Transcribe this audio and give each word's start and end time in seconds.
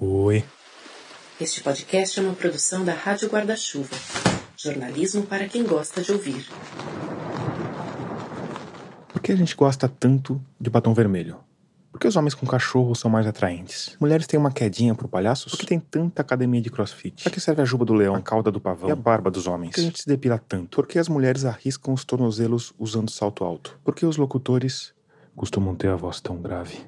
Oi. 0.00 0.44
Este 1.40 1.60
podcast 1.60 2.20
é 2.20 2.22
uma 2.22 2.32
produção 2.32 2.84
da 2.84 2.92
Rádio 2.92 3.28
Guarda-Chuva. 3.28 3.96
Jornalismo 4.56 5.24
para 5.24 5.48
quem 5.48 5.64
gosta 5.64 6.00
de 6.00 6.12
ouvir. 6.12 6.46
Por 9.08 9.20
que 9.20 9.32
a 9.32 9.36
gente 9.36 9.56
gosta 9.56 9.88
tanto 9.88 10.40
de 10.60 10.70
batom 10.70 10.94
vermelho? 10.94 11.38
Por 11.90 11.98
que 11.98 12.06
os 12.06 12.14
homens 12.14 12.32
com 12.32 12.46
cachorro 12.46 12.94
são 12.94 13.10
mais 13.10 13.26
atraentes? 13.26 13.96
Mulheres 13.98 14.28
têm 14.28 14.38
uma 14.38 14.52
quedinha 14.52 14.94
por 14.94 15.08
palhaços? 15.08 15.50
Por 15.50 15.58
que 15.58 15.66
tem 15.66 15.80
tanta 15.80 16.22
academia 16.22 16.60
de 16.60 16.70
crossfit? 16.70 17.24
Para 17.24 17.32
que 17.32 17.40
serve 17.40 17.62
a 17.62 17.64
juba 17.64 17.84
do 17.84 17.92
leão, 17.92 18.14
a 18.14 18.22
cauda 18.22 18.52
do 18.52 18.60
pavão 18.60 18.88
e 18.88 18.92
a 18.92 18.96
barba 18.96 19.32
dos 19.32 19.48
homens? 19.48 19.70
Por 19.70 19.74
que 19.74 19.80
a 19.80 19.84
gente 19.84 20.00
se 20.00 20.06
depila 20.06 20.38
tanto? 20.38 20.76
Por 20.76 20.86
que 20.86 21.00
as 21.00 21.08
mulheres 21.08 21.44
arriscam 21.44 21.92
os 21.92 22.04
tornozelos 22.04 22.72
usando 22.78 23.10
salto 23.10 23.42
alto? 23.42 23.76
Por 23.82 23.96
que 23.96 24.06
os 24.06 24.16
locutores 24.16 24.94
costumam 25.34 25.74
ter 25.74 25.88
a 25.88 25.96
voz 25.96 26.20
tão 26.20 26.40
grave? 26.40 26.86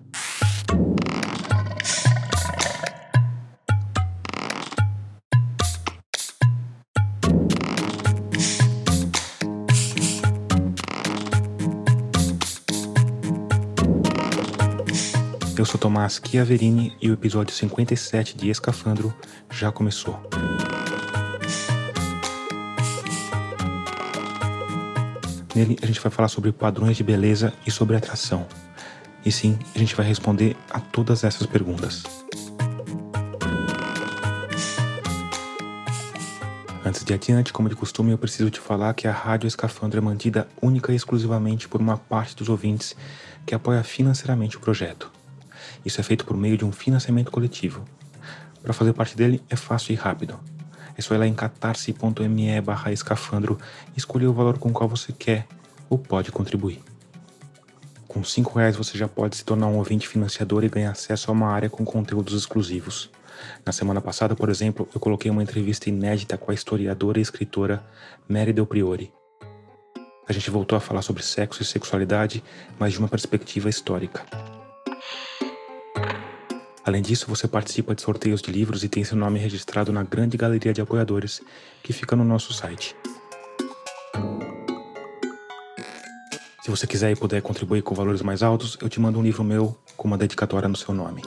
Eu 15.61 15.67
sou 15.67 15.79
Tomás 15.79 16.19
Chiaverini 16.25 16.97
e 17.03 17.11
o 17.11 17.13
episódio 17.13 17.55
57 17.55 18.35
de 18.35 18.49
Escafandro 18.49 19.15
já 19.51 19.71
começou. 19.71 20.19
Nele 25.55 25.77
a 25.83 25.87
gente 25.87 26.01
vai 26.01 26.11
falar 26.11 26.29
sobre 26.29 26.51
padrões 26.51 26.97
de 26.97 27.05
beleza 27.05 27.53
e 27.67 27.71
sobre 27.71 27.95
atração. 27.95 28.47
E 29.23 29.31
sim, 29.31 29.59
a 29.75 29.79
gente 29.79 29.95
vai 29.95 30.07
responder 30.07 30.57
a 30.71 30.81
todas 30.81 31.25
essas 31.25 31.47
perguntas. 31.47 32.05
Antes 36.83 37.05
de 37.05 37.13
adiante, 37.13 37.53
como 37.53 37.69
de 37.69 37.77
costume, 37.77 38.13
eu 38.13 38.19
preciso 38.19 38.49
te 38.49 38.59
falar 38.59 38.95
que 38.95 39.07
a 39.07 39.13
Rádio 39.13 39.47
Escafandro 39.47 39.99
é 39.99 40.01
mantida 40.01 40.49
única 40.63 40.91
e 40.91 40.97
exclusivamente 40.97 41.69
por 41.69 41.83
uma 41.83 41.99
parte 41.99 42.35
dos 42.35 42.49
ouvintes 42.49 42.97
que 43.45 43.55
apoia 43.55 43.85
financeiramente 43.85 44.57
o 44.57 44.61
projeto. 44.61 45.20
Isso 45.85 46.01
é 46.01 46.05
feito 46.05 46.25
por 46.25 46.37
meio 46.37 46.57
de 46.57 46.65
um 46.65 46.73
financiamento 46.73 47.31
coletivo. 47.31 47.85
Para 48.63 48.73
fazer 48.73 48.93
parte 48.93 49.17
dele 49.17 49.43
é 49.49 49.57
fácil 49.57 49.93
e 49.93 49.97
rápido. 49.97 50.39
É 50.97 51.03
só 51.03 51.15
ir 51.15 51.19
lá 51.19 51.27
em 51.27 51.35
catarse.me 51.35 52.61
barra 52.61 52.93
escafandro 52.93 53.59
e 53.95 53.99
escolher 53.99 54.27
o 54.27 54.33
valor 54.33 54.59
com 54.59 54.69
o 54.69 54.73
qual 54.73 54.89
você 54.89 55.13
quer 55.13 55.47
ou 55.89 55.99
pode 55.99 56.31
contribuir. 56.31 56.83
Com 58.07 58.21
R$ 58.21 58.27
reais 58.55 58.77
você 58.77 58.99
já 58.99 59.09
pode 59.09 59.37
se 59.37 59.45
tornar 59.45 59.69
um 59.69 59.77
ouvinte 59.77 60.09
financiador 60.09 60.65
e 60.65 60.69
ganhar 60.69 60.91
acesso 60.91 61.31
a 61.31 61.33
uma 61.33 61.49
área 61.49 61.71
com 61.71 61.85
conteúdos 61.85 62.35
exclusivos. 62.35 63.11
Na 63.65 63.73
semana 63.73 64.01
passada, 64.01 64.35
por 64.35 64.49
exemplo, 64.49 64.89
eu 64.95 65.01
coloquei 65.01 65.31
uma 65.31 65.43
entrevista 65.43 65.89
inédita 65.89 66.37
com 66.37 66.51
a 66.51 66.55
historiadora 66.55 67.19
e 67.19 67.23
escritora 67.23 67.83
Mary 68.29 68.53
Del 68.53 68.67
Priori. 68.67 69.13
A 70.29 70.33
gente 70.33 70.51
voltou 70.51 70.77
a 70.77 70.81
falar 70.81 71.03
sobre 71.03 71.23
sexo 71.23 71.63
e 71.63 71.65
sexualidade, 71.65 72.43
mas 72.79 72.93
de 72.93 72.99
uma 72.99 73.09
perspectiva 73.09 73.69
histórica. 73.69 74.25
Além 76.85 77.03
disso, 77.03 77.27
você 77.29 77.47
participa 77.47 77.95
de 77.95 78.03
sorteios 78.03 78.41
de 78.41 78.51
livros 78.51 78.83
e 78.83 78.89
tem 78.89 79.05
seu 79.05 79.17
nome 79.17 79.39
registrado 79.39 79.93
na 79.93 80.03
grande 80.03 80.37
galeria 80.37 80.73
de 80.73 80.81
apoiadores 80.81 81.41
que 81.83 81.93
fica 81.93 82.17
no 82.17 82.25
nosso 82.25 82.53
site. 82.53 82.97
Se 86.63 86.71
você 86.71 86.87
quiser 86.87 87.11
e 87.11 87.17
puder 87.17 87.43
contribuir 87.43 87.83
com 87.83 87.95
valores 87.95 88.23
mais 88.23 88.43
altos, 88.43 88.79
eu 88.81 88.89
te 88.89 89.01
mando 89.01 89.19
um 89.19 89.23
livro 89.23 89.43
meu 89.43 89.77
com 89.97 90.07
uma 90.09 90.17
dedicatória 90.17 90.69
no 90.69 90.77
seu 90.77 90.95
nome. 90.95 91.23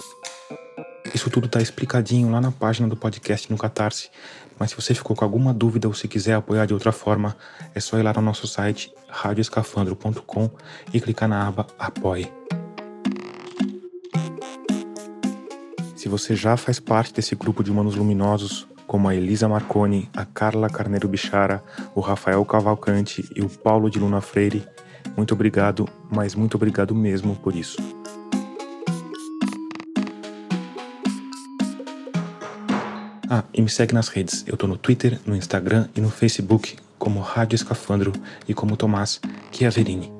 Isso 1.13 1.29
tudo 1.29 1.45
está 1.45 1.61
explicadinho 1.61 2.31
lá 2.31 2.41
na 2.41 2.51
página 2.51 2.87
do 2.87 2.95
podcast 2.95 3.51
no 3.51 3.57
Catarse, 3.57 4.09
mas 4.57 4.71
se 4.71 4.75
você 4.75 4.95
ficou 4.95 5.15
com 5.15 5.23
alguma 5.23 5.53
dúvida 5.53 5.87
ou 5.87 5.93
se 5.93 6.07
quiser 6.07 6.33
apoiar 6.33 6.65
de 6.65 6.73
outra 6.73 6.91
forma, 6.91 7.35
é 7.75 7.79
só 7.79 7.99
ir 7.99 8.03
lá 8.03 8.13
no 8.13 8.21
nosso 8.21 8.47
site 8.47 8.91
radioescafandro.com 9.09 10.49
e 10.91 10.99
clicar 10.99 11.29
na 11.29 11.47
aba 11.47 11.67
Apoie. 11.77 12.42
Se 16.03 16.09
você 16.09 16.35
já 16.35 16.57
faz 16.57 16.81
parte 16.81 17.13
desse 17.13 17.33
grupo 17.33 17.63
de 17.63 17.71
humanos 17.71 17.95
luminosos, 17.95 18.67
como 18.85 19.07
a 19.07 19.15
Elisa 19.15 19.47
Marconi, 19.47 20.09
a 20.13 20.25
Carla 20.25 20.69
Carneiro 20.69 21.07
Bichara, 21.07 21.63
o 21.95 22.01
Rafael 22.01 22.43
Cavalcante 22.43 23.25
e 23.33 23.41
o 23.41 23.47
Paulo 23.47 23.89
de 23.89 23.99
Luna 23.99 24.19
Freire, 24.19 24.67
muito 25.15 25.33
obrigado, 25.33 25.87
mas 26.11 26.35
muito 26.35 26.55
obrigado 26.55 26.93
mesmo 26.93 27.37
por 27.37 27.55
isso. 27.55 27.77
Ah, 33.29 33.45
e 33.53 33.61
me 33.61 33.69
segue 33.69 33.93
nas 33.93 34.09
redes. 34.09 34.43
Eu 34.45 34.57
tô 34.57 34.67
no 34.67 34.75
Twitter, 34.75 35.17
no 35.25 35.37
Instagram 35.37 35.87
e 35.95 36.01
no 36.01 36.09
Facebook 36.09 36.75
como 36.99 37.21
Rádio 37.21 37.55
Escafandro 37.55 38.11
e 38.45 38.53
como 38.53 38.75
Tomás 38.75 39.21
Chiaverini. 39.53 40.11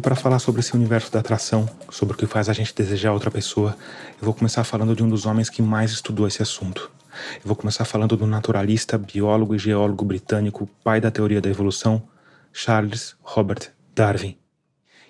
E 0.00 0.02
para 0.02 0.16
falar 0.16 0.38
sobre 0.38 0.60
esse 0.62 0.74
universo 0.74 1.12
da 1.12 1.20
atração, 1.20 1.68
sobre 1.90 2.14
o 2.14 2.16
que 2.16 2.24
faz 2.24 2.48
a 2.48 2.54
gente 2.54 2.74
desejar 2.74 3.12
outra 3.12 3.30
pessoa, 3.30 3.76
eu 4.18 4.24
vou 4.24 4.32
começar 4.32 4.64
falando 4.64 4.96
de 4.96 5.04
um 5.04 5.08
dos 5.10 5.26
homens 5.26 5.50
que 5.50 5.60
mais 5.60 5.90
estudou 5.90 6.26
esse 6.26 6.40
assunto. 6.40 6.90
Eu 7.34 7.42
vou 7.44 7.54
começar 7.54 7.84
falando 7.84 8.16
do 8.16 8.26
naturalista, 8.26 8.96
biólogo 8.96 9.54
e 9.54 9.58
geólogo 9.58 10.02
britânico, 10.02 10.66
pai 10.82 11.02
da 11.02 11.10
teoria 11.10 11.38
da 11.38 11.50
evolução, 11.50 12.02
Charles 12.50 13.14
Robert 13.20 13.72
Darwin. 13.94 14.38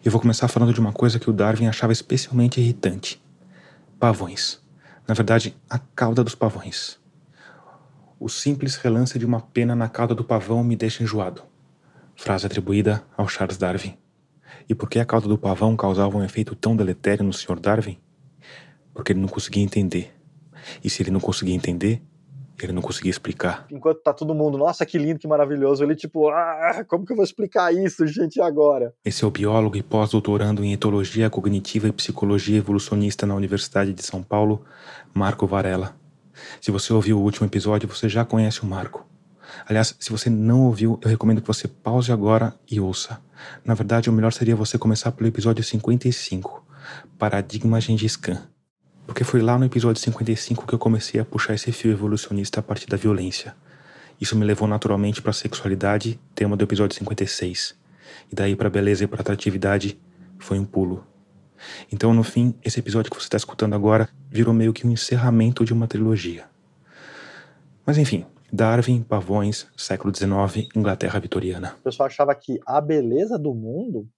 Eu 0.04 0.10
vou 0.10 0.20
começar 0.20 0.48
falando 0.48 0.74
de 0.74 0.80
uma 0.80 0.92
coisa 0.92 1.20
que 1.20 1.30
o 1.30 1.32
Darwin 1.32 1.68
achava 1.68 1.92
especialmente 1.92 2.60
irritante: 2.60 3.22
pavões. 3.96 4.58
Na 5.06 5.14
verdade, 5.14 5.54
a 5.70 5.78
cauda 5.78 6.24
dos 6.24 6.34
pavões. 6.34 6.98
O 8.18 8.28
simples 8.28 8.74
relance 8.74 9.16
de 9.16 9.24
uma 9.24 9.40
pena 9.40 9.76
na 9.76 9.88
cauda 9.88 10.16
do 10.16 10.24
pavão 10.24 10.64
me 10.64 10.74
deixa 10.74 11.04
enjoado. 11.04 11.44
Frase 12.16 12.44
atribuída 12.44 13.04
ao 13.16 13.28
Charles 13.28 13.56
Darwin. 13.56 13.99
E 14.68 14.74
por 14.74 14.88
que 14.88 14.98
a 14.98 15.04
cauda 15.04 15.28
do 15.28 15.38
pavão 15.38 15.76
causava 15.76 16.16
um 16.16 16.24
efeito 16.24 16.54
tão 16.54 16.76
deletério 16.76 17.24
no 17.24 17.32
Sr. 17.32 17.58
Darwin? 17.58 17.98
Porque 18.94 19.12
ele 19.12 19.20
não 19.20 19.28
conseguia 19.28 19.62
entender. 19.62 20.12
E 20.82 20.90
se 20.90 21.02
ele 21.02 21.10
não 21.10 21.20
conseguia 21.20 21.54
entender, 21.54 22.02
ele 22.64 22.72
não 22.72 22.82
conseguia 22.82 23.10
explicar. 23.10 23.66
Enquanto 23.70 24.02
tá 24.02 24.12
todo 24.12 24.34
mundo, 24.34 24.58
nossa, 24.58 24.84
que 24.84 24.98
lindo, 24.98 25.18
que 25.18 25.26
maravilhoso, 25.26 25.82
ele 25.82 25.94
tipo, 25.94 26.28
ah, 26.28 26.84
como 26.86 27.06
que 27.06 27.12
eu 27.12 27.16
vou 27.16 27.24
explicar 27.24 27.72
isso, 27.72 28.06
gente, 28.06 28.40
agora? 28.40 28.94
Esse 29.04 29.24
é 29.24 29.26
o 29.26 29.30
biólogo 29.30 29.76
e 29.76 29.82
pós-doutorando 29.82 30.64
em 30.64 30.72
etologia 30.72 31.30
cognitiva 31.30 31.88
e 31.88 31.92
psicologia 31.92 32.58
evolucionista 32.58 33.26
na 33.26 33.34
Universidade 33.34 33.92
de 33.92 34.02
São 34.02 34.22
Paulo, 34.22 34.64
Marco 35.14 35.46
Varela. 35.46 35.96
Se 36.60 36.70
você 36.70 36.92
ouviu 36.92 37.18
o 37.18 37.22
último 37.22 37.46
episódio, 37.46 37.88
você 37.88 38.08
já 38.08 38.24
conhece 38.24 38.62
o 38.62 38.66
Marco. 38.66 39.06
Aliás, 39.66 39.94
se 39.98 40.10
você 40.10 40.28
não 40.28 40.62
ouviu, 40.62 40.98
eu 41.02 41.08
recomendo 41.08 41.40
que 41.40 41.46
você 41.46 41.68
pause 41.68 42.12
agora 42.12 42.54
e 42.70 42.80
ouça. 42.80 43.20
Na 43.64 43.74
verdade, 43.74 44.10
o 44.10 44.12
melhor 44.12 44.32
seria 44.32 44.56
você 44.56 44.78
começar 44.78 45.12
pelo 45.12 45.28
episódio 45.28 45.62
55, 45.62 46.64
Paradigma 47.18 47.80
Gengis 47.80 48.16
Khan. 48.16 48.42
Porque 49.06 49.24
foi 49.24 49.40
lá 49.40 49.58
no 49.58 49.64
episódio 49.64 50.00
55 50.00 50.66
que 50.66 50.74
eu 50.74 50.78
comecei 50.78 51.20
a 51.20 51.24
puxar 51.24 51.54
esse 51.54 51.72
fio 51.72 51.90
evolucionista 51.90 52.60
a 52.60 52.62
partir 52.62 52.86
da 52.86 52.96
violência. 52.96 53.54
Isso 54.20 54.36
me 54.36 54.44
levou 54.44 54.68
naturalmente 54.68 55.22
para 55.22 55.30
a 55.30 55.34
sexualidade, 55.34 56.20
tema 56.34 56.56
do 56.56 56.62
episódio 56.62 56.96
56. 56.96 57.74
E 58.30 58.34
daí 58.34 58.54
para 58.54 58.68
beleza 58.68 59.04
e 59.04 59.06
para 59.06 59.20
atratividade 59.20 59.98
foi 60.38 60.58
um 60.58 60.64
pulo. 60.64 61.04
Então, 61.92 62.14
no 62.14 62.22
fim, 62.22 62.54
esse 62.64 62.78
episódio 62.80 63.10
que 63.10 63.16
você 63.16 63.26
está 63.26 63.36
escutando 63.36 63.74
agora 63.74 64.08
virou 64.30 64.54
meio 64.54 64.72
que 64.72 64.86
um 64.86 64.90
encerramento 64.90 65.64
de 65.64 65.72
uma 65.72 65.86
trilogia. 65.86 66.44
Mas 67.84 67.98
enfim, 67.98 68.24
Darwin, 68.52 69.02
pavões, 69.02 69.66
século 69.76 70.14
XIX, 70.14 70.68
Inglaterra 70.74 71.18
vitoriana. 71.20 71.76
O 71.80 71.84
pessoal 71.84 72.06
achava 72.06 72.34
que 72.34 72.60
a 72.66 72.80
beleza 72.80 73.38
do 73.38 73.54
mundo 73.54 74.08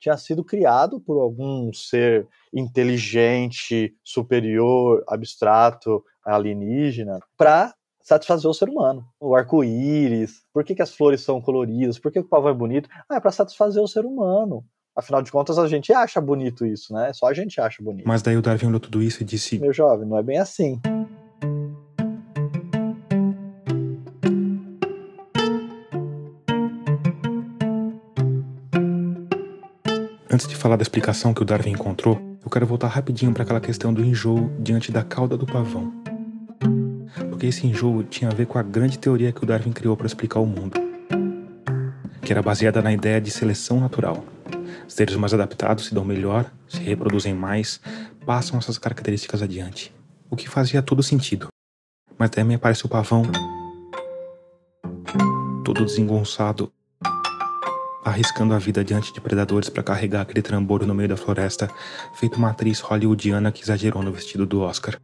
tinha 0.00 0.16
sido 0.16 0.44
criado 0.44 1.00
por 1.00 1.20
algum 1.20 1.72
ser 1.72 2.26
inteligente, 2.54 3.94
superior, 4.04 5.02
abstrato, 5.08 6.04
alienígena, 6.24 7.18
para 7.36 7.74
satisfazer 8.00 8.50
o 8.50 8.54
ser 8.54 8.68
humano. 8.68 9.04
O 9.20 9.34
arco-íris, 9.34 10.42
por 10.52 10.64
que, 10.64 10.74
que 10.74 10.82
as 10.82 10.94
flores 10.94 11.20
são 11.20 11.40
coloridas, 11.40 11.98
por 11.98 12.10
que 12.12 12.18
o 12.18 12.24
pavão 12.24 12.50
é 12.50 12.54
bonito? 12.54 12.88
Ah, 13.08 13.16
é 13.16 13.20
para 13.20 13.30
satisfazer 13.30 13.82
o 13.82 13.88
ser 13.88 14.04
humano. 14.04 14.64
Afinal 14.96 15.22
de 15.22 15.30
contas, 15.30 15.58
a 15.58 15.68
gente 15.68 15.92
acha 15.92 16.20
bonito 16.20 16.66
isso, 16.66 16.92
né? 16.92 17.12
Só 17.12 17.26
a 17.26 17.34
gente 17.34 17.60
acha 17.60 17.82
bonito. 17.82 18.06
Mas 18.06 18.20
daí 18.20 18.36
o 18.36 18.42
Darwin 18.42 18.66
olhou 18.66 18.80
tudo 18.80 19.00
isso 19.00 19.22
e 19.22 19.24
disse: 19.24 19.58
Meu 19.60 19.72
jovem, 19.72 20.08
não 20.08 20.18
é 20.18 20.22
bem 20.22 20.38
assim. 20.38 20.80
Antes 30.38 30.46
de 30.46 30.54
falar 30.54 30.76
da 30.76 30.82
explicação 30.82 31.34
que 31.34 31.42
o 31.42 31.44
Darwin 31.44 31.72
encontrou, 31.72 32.38
eu 32.44 32.48
quero 32.48 32.64
voltar 32.64 32.86
rapidinho 32.86 33.34
para 33.34 33.42
aquela 33.42 33.60
questão 33.60 33.92
do 33.92 34.04
enjoo 34.04 34.48
diante 34.60 34.92
da 34.92 35.02
cauda 35.02 35.36
do 35.36 35.44
pavão. 35.44 35.92
Porque 37.28 37.46
esse 37.46 37.66
enjoo 37.66 38.04
tinha 38.04 38.30
a 38.30 38.32
ver 38.32 38.46
com 38.46 38.56
a 38.56 38.62
grande 38.62 39.00
teoria 39.00 39.32
que 39.32 39.42
o 39.42 39.46
Darwin 39.46 39.72
criou 39.72 39.96
para 39.96 40.06
explicar 40.06 40.38
o 40.38 40.46
mundo, 40.46 40.78
que 42.22 42.30
era 42.30 42.40
baseada 42.40 42.80
na 42.80 42.92
ideia 42.92 43.20
de 43.20 43.32
seleção 43.32 43.80
natural. 43.80 44.24
Seres 44.86 45.16
mais 45.16 45.34
adaptados 45.34 45.86
se 45.86 45.92
dão 45.92 46.04
melhor, 46.04 46.48
se 46.68 46.78
reproduzem 46.78 47.34
mais, 47.34 47.80
passam 48.24 48.60
essas 48.60 48.78
características 48.78 49.42
adiante. 49.42 49.92
O 50.30 50.36
que 50.36 50.48
fazia 50.48 50.80
todo 50.80 51.02
sentido. 51.02 51.48
Mas 52.16 52.30
também 52.30 52.54
aparece 52.54 52.86
o 52.86 52.88
pavão, 52.88 53.24
todo 55.64 55.84
desengonçado, 55.84 56.72
arriscando 58.08 58.54
a 58.54 58.58
vida 58.58 58.84
diante 58.84 59.12
de 59.12 59.20
predadores 59.20 59.68
para 59.68 59.82
carregar 59.82 60.22
aquele 60.22 60.42
trambolho 60.42 60.86
no 60.86 60.94
meio 60.94 61.08
da 61.08 61.16
floresta, 61.16 61.68
feito 62.14 62.36
uma 62.36 62.50
atriz 62.50 62.80
hollywoodiana 62.80 63.52
que 63.52 63.62
exagerou 63.62 64.02
no 64.02 64.12
vestido 64.12 64.46
do 64.46 64.60
Oscar. 64.60 64.98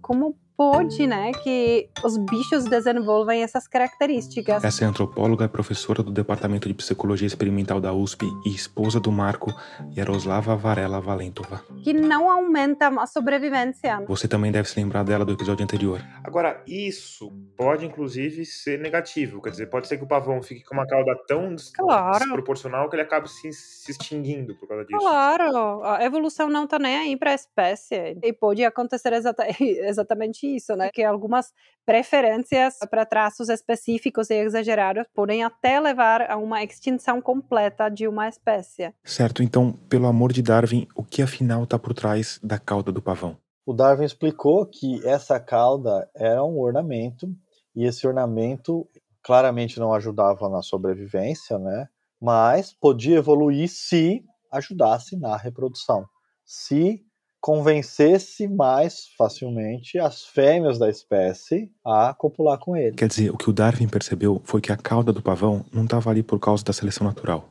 Como 0.00 0.36
pode, 0.62 1.08
né, 1.08 1.32
que 1.32 1.88
os 2.04 2.16
bichos 2.16 2.64
desenvolvem 2.66 3.42
essas 3.42 3.66
características. 3.66 4.62
Essa 4.62 4.84
é 4.84 4.86
antropóloga, 4.86 5.48
professora 5.48 6.04
do 6.04 6.12
Departamento 6.12 6.68
de 6.68 6.74
Psicologia 6.74 7.26
Experimental 7.26 7.80
da 7.80 7.92
USP 7.92 8.24
e 8.46 8.50
esposa 8.50 9.00
do 9.00 9.10
Marco, 9.10 9.52
Yaroslava 9.96 10.54
Varela 10.54 11.00
Valentova. 11.00 11.64
Que 11.82 11.92
não 11.92 12.30
aumenta 12.30 12.86
a 12.88 13.06
sobrevivência. 13.06 14.04
Você 14.06 14.28
também 14.28 14.52
deve 14.52 14.68
se 14.68 14.78
lembrar 14.78 15.02
dela 15.02 15.24
do 15.24 15.32
episódio 15.32 15.64
anterior. 15.64 16.00
Agora, 16.22 16.62
isso 16.64 17.32
pode 17.56 17.84
inclusive 17.84 18.44
ser 18.46 18.78
negativo, 18.78 19.42
quer 19.42 19.50
dizer, 19.50 19.66
pode 19.66 19.88
ser 19.88 19.96
que 19.96 20.04
o 20.04 20.06
pavão 20.06 20.40
fique 20.40 20.62
com 20.62 20.74
uma 20.74 20.86
cauda 20.86 21.16
tão 21.26 21.56
claro. 21.74 22.20
desproporcional 22.20 22.88
que 22.88 22.94
ele 22.94 23.02
acabe 23.02 23.28
se, 23.28 23.52
se 23.52 23.90
extinguindo 23.90 24.54
por 24.54 24.68
causa 24.68 24.84
disso. 24.84 25.00
Claro, 25.00 25.82
a 25.82 26.04
evolução 26.04 26.48
não 26.48 26.68
tá 26.68 26.78
nem 26.78 26.98
aí 26.98 27.16
para 27.16 27.32
a 27.32 27.34
espécie. 27.34 28.16
E 28.22 28.32
pode 28.32 28.64
acontecer 28.64 29.12
exata 29.12 29.44
exatamente 29.60 30.51
isso, 30.56 30.74
né? 30.76 30.90
Que 30.92 31.02
algumas 31.02 31.52
preferências 31.84 32.78
para 32.90 33.04
traços 33.04 33.48
específicos 33.48 34.30
e 34.30 34.34
exagerados 34.34 35.04
podem 35.14 35.42
até 35.42 35.80
levar 35.80 36.30
a 36.30 36.36
uma 36.36 36.62
extinção 36.62 37.20
completa 37.20 37.88
de 37.88 38.06
uma 38.06 38.28
espécie. 38.28 38.94
Certo, 39.04 39.42
então, 39.42 39.72
pelo 39.88 40.06
amor 40.06 40.32
de 40.32 40.42
Darwin, 40.42 40.86
o 40.94 41.02
que 41.02 41.22
afinal 41.22 41.64
está 41.64 41.78
por 41.78 41.94
trás 41.94 42.38
da 42.42 42.58
cauda 42.58 42.92
do 42.92 43.02
pavão? 43.02 43.36
O 43.64 43.72
Darwin 43.72 44.04
explicou 44.04 44.66
que 44.66 45.06
essa 45.06 45.38
cauda 45.38 46.08
era 46.14 46.42
um 46.44 46.58
ornamento 46.58 47.28
e 47.74 47.84
esse 47.84 48.06
ornamento 48.06 48.88
claramente 49.22 49.78
não 49.78 49.94
ajudava 49.94 50.48
na 50.48 50.62
sobrevivência, 50.62 51.58
né? 51.58 51.88
Mas 52.20 52.72
podia 52.72 53.18
evoluir 53.18 53.68
se 53.68 54.24
ajudasse 54.50 55.16
na 55.16 55.36
reprodução. 55.36 56.04
Se 56.44 57.04
convencesse 57.42 58.46
mais 58.46 59.08
facilmente 59.18 59.98
as 59.98 60.22
fêmeas 60.24 60.78
da 60.78 60.88
espécie 60.88 61.68
a 61.84 62.14
copular 62.14 62.56
com 62.56 62.76
ele. 62.76 62.94
Quer 62.94 63.08
dizer, 63.08 63.30
o 63.30 63.36
que 63.36 63.50
o 63.50 63.52
Darwin 63.52 63.88
percebeu 63.88 64.40
foi 64.44 64.60
que 64.60 64.70
a 64.70 64.76
cauda 64.76 65.12
do 65.12 65.20
pavão 65.20 65.64
não 65.72 65.82
estava 65.82 66.08
ali 66.08 66.22
por 66.22 66.38
causa 66.38 66.62
da 66.62 66.72
seleção 66.72 67.04
natural. 67.04 67.48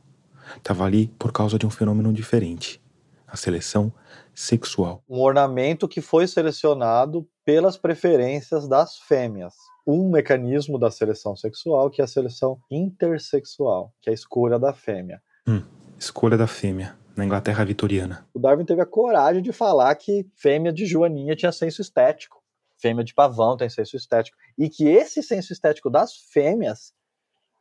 Estava 0.56 0.84
ali 0.84 1.08
por 1.18 1.30
causa 1.30 1.58
de 1.58 1.66
um 1.66 1.70
fenômeno 1.70 2.10
diferente: 2.10 2.80
a 3.28 3.36
seleção 3.36 3.92
sexual. 4.34 5.02
Um 5.06 5.20
ornamento 5.20 5.86
que 5.86 6.00
foi 6.00 6.26
selecionado 6.26 7.28
pelas 7.44 7.76
preferências 7.76 8.66
das 8.66 8.96
fêmeas. 8.96 9.52
Um 9.86 10.10
mecanismo 10.10 10.78
da 10.78 10.90
seleção 10.90 11.36
sexual 11.36 11.90
que 11.90 12.00
é 12.00 12.04
a 12.04 12.08
seleção 12.08 12.58
intersexual, 12.70 13.92
que 14.00 14.08
é 14.08 14.12
a 14.12 14.14
escolha 14.14 14.58
da 14.58 14.72
fêmea. 14.72 15.20
Hum, 15.46 15.62
escolha 15.98 16.38
da 16.38 16.46
fêmea 16.46 17.01
na 17.16 17.24
Inglaterra 17.24 17.64
vitoriana. 17.64 18.26
O 18.34 18.38
Darwin 18.38 18.64
teve 18.64 18.80
a 18.80 18.86
coragem 18.86 19.42
de 19.42 19.52
falar 19.52 19.94
que 19.94 20.26
fêmea 20.34 20.72
de 20.72 20.86
joaninha 20.86 21.36
tinha 21.36 21.52
senso 21.52 21.80
estético, 21.82 22.42
fêmea 22.78 23.04
de 23.04 23.14
pavão 23.14 23.56
tem 23.56 23.68
senso 23.68 23.96
estético, 23.96 24.36
e 24.58 24.68
que 24.68 24.88
esse 24.88 25.22
senso 25.22 25.52
estético 25.52 25.90
das 25.90 26.16
fêmeas 26.32 26.92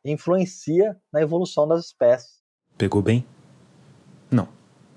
influencia 0.03 0.99
na 1.11 1.21
evolução 1.21 1.67
das 1.67 1.85
espécies. 1.85 2.41
Pegou 2.77 3.01
bem? 3.01 3.25
Não, 4.31 4.47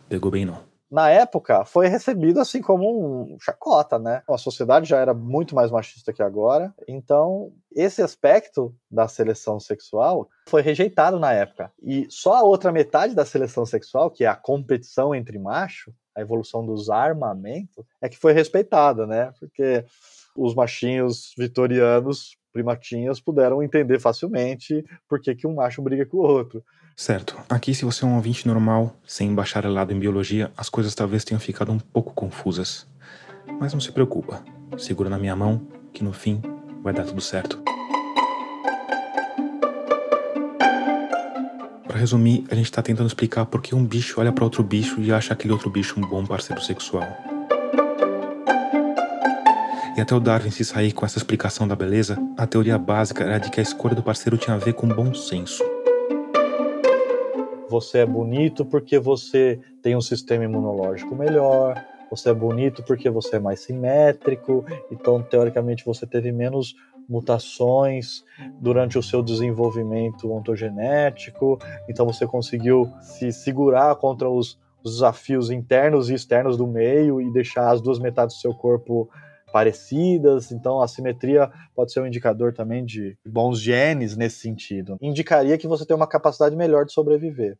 pegou 0.08 0.30
bem 0.30 0.44
não 0.44 0.73
na 0.94 1.10
época 1.10 1.64
foi 1.64 1.88
recebido 1.88 2.38
assim 2.38 2.62
como 2.62 3.32
um 3.34 3.36
chacota, 3.40 3.98
né? 3.98 4.22
A 4.28 4.38
sociedade 4.38 4.88
já 4.88 4.98
era 4.98 5.12
muito 5.12 5.52
mais 5.52 5.68
machista 5.68 6.12
que 6.12 6.22
agora, 6.22 6.72
então 6.86 7.52
esse 7.74 8.00
aspecto 8.00 8.72
da 8.88 9.08
seleção 9.08 9.58
sexual 9.58 10.28
foi 10.48 10.62
rejeitado 10.62 11.18
na 11.18 11.32
época. 11.32 11.72
E 11.82 12.06
só 12.08 12.36
a 12.36 12.44
outra 12.44 12.70
metade 12.70 13.12
da 13.12 13.24
seleção 13.24 13.66
sexual, 13.66 14.08
que 14.08 14.22
é 14.22 14.28
a 14.28 14.36
competição 14.36 15.12
entre 15.12 15.36
macho, 15.36 15.92
a 16.14 16.20
evolução 16.20 16.64
dos 16.64 16.88
armamentos, 16.88 17.84
é 18.00 18.08
que 18.08 18.16
foi 18.16 18.32
respeitada, 18.32 19.04
né? 19.04 19.32
Porque 19.40 19.84
os 20.36 20.54
machinhos 20.54 21.34
vitorianos 21.36 22.36
primatinhas 22.52 23.18
puderam 23.18 23.64
entender 23.64 23.98
facilmente 23.98 24.84
por 25.08 25.20
que, 25.20 25.34
que 25.34 25.44
um 25.44 25.54
macho 25.54 25.82
briga 25.82 26.06
com 26.06 26.18
o 26.18 26.20
outro. 26.20 26.62
Certo. 26.96 27.36
Aqui, 27.48 27.74
se 27.74 27.84
você 27.84 28.04
é 28.04 28.06
um 28.06 28.14
ouvinte 28.14 28.46
normal, 28.46 28.94
sem 29.04 29.34
bacharelado 29.34 29.92
em 29.92 29.98
biologia, 29.98 30.52
as 30.56 30.68
coisas 30.68 30.94
talvez 30.94 31.24
tenham 31.24 31.40
ficado 31.40 31.72
um 31.72 31.78
pouco 31.78 32.12
confusas. 32.14 32.86
Mas 33.58 33.72
não 33.72 33.80
se 33.80 33.90
preocupa. 33.90 34.42
Segura 34.78 35.10
na 35.10 35.18
minha 35.18 35.34
mão, 35.34 35.60
que 35.92 36.04
no 36.04 36.12
fim 36.12 36.40
vai 36.82 36.92
dar 36.92 37.04
tudo 37.04 37.20
certo. 37.20 37.60
Para 41.86 41.98
resumir, 41.98 42.44
a 42.50 42.54
gente 42.54 42.66
está 42.66 42.80
tentando 42.80 43.08
explicar 43.08 43.46
por 43.46 43.60
que 43.60 43.74
um 43.74 43.84
bicho 43.84 44.20
olha 44.20 44.32
para 44.32 44.44
outro 44.44 44.62
bicho 44.62 45.00
e 45.00 45.12
acha 45.12 45.32
aquele 45.32 45.52
outro 45.52 45.70
bicho 45.70 45.98
um 45.98 46.02
bom 46.02 46.24
parceiro 46.24 46.62
sexual. 46.62 47.06
E 49.96 50.00
até 50.00 50.14
o 50.14 50.20
Darwin 50.20 50.50
se 50.50 50.64
sair 50.64 50.92
com 50.92 51.04
essa 51.04 51.18
explicação 51.18 51.66
da 51.66 51.76
beleza, 51.76 52.16
a 52.36 52.46
teoria 52.46 52.78
básica 52.78 53.24
era 53.24 53.38
de 53.38 53.50
que 53.50 53.60
a 53.60 53.62
escolha 53.62 53.94
do 53.94 54.02
parceiro 54.02 54.36
tinha 54.36 54.54
a 54.54 54.58
ver 54.58 54.74
com 54.74 54.88
bom 54.88 55.12
senso. 55.12 55.73
Você 57.74 57.98
é 57.98 58.06
bonito 58.06 58.64
porque 58.64 59.00
você 59.00 59.58
tem 59.82 59.96
um 59.96 60.00
sistema 60.00 60.44
imunológico 60.44 61.12
melhor, 61.16 61.84
você 62.08 62.30
é 62.30 62.32
bonito 62.32 62.84
porque 62.84 63.10
você 63.10 63.34
é 63.34 63.40
mais 63.40 63.64
simétrico, 63.64 64.64
então 64.92 65.20
teoricamente 65.20 65.84
você 65.84 66.06
teve 66.06 66.30
menos 66.30 66.76
mutações 67.08 68.22
durante 68.60 68.96
o 68.96 69.02
seu 69.02 69.24
desenvolvimento 69.24 70.32
ontogenético, 70.32 71.58
então 71.88 72.06
você 72.06 72.24
conseguiu 72.28 72.88
se 73.00 73.32
segurar 73.32 73.96
contra 73.96 74.30
os, 74.30 74.56
os 74.84 74.92
desafios 74.92 75.50
internos 75.50 76.10
e 76.10 76.14
externos 76.14 76.56
do 76.56 76.68
meio 76.68 77.20
e 77.20 77.28
deixar 77.32 77.72
as 77.72 77.80
duas 77.80 77.98
metades 77.98 78.36
do 78.36 78.40
seu 78.40 78.54
corpo 78.54 79.10
parecidas, 79.54 80.50
então 80.50 80.82
a 80.82 80.88
simetria 80.88 81.48
pode 81.76 81.92
ser 81.92 82.00
um 82.00 82.06
indicador 82.08 82.52
também 82.52 82.84
de 82.84 83.16
bons 83.24 83.60
genes 83.60 84.16
nesse 84.16 84.40
sentido. 84.40 84.98
Indicaria 85.00 85.56
que 85.56 85.68
você 85.68 85.86
tem 85.86 85.94
uma 85.94 86.08
capacidade 86.08 86.56
melhor 86.56 86.84
de 86.84 86.92
sobreviver. 86.92 87.56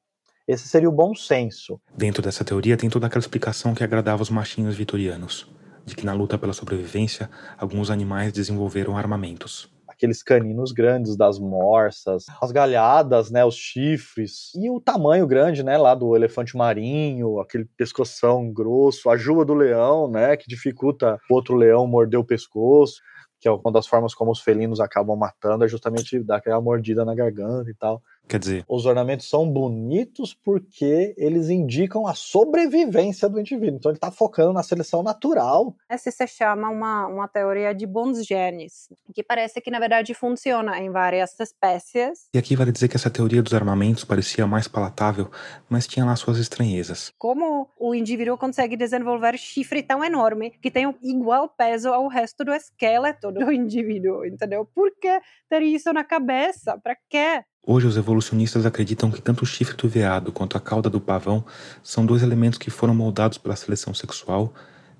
Esse 0.49 0.67
seria 0.67 0.89
o 0.89 0.93
bom 0.93 1.15
senso. 1.15 1.81
Dentro 1.97 2.21
dessa 2.21 2.45
teoria 2.45 2.77
tem 2.77 2.91
toda 2.91 3.07
aquela 3.07 3.21
explicação 3.21 3.77
que 3.77 3.85
agradava 3.85 4.25
os 4.25 4.29
machinhos 4.29 4.75
vitorianos, 4.75 5.49
de 5.87 5.95
que 5.95 6.05
na 6.05 6.13
luta 6.13 6.37
pela 6.37 6.53
sobrevivência, 6.53 7.31
alguns 7.57 7.91
animais 7.91 8.33
desenvolveram 8.33 8.97
armamentos 8.97 9.73
aqueles 9.95 10.23
caninos 10.23 10.73
grandes 10.73 11.17
das 11.17 11.39
morsas, 11.39 12.25
as 12.41 12.53
galhadas, 12.53 13.31
né, 13.31 13.45
os 13.45 13.57
chifres 13.57 14.53
e 14.55 14.69
o 14.71 14.81
tamanho 14.81 15.27
grande, 15.27 15.63
né, 15.63 15.79
lá 15.79 15.95
do 15.95 16.15
elefante 16.15 16.57
marinho, 16.57 17.41
aquele 17.41 17.65
pescoção 17.77 18.53
grosso, 18.53 19.09
a 19.09 19.17
juba 19.17 19.45
do 19.45 19.55
leão, 19.55 20.09
né, 20.11 20.37
que 20.37 20.49
dificulta 20.49 21.19
o 21.31 21.35
outro 21.35 21.55
leão 21.57 21.87
morder 21.87 22.19
o 22.21 22.25
pescoço, 22.25 23.01
que 23.41 23.49
é 23.49 23.51
uma 23.51 23.73
das 23.73 23.87
formas 23.87 24.15
como 24.15 24.31
os 24.31 24.41
felinos 24.41 24.81
acabam 24.81 25.17
matando, 25.17 25.65
é 25.65 25.69
justamente 25.69 26.19
dar 26.23 26.37
aquela 26.37 26.61
mordida 26.61 27.05
na 27.05 27.15
garganta 27.15 27.71
e 27.71 27.75
tal. 27.75 28.03
Quer 28.27 28.39
dizer, 28.39 28.65
os 28.67 28.87
ornamentos 28.87 29.29
são 29.29 29.49
bonitos 29.49 30.35
porque 30.35 31.15
eles 31.17 31.51
indicam 31.51 32.07
a 32.07 32.15
sobrevivência 32.15 33.29
do 33.29 33.39
indivíduo. 33.39 33.77
Então 33.77 33.91
ele 33.91 33.99
está 33.99 34.11
focando 34.11 34.53
na 34.53 34.63
seleção 34.63 35.03
natural. 35.03 35.77
Essa 35.89 36.11
se 36.11 36.27
chama 36.27 36.71
uma, 36.71 37.07
uma 37.07 37.29
teoria 37.29 37.75
de 37.75 37.87
bons 37.87 38.25
genes, 38.25 38.89
que 39.15 39.23
parece 39.23 39.61
que 39.61 39.71
na 39.71 39.79
verdade 39.79 40.15
funciona 40.15 40.79
em 40.81 40.91
várias 40.91 41.39
espécies. 41.39 42.29
E 42.35 42.39
aqui 42.39 42.57
vale 42.57 42.73
dizer 42.73 42.89
que 42.89 42.97
essa 42.97 43.11
teoria 43.11 43.43
dos 43.43 43.55
armamentos 43.55 44.05
parecia 44.05 44.47
mais 44.47 44.67
palatável, 44.67 45.31
mas 45.69 45.87
tinha 45.87 46.05
lá 46.05 46.17
suas 46.17 46.39
estranhezas. 46.39 47.13
Como 47.19 47.69
o 47.79 47.95
indivíduo 47.95 48.39
consegue 48.39 48.77
desenvolver 48.77 49.39
chifre 49.39 49.83
tão 49.83 50.03
enorme 50.03 50.51
que 50.51 50.71
tem 50.71 50.95
igual 51.03 51.49
peso 51.49 51.91
ao 51.91 52.09
resto 52.09 52.45
do 52.45 52.53
esqueleto 52.53 53.31
do 53.31 53.51
indivíduo, 53.53 54.25
entendeu? 54.25 54.65
Por 54.75 54.91
que 54.99 55.21
ter 55.49 55.63
isso 55.63 55.93
na 55.93 56.05
cabeça? 56.05 56.79
Para 56.83 56.97
quê? 57.09 57.45
Hoje, 57.67 57.87
os 57.87 57.97
evolucionistas 57.97 58.67
acreditam 58.67 59.11
que 59.11 59.23
tanto 59.23 59.43
o 59.43 59.47
chifre 59.47 59.75
do 59.75 59.89
veado 59.89 60.31
quanto 60.31 60.55
a 60.55 60.61
cauda 60.61 60.91
do 60.91 61.01
pavão 61.01 61.43
são 61.83 62.05
dois 62.05 62.23
elementos 62.23 62.59
que 62.59 62.69
foram 62.69 62.95
moldados 62.95 63.39
pela 63.39 63.57
seleção 63.57 63.95
sexual, 63.95 64.53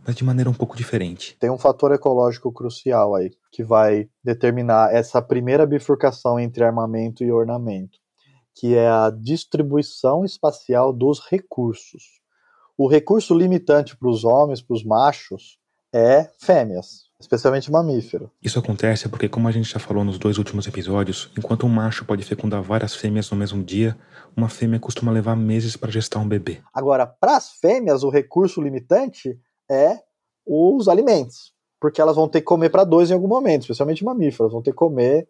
mas 0.07 0.17
de 0.17 0.25
maneira 0.25 0.49
um 0.49 0.55
pouco 0.55 0.75
diferente. 0.75 1.37
Tem 1.39 1.51
um 1.51 1.59
fator 1.59 1.93
ecológico 1.93 2.51
crucial 2.51 3.15
aí, 3.15 3.33
que 3.53 3.63
vai 3.63 4.09
determinar 4.25 4.95
essa 4.95 5.21
primeira 5.21 5.67
bifurcação 5.67 6.41
entre 6.41 6.65
armamento 6.65 7.23
e 7.23 7.31
ornamento, 7.31 7.99
que 8.55 8.75
é 8.75 8.89
a 8.89 9.11
distribuição 9.11 10.25
espacial 10.25 10.91
dos 10.91 11.21
recursos. 11.21 12.23
O 12.79 12.89
recurso 12.89 13.35
limitante 13.35 13.95
para 13.95 14.09
os 14.09 14.25
homens, 14.25 14.63
para 14.63 14.75
os 14.75 14.83
machos, 14.83 15.59
é 15.95 16.29
fêmeas, 16.41 17.05
especialmente 17.21 17.71
mamífero. 17.71 18.29
Isso 18.43 18.59
acontece 18.59 19.09
porque, 19.09 19.29
como 19.29 19.47
a 19.47 19.53
gente 19.53 19.71
já 19.71 19.79
falou 19.79 20.03
nos 20.03 20.19
dois 20.19 20.39
últimos 20.39 20.67
episódios, 20.67 21.31
enquanto 21.39 21.65
um 21.65 21.69
macho 21.69 22.05
pode 22.05 22.25
fecundar 22.25 22.61
várias 22.61 22.97
fêmeas 22.97 23.31
no 23.31 23.37
mesmo 23.37 23.63
dia, 23.63 23.97
uma 24.37 24.49
fêmea 24.49 24.81
costuma 24.81 25.13
levar 25.13 25.37
meses 25.37 25.77
para 25.77 25.93
gestar 25.93 26.19
um 26.19 26.27
bebê. 26.27 26.61
Agora, 26.75 27.07
para 27.07 27.37
as 27.37 27.53
fêmeas, 27.53 28.03
o 28.03 28.11
recurso 28.11 28.61
limitante 28.61 29.39
é 29.71 30.01
os 30.45 30.89
alimentos, 30.89 31.53
porque 31.81 32.01
elas 32.01 32.17
vão 32.17 32.29
ter 32.29 32.41
que 32.41 32.47
comer 32.47 32.71
para 32.71 32.83
dois 32.83 33.13
em 33.13 33.15
algum 33.15 33.29
momento, 33.29 33.63
especialmente 33.63 34.05
mamíferos, 34.05 34.51
vão 34.51 34.63
ter 34.63 34.73
que 34.73 34.77
comer 34.77 35.29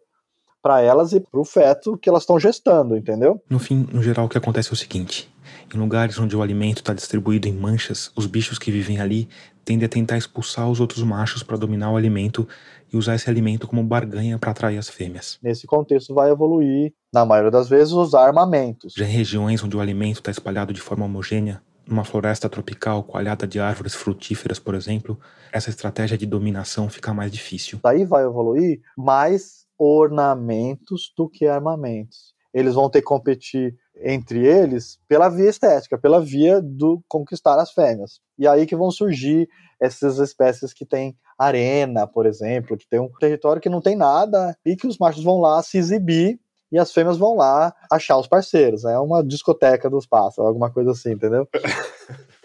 para 0.63 0.81
elas 0.81 1.13
e 1.13 1.19
para 1.19 1.39
o 1.39 1.45
feto 1.45 1.95
que 1.95 2.09
elas 2.09 2.23
estão 2.23 2.39
gestando, 2.39 2.97
entendeu? 2.97 3.39
No 3.47 3.59
fim, 3.59 3.87
no 3.93 4.01
geral, 4.01 4.25
o 4.25 4.29
que 4.29 4.37
acontece 4.39 4.69
é 4.69 4.73
o 4.73 4.75
seguinte: 4.75 5.31
em 5.73 5.77
lugares 5.77 6.19
onde 6.19 6.35
o 6.35 6.41
alimento 6.41 6.77
está 6.77 6.93
distribuído 6.93 7.47
em 7.47 7.53
manchas, 7.53 8.11
os 8.15 8.25
bichos 8.27 8.59
que 8.59 8.71
vivem 8.71 8.99
ali 8.99 9.27
tendem 9.63 9.85
a 9.85 9.89
tentar 9.89 10.17
expulsar 10.17 10.69
os 10.69 10.79
outros 10.79 11.03
machos 11.03 11.41
para 11.41 11.57
dominar 11.57 11.91
o 11.91 11.97
alimento 11.97 12.47
e 12.93 12.97
usar 12.97 13.15
esse 13.15 13.29
alimento 13.29 13.67
como 13.67 13.83
barganha 13.83 14.37
para 14.37 14.51
atrair 14.51 14.77
as 14.77 14.87
fêmeas. 14.87 15.39
Nesse 15.41 15.65
contexto, 15.65 16.13
vai 16.13 16.29
evoluir, 16.29 16.93
na 17.11 17.25
maioria 17.25 17.51
das 17.51 17.67
vezes, 17.67 17.91
usar 17.91 18.27
armamentos. 18.27 18.93
Já 18.95 19.05
em 19.05 19.11
regiões 19.11 19.63
onde 19.63 19.75
o 19.75 19.81
alimento 19.81 20.17
está 20.17 20.29
espalhado 20.29 20.71
de 20.71 20.79
forma 20.79 21.05
homogênea, 21.05 21.61
numa 21.87 22.03
floresta 22.03 22.49
tropical 22.49 23.03
coalhada 23.03 23.47
de 23.47 23.59
árvores 23.59 23.93
frutíferas, 23.93 24.59
por 24.59 24.75
exemplo, 24.75 25.19
essa 25.51 25.69
estratégia 25.69 26.17
de 26.17 26.25
dominação 26.25 26.89
fica 26.89 27.13
mais 27.13 27.31
difícil. 27.31 27.79
Daí 27.83 28.05
vai 28.05 28.23
evoluir 28.23 28.81
mais 28.97 29.65
ornamentos 29.77 31.13
do 31.17 31.29
que 31.29 31.47
armamentos. 31.47 32.33
Eles 32.53 32.73
vão 32.73 32.89
ter 32.89 33.01
que 33.01 33.07
competir 33.07 33.75
entre 34.01 34.45
eles 34.45 34.99
pela 35.07 35.29
via 35.29 35.49
estética, 35.49 35.97
pela 35.97 36.21
via 36.21 36.61
do 36.61 37.01
conquistar 37.07 37.59
as 37.59 37.71
fêmeas. 37.71 38.19
E 38.37 38.47
aí 38.47 38.65
que 38.65 38.75
vão 38.75 38.91
surgir 38.91 39.47
essas 39.79 40.19
espécies 40.19 40.73
que 40.73 40.85
têm 40.85 41.15
arena, 41.37 42.07
por 42.07 42.25
exemplo, 42.25 42.77
que 42.77 42.87
tem 42.87 42.99
um 42.99 43.09
território 43.19 43.61
que 43.61 43.69
não 43.69 43.81
tem 43.81 43.95
nada 43.95 44.57
e 44.65 44.75
que 44.75 44.87
os 44.87 44.97
machos 44.97 45.23
vão 45.23 45.39
lá 45.39 45.61
se 45.61 45.77
exibir 45.77 46.39
e 46.71 46.79
as 46.79 46.91
fêmeas 46.91 47.17
vão 47.17 47.35
lá 47.35 47.73
achar 47.91 48.17
os 48.17 48.27
parceiros. 48.27 48.85
É 48.85 48.97
uma 48.99 49.23
discoteca 49.23 49.89
dos 49.89 50.05
pássaros, 50.05 50.47
alguma 50.47 50.71
coisa 50.71 50.91
assim, 50.91 51.11
entendeu? 51.11 51.47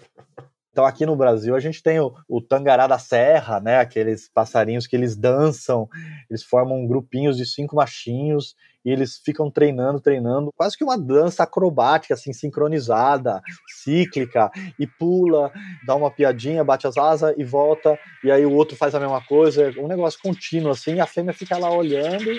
Então 0.73 0.87
aqui 0.87 1.05
no 1.05 1.17
Brasil 1.17 1.57
a 1.57 1.61
gente 1.61 1.83
tem 1.83 1.99
o, 1.99 2.15
o, 2.29 2.41
tangará 2.41 2.87
da 2.87 2.99
serra, 2.99 3.61
né? 3.61 3.79
Aqueles 3.79 4.29
passarinhos 4.33 4.87
que 4.87 4.95
eles 4.95 5.17
dançam, 5.17 5.89
eles 6.29 6.45
formam 6.45 6.87
grupinhos 6.87 7.37
de 7.37 7.45
cinco 7.45 7.77
machinhos 7.77 8.55
e 8.85 8.91
eles 8.91 9.19
ficam 9.19 9.51
treinando, 9.51 10.01
treinando, 10.01 10.53
quase 10.57 10.79
que 10.79 10.85
uma 10.85 10.97
dança 10.97 11.43
acrobática, 11.43 12.15
assim, 12.15 12.33
sincronizada, 12.33 13.43
cíclica, 13.83 14.51
e 14.79 14.87
pula, 14.87 15.53
dá 15.85 15.95
uma 15.95 16.11
piadinha, 16.11 16.65
bate 16.65 16.87
as 16.87 16.97
asas 16.97 17.35
e 17.37 17.45
volta, 17.45 17.99
e 18.25 18.31
aí 18.31 18.47
o 18.47 18.53
outro 18.53 18.77
faz 18.77 18.95
a 18.95 19.01
mesma 19.01 19.21
coisa, 19.21 19.71
um 19.77 19.87
negócio 19.87 20.19
contínuo, 20.23 20.71
assim, 20.71 20.99
a 20.99 21.07
fêmea 21.07 21.35
fica 21.35 21.59
lá 21.59 21.71
olhando 21.71 22.31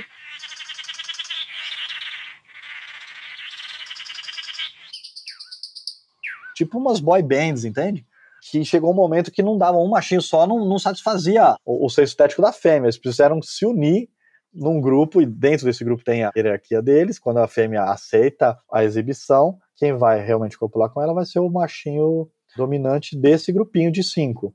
tipo 6.56 6.78
umas 6.78 7.00
boy 7.00 7.22
bands, 7.22 7.66
entende? 7.66 8.06
Que 8.50 8.66
chegou 8.66 8.92
um 8.92 8.96
momento 8.96 9.32
que 9.32 9.44
não 9.44 9.58
dava 9.58 9.78
um 9.78 9.90
machinho 9.90 10.22
só, 10.22 10.48
não, 10.48 10.66
não 10.66 10.80
satisfazia 10.80 11.56
o, 11.64 11.86
o 11.86 11.90
senso 11.90 12.12
estético 12.12 12.42
da 12.42 12.52
fêmea. 12.52 12.88
Eles 12.88 12.98
precisaram 12.98 13.40
se 13.42 13.66
unir 13.66 14.10
num 14.54 14.82
grupo, 14.82 15.22
e 15.22 15.26
dentro 15.26 15.66
desse 15.66 15.84
grupo 15.84 16.04
tem 16.04 16.24
a 16.24 16.32
hierarquia 16.36 16.82
deles. 16.82 17.20
Quando 17.20 17.38
a 17.38 17.48
fêmea 17.48 17.84
aceita 17.84 18.58
a 18.72 18.84
exibição, 18.84 19.58
quem 19.76 19.94
vai 19.94 20.20
realmente 20.22 20.58
copular 20.58 20.90
com 20.90 21.02
ela 21.02 21.14
vai 21.14 21.26
ser 21.26 21.40
o 21.40 21.50
machinho 21.50 22.28
dominante 22.56 23.18
desse 23.18 23.52
grupinho 23.52 23.92
de 23.92 24.04
cinco. 24.04 24.54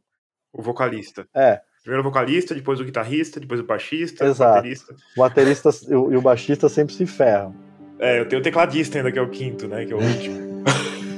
O 0.53 0.63
vocalista. 0.63 1.27
É. 1.35 1.61
Primeiro 1.83 2.07
o 2.07 2.11
vocalista, 2.11 2.55
depois 2.55 2.81
o 2.81 2.85
guitarrista, 2.85 3.39
depois 3.39 3.61
o 3.61 3.65
baixista, 3.65 4.25
Exato. 4.25 4.51
o 4.51 4.55
baterista. 4.57 4.95
O 5.17 5.21
baterista 5.21 5.71
e 5.89 5.95
o, 5.95 6.13
e 6.13 6.17
o 6.17 6.23
baixista 6.23 6.69
sempre 6.69 6.95
se 6.95 7.07
ferram. 7.07 7.55
É, 7.99 8.21
eu 8.21 8.29
tenho 8.29 8.41
o 8.41 8.43
tecladista 8.43 8.99
ainda, 8.99 9.11
que 9.13 9.19
é 9.19 9.23
o 9.23 9.31
quinto, 9.31 9.69
né? 9.69 9.87
Que 9.87 9.93
é 9.93 9.97
o 9.97 10.03
último. 10.03 10.37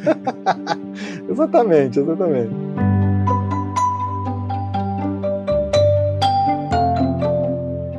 exatamente, 1.29 2.01
exatamente. 2.01 2.55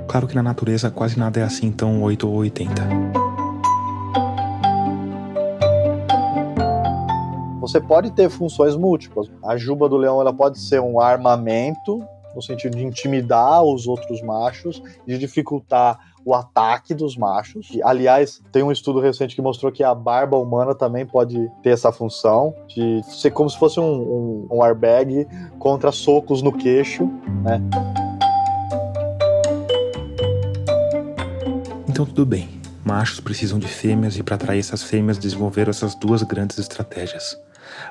Claro 0.07 0.27
que 0.27 0.35
na 0.35 0.43
natureza 0.43 0.89
quase 0.89 1.19
nada 1.19 1.39
é 1.39 1.43
assim 1.43 1.71
tão 1.71 2.01
8 2.01 2.27
ou 2.27 2.35
80. 2.37 2.73
Você 7.61 7.79
pode 7.79 8.09
ter 8.11 8.29
funções 8.29 8.75
múltiplas. 8.75 9.29
A 9.43 9.55
juba 9.55 9.87
do 9.87 9.95
leão 9.95 10.19
ela 10.19 10.33
pode 10.33 10.57
ser 10.59 10.81
um 10.81 10.99
armamento, 10.99 12.03
no 12.35 12.41
sentido 12.41 12.77
de 12.77 12.85
intimidar 12.85 13.63
os 13.63 13.87
outros 13.87 14.21
machos, 14.21 14.81
de 15.05 15.17
dificultar 15.17 15.99
o 16.25 16.33
ataque 16.33 16.93
dos 16.93 17.17
machos. 17.17 17.69
E, 17.71 17.81
aliás, 17.81 18.41
tem 18.51 18.61
um 18.61 18.71
estudo 18.71 18.99
recente 18.99 19.35
que 19.35 19.41
mostrou 19.41 19.71
que 19.71 19.83
a 19.83 19.95
barba 19.95 20.37
humana 20.37 20.75
também 20.75 21.05
pode 21.05 21.49
ter 21.63 21.71
essa 21.71 21.91
função 21.91 22.53
de 22.67 23.01
ser 23.03 23.31
como 23.31 23.49
se 23.49 23.57
fosse 23.57 23.79
um, 23.79 23.83
um, 23.83 24.47
um 24.51 24.63
airbag 24.63 25.27
contra 25.57 25.91
socos 25.91 26.41
no 26.41 26.51
queixo, 26.51 27.05
né? 27.43 27.61
Então 31.87 32.05
tudo 32.05 32.25
bem. 32.25 32.47
Machos 32.85 33.19
precisam 33.19 33.59
de 33.59 33.67
fêmeas 33.67 34.17
e 34.17 34.23
para 34.23 34.35
atrair 34.35 34.59
essas 34.59 34.81
fêmeas 34.81 35.17
desenvolveram 35.17 35.69
essas 35.69 35.95
duas 35.95 36.23
grandes 36.23 36.57
estratégias. 36.57 37.37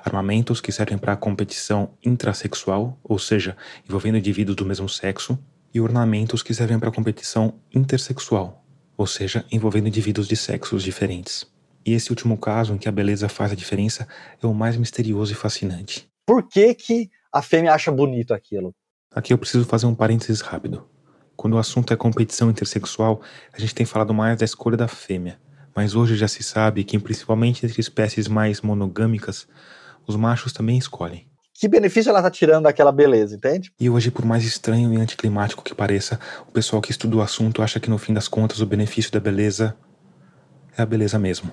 Armamentos 0.08 0.58
que 0.58 0.72
servem 0.72 0.96
para 0.96 1.14
competição 1.16 1.90
intrasexual, 2.02 2.98
ou 3.04 3.18
seja, 3.18 3.54
envolvendo 3.86 4.16
indivíduos 4.16 4.56
do 4.56 4.64
mesmo 4.64 4.88
sexo, 4.88 5.38
e 5.72 5.82
ornamentos 5.82 6.42
que 6.42 6.54
servem 6.54 6.78
para 6.78 6.90
competição 6.90 7.60
intersexual, 7.74 8.64
ou 8.96 9.06
seja, 9.06 9.44
envolvendo 9.52 9.86
indivíduos 9.86 10.26
de 10.26 10.34
sexos 10.34 10.82
diferentes. 10.82 11.46
E 11.84 11.92
esse 11.92 12.08
último 12.08 12.38
caso, 12.38 12.72
em 12.72 12.78
que 12.78 12.88
a 12.88 12.92
beleza 12.92 13.28
faz 13.28 13.52
a 13.52 13.54
diferença, 13.54 14.08
é 14.42 14.46
o 14.46 14.54
mais 14.54 14.78
misterioso 14.78 15.32
e 15.32 15.36
fascinante. 15.36 16.08
Por 16.24 16.48
que, 16.48 16.74
que 16.74 17.10
a 17.30 17.42
fêmea 17.42 17.74
acha 17.74 17.92
bonito 17.92 18.32
aquilo? 18.32 18.74
Aqui 19.14 19.34
eu 19.34 19.38
preciso 19.38 19.66
fazer 19.66 19.84
um 19.84 19.94
parênteses 19.94 20.40
rápido. 20.40 20.88
Quando 21.36 21.52
o 21.52 21.58
assunto 21.58 21.92
é 21.92 21.96
competição 21.96 22.48
intersexual, 22.48 23.20
a 23.52 23.60
gente 23.60 23.74
tem 23.74 23.84
falado 23.84 24.14
mais 24.14 24.38
da 24.38 24.44
escolha 24.46 24.76
da 24.76 24.88
fêmea, 24.88 25.38
mas 25.76 25.94
hoje 25.94 26.16
já 26.16 26.26
se 26.26 26.42
sabe 26.42 26.82
que, 26.82 26.98
principalmente 26.98 27.66
entre 27.66 27.78
espécies 27.78 28.26
mais 28.26 28.62
monogâmicas, 28.62 29.46
os 30.08 30.16
machos 30.16 30.52
também 30.52 30.78
escolhem 30.78 31.28
que 31.58 31.66
benefício 31.66 32.10
ela 32.10 32.20
está 32.20 32.30
tirando 32.30 32.64
daquela 32.64 32.92
beleza, 32.92 33.34
entende? 33.34 33.72
E 33.80 33.90
hoje, 33.90 34.12
por 34.12 34.24
mais 34.24 34.44
estranho 34.44 34.94
e 34.94 34.96
anticlimático 34.96 35.64
que 35.64 35.74
pareça, 35.74 36.20
o 36.46 36.52
pessoal 36.52 36.80
que 36.80 36.92
estuda 36.92 37.16
o 37.16 37.20
assunto 37.20 37.62
acha 37.62 37.80
que 37.80 37.90
no 37.90 37.98
fim 37.98 38.14
das 38.14 38.28
contas 38.28 38.60
o 38.60 38.66
benefício 38.66 39.10
da 39.10 39.18
beleza 39.18 39.76
é 40.76 40.82
a 40.82 40.86
beleza 40.86 41.18
mesmo. 41.18 41.50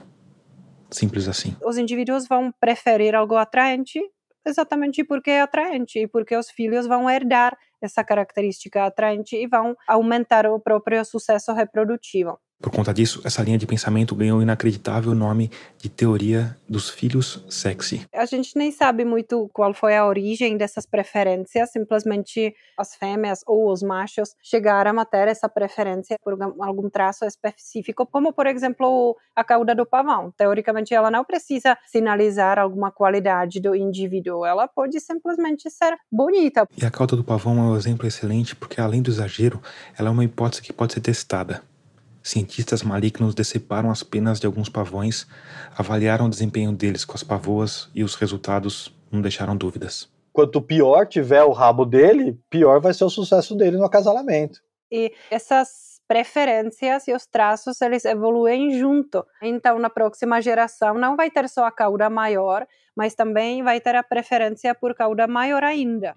Simples 0.92 1.28
assim. 1.28 1.56
Os 1.66 1.80
indivíduos 1.80 2.28
vão 2.28 2.54
preferir 2.60 3.16
algo 3.16 3.36
atraente 3.36 4.00
exatamente 4.46 5.04
porque 5.04 5.32
é 5.32 5.42
atraente 5.42 5.98
e 5.98 6.08
porque 6.08 6.38
os 6.38 6.52
filhos 6.52 6.86
vão 6.86 7.10
herdar 7.10 7.58
essa 7.82 8.04
característica 8.04 8.86
atraente 8.86 9.36
e 9.36 9.48
vão 9.48 9.76
aumentar 9.88 10.46
o 10.46 10.60
próprio 10.60 11.04
sucesso 11.04 11.52
reprodutivo. 11.52 12.40
Por 12.62 12.72
conta 12.72 12.94
disso, 12.94 13.22
essa 13.26 13.44
linha 13.44 13.58
de 13.58 13.68
pensamento 13.68 14.16
ganhou 14.16 14.40
o 14.40 14.42
inacreditável 14.42 15.14
nome 15.14 15.52
de 15.78 15.90
teoria 15.90 16.58
dos 16.68 16.90
filhos 16.90 17.46
sexy. 17.50 18.08
A 18.14 18.26
gente 18.26 18.58
nem 18.58 18.72
sabe 18.72 19.04
muito 19.04 19.50
qual 19.54 19.74
foi 19.74 19.96
a 19.96 20.06
origem 20.06 20.58
dessas 20.58 20.86
preferências, 20.86 21.72
simplesmente 21.72 22.56
as 22.78 22.96
fêmeas 22.96 23.42
ou 23.46 23.72
os 23.72 23.84
machos 23.84 24.36
chegaram 24.42 24.98
a 25.00 25.06
ter 25.06 25.28
essa 25.28 25.50
preferência 25.50 26.18
por 26.24 26.38
algum 26.62 26.90
traço 26.90 27.26
específico, 27.26 28.06
como 28.06 28.32
por 28.32 28.48
exemplo 28.48 29.16
a 29.36 29.44
cauda 29.44 29.76
do 29.76 29.86
pavão. 29.86 30.32
Teoricamente, 30.36 30.94
ela 30.94 31.12
não 31.12 31.26
precisa 31.26 31.78
sinalizar 31.86 32.58
alguma 32.58 32.90
qualidade 32.90 33.60
do 33.60 33.76
indivíduo, 33.76 34.46
ela 34.46 34.68
pode 34.68 35.00
simplesmente 35.02 35.70
ser 35.70 35.96
bonita. 36.12 36.66
E 36.82 36.86
a 36.86 36.90
cauda 36.90 37.18
do 37.18 37.24
pavão 37.24 37.58
é 37.60 37.62
um 37.62 37.76
exemplo 37.76 38.08
excelente 38.08 38.56
porque, 38.56 38.80
além 38.80 39.02
do 39.02 39.12
exagero, 39.12 39.62
ela 40.00 40.08
é 40.08 40.12
uma 40.12 40.24
hipótese 40.24 40.62
que 40.62 40.72
pode 40.72 40.94
ser 40.94 41.02
testada. 41.02 41.62
Cientistas 42.26 42.82
malignos 42.82 43.36
deceparam 43.36 43.92
as 43.92 44.02
penas 44.02 44.40
de 44.40 44.48
alguns 44.48 44.68
pavões, 44.68 45.28
avaliaram 45.78 46.26
o 46.26 46.30
desempenho 46.30 46.72
deles 46.72 47.06
com 47.06 47.14
as 47.14 47.22
pavoas 47.22 47.88
e 47.94 48.04
os 48.04 48.16
resultados 48.16 48.92
não 49.12 49.22
deixaram 49.22 49.56
dúvidas. 49.56 50.10
Quanto 50.34 50.60
pior 50.60 51.06
tiver 51.06 51.44
o 51.44 51.52
rabo 51.52 51.86
dele, 51.86 52.36
pior 52.50 52.82
vai 52.82 52.96
ser 52.96 53.04
o 53.04 53.12
sucesso 53.12 53.56
dele 53.56 53.78
no 53.78 53.86
acasalamento. 53.86 54.60
E 54.92 55.14
essas 55.30 56.02
preferências 56.08 57.08
e 57.08 57.14
os 57.14 57.28
traços 57.28 57.80
eles 57.80 58.06
evoluem 58.06 58.76
junto. 58.80 59.24
Então, 59.40 59.78
na 59.78 59.92
próxima 59.92 60.42
geração 60.42 60.96
não 60.96 61.16
vai 61.16 61.30
ter 61.30 61.48
só 61.48 61.66
a 61.66 61.72
cauda 61.72 62.10
maior, 62.10 62.66
mas 62.98 63.14
também 63.14 63.62
vai 63.62 63.80
ter 63.80 63.96
a 63.96 64.02
preferência 64.02 64.74
por 64.74 64.96
cauda 64.96 65.28
maior 65.28 65.64
ainda. 65.64 66.16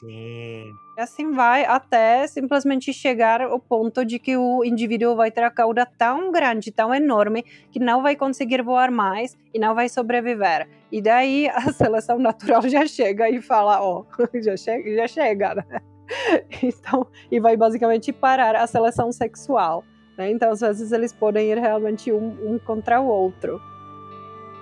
Sim. 0.00 0.72
E 0.96 1.00
assim 1.00 1.32
vai 1.32 1.64
até 1.64 2.26
simplesmente 2.26 2.92
chegar 2.92 3.40
ao 3.40 3.58
ponto 3.58 4.04
de 4.04 4.18
que 4.18 4.36
o 4.36 4.64
indivíduo 4.64 5.16
vai 5.16 5.30
ter 5.30 5.42
a 5.42 5.50
cauda 5.50 5.86
tão 5.86 6.30
grande, 6.30 6.70
tão 6.70 6.94
enorme, 6.94 7.44
que 7.70 7.78
não 7.78 8.02
vai 8.02 8.16
conseguir 8.16 8.62
voar 8.62 8.90
mais 8.90 9.36
e 9.54 9.58
não 9.58 9.74
vai 9.74 9.88
sobreviver. 9.88 10.68
E 10.90 11.00
daí 11.00 11.48
a 11.48 11.60
seleção 11.72 12.18
natural 12.18 12.62
já 12.68 12.86
chega 12.86 13.28
e 13.30 13.40
fala: 13.40 13.80
Ó, 13.80 14.04
oh, 14.18 14.26
já 14.40 14.56
chega, 14.56 14.94
já 14.94 15.06
chega, 15.06 15.54
né? 15.54 15.64
Então, 16.62 17.06
e 17.30 17.40
vai 17.40 17.56
basicamente 17.56 18.12
parar 18.12 18.54
a 18.54 18.66
seleção 18.66 19.10
sexual. 19.10 19.84
Né? 20.16 20.30
Então, 20.30 20.50
às 20.50 20.60
vezes, 20.60 20.92
eles 20.92 21.12
podem 21.12 21.50
ir 21.50 21.58
realmente 21.58 22.12
um, 22.12 22.54
um 22.54 22.58
contra 22.58 23.00
o 23.00 23.06
outro. 23.06 23.60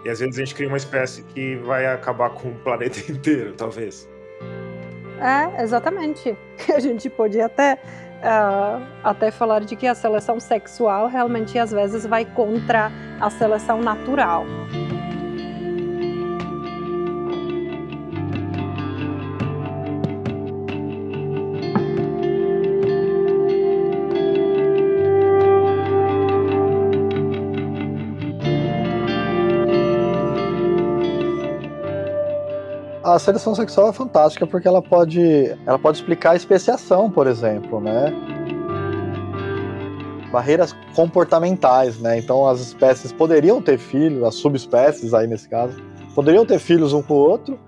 E 0.04 0.10
às 0.10 0.20
vezes 0.20 0.36
a 0.36 0.38
gente 0.40 0.54
cria 0.54 0.68
uma 0.68 0.76
espécie 0.76 1.22
que 1.22 1.56
vai 1.56 1.86
acabar 1.86 2.30
com 2.30 2.48
o 2.48 2.54
planeta 2.56 2.98
inteiro, 3.10 3.54
talvez. 3.54 4.08
É, 5.20 5.62
exatamente. 5.62 6.36
A 6.74 6.78
gente 6.78 7.08
pode 7.08 7.40
até, 7.40 7.74
uh, 7.74 8.82
até 9.02 9.30
falar 9.30 9.60
de 9.60 9.76
que 9.76 9.86
a 9.86 9.94
seleção 9.94 10.40
sexual 10.40 11.08
realmente 11.08 11.58
às 11.58 11.70
vezes 11.70 12.06
vai 12.06 12.24
contra 12.24 12.90
a 13.20 13.30
seleção 13.30 13.80
natural. 13.80 14.44
A 33.14 33.18
seleção 33.18 33.54
sexual 33.54 33.88
é 33.88 33.92
fantástica 33.92 34.46
porque 34.46 34.66
ela 34.66 34.82
pode, 34.82 35.56
ela 35.64 35.78
pode 35.78 35.98
explicar 35.98 36.32
a 36.32 36.36
especiação, 36.36 37.10
por 37.10 37.26
exemplo, 37.26 37.80
né? 37.80 38.12
Barreiras 40.32 40.74
comportamentais, 40.94 41.98
né? 42.00 42.18
Então 42.18 42.46
as 42.46 42.60
espécies 42.60 43.12
poderiam 43.12 43.62
ter 43.62 43.78
filhos, 43.78 44.24
as 44.24 44.34
subespécies 44.34 45.14
aí 45.14 45.26
nesse 45.28 45.48
caso, 45.48 45.80
poderiam 46.14 46.44
ter 46.44 46.58
filhos 46.58 46.92
um 46.92 47.02
com 47.02 47.14
o 47.14 47.16
outro, 47.16 47.58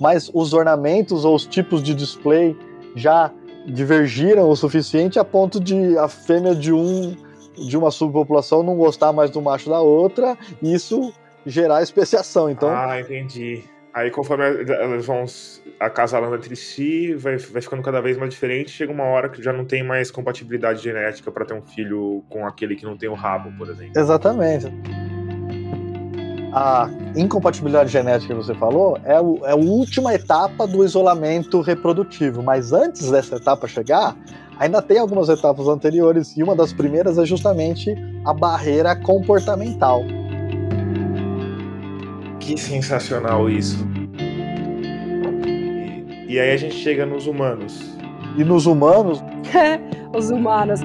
mas 0.00 0.30
os 0.32 0.54
ornamentos 0.54 1.24
ou 1.24 1.34
os 1.34 1.46
tipos 1.46 1.82
de 1.82 1.94
display 1.94 2.56
já 2.96 3.30
divergiram 3.66 4.48
o 4.48 4.56
suficiente 4.56 5.18
a 5.18 5.24
ponto 5.24 5.60
de 5.60 5.98
a 5.98 6.08
fêmea 6.08 6.54
de 6.54 6.72
um 6.72 7.14
de 7.56 7.76
uma 7.76 7.90
subpopulação 7.90 8.64
não 8.64 8.76
gostar 8.76 9.12
mais 9.12 9.30
do 9.30 9.40
macho 9.40 9.70
da 9.70 9.80
outra, 9.80 10.36
e 10.60 10.74
isso 10.74 11.12
gerar 11.46 11.82
especiação. 11.82 12.50
Então, 12.50 12.68
ah, 12.68 13.00
entendi. 13.00 13.62
Aí, 13.94 14.10
conforme 14.10 14.44
elas 14.44 15.06
vão 15.06 15.24
acasalando 15.78 16.34
entre 16.34 16.56
si, 16.56 17.14
vai, 17.14 17.36
vai 17.36 17.62
ficando 17.62 17.80
cada 17.80 18.00
vez 18.00 18.16
mais 18.16 18.30
diferente. 18.30 18.72
Chega 18.72 18.92
uma 18.92 19.04
hora 19.04 19.28
que 19.28 19.40
já 19.40 19.52
não 19.52 19.64
tem 19.64 19.84
mais 19.84 20.10
compatibilidade 20.10 20.82
genética 20.82 21.30
para 21.30 21.44
ter 21.44 21.54
um 21.54 21.62
filho 21.62 22.24
com 22.28 22.44
aquele 22.44 22.74
que 22.74 22.84
não 22.84 22.96
tem 22.96 23.08
o 23.08 23.14
rabo, 23.14 23.52
por 23.56 23.68
exemplo. 23.68 23.92
Exatamente. 23.96 24.66
A 26.52 26.90
incompatibilidade 27.14 27.92
genética 27.92 28.34
que 28.34 28.42
você 28.42 28.54
falou 28.54 28.98
é, 29.04 29.20
o, 29.20 29.40
é 29.44 29.52
a 29.52 29.56
última 29.56 30.12
etapa 30.12 30.66
do 30.66 30.84
isolamento 30.84 31.60
reprodutivo, 31.60 32.42
mas 32.42 32.72
antes 32.72 33.12
dessa 33.12 33.36
etapa 33.36 33.68
chegar, 33.68 34.16
ainda 34.58 34.82
tem 34.82 34.98
algumas 34.98 35.28
etapas 35.28 35.68
anteriores, 35.68 36.36
e 36.36 36.42
uma 36.42 36.56
das 36.56 36.72
primeiras 36.72 37.16
é 37.16 37.24
justamente 37.24 37.94
a 38.24 38.32
barreira 38.34 38.96
comportamental. 38.96 40.02
Que 42.44 42.58
sensacional 42.58 43.48
isso. 43.48 43.78
E, 46.28 46.34
e 46.34 46.38
aí 46.38 46.50
a 46.50 46.56
gente 46.58 46.74
chega 46.74 47.06
nos 47.06 47.26
humanos. 47.26 47.96
E 48.36 48.44
nos 48.44 48.66
humanos? 48.66 49.24
Os 50.14 50.28
humanos. 50.28 50.80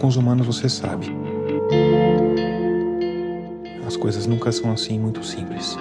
Com 0.00 0.08
os 0.08 0.16
humanos 0.16 0.46
você 0.48 0.68
sabe. 0.68 1.06
As 3.86 3.96
coisas 3.96 4.26
nunca 4.26 4.50
são 4.50 4.72
assim 4.72 4.98
muito 4.98 5.24
simples. 5.24 5.78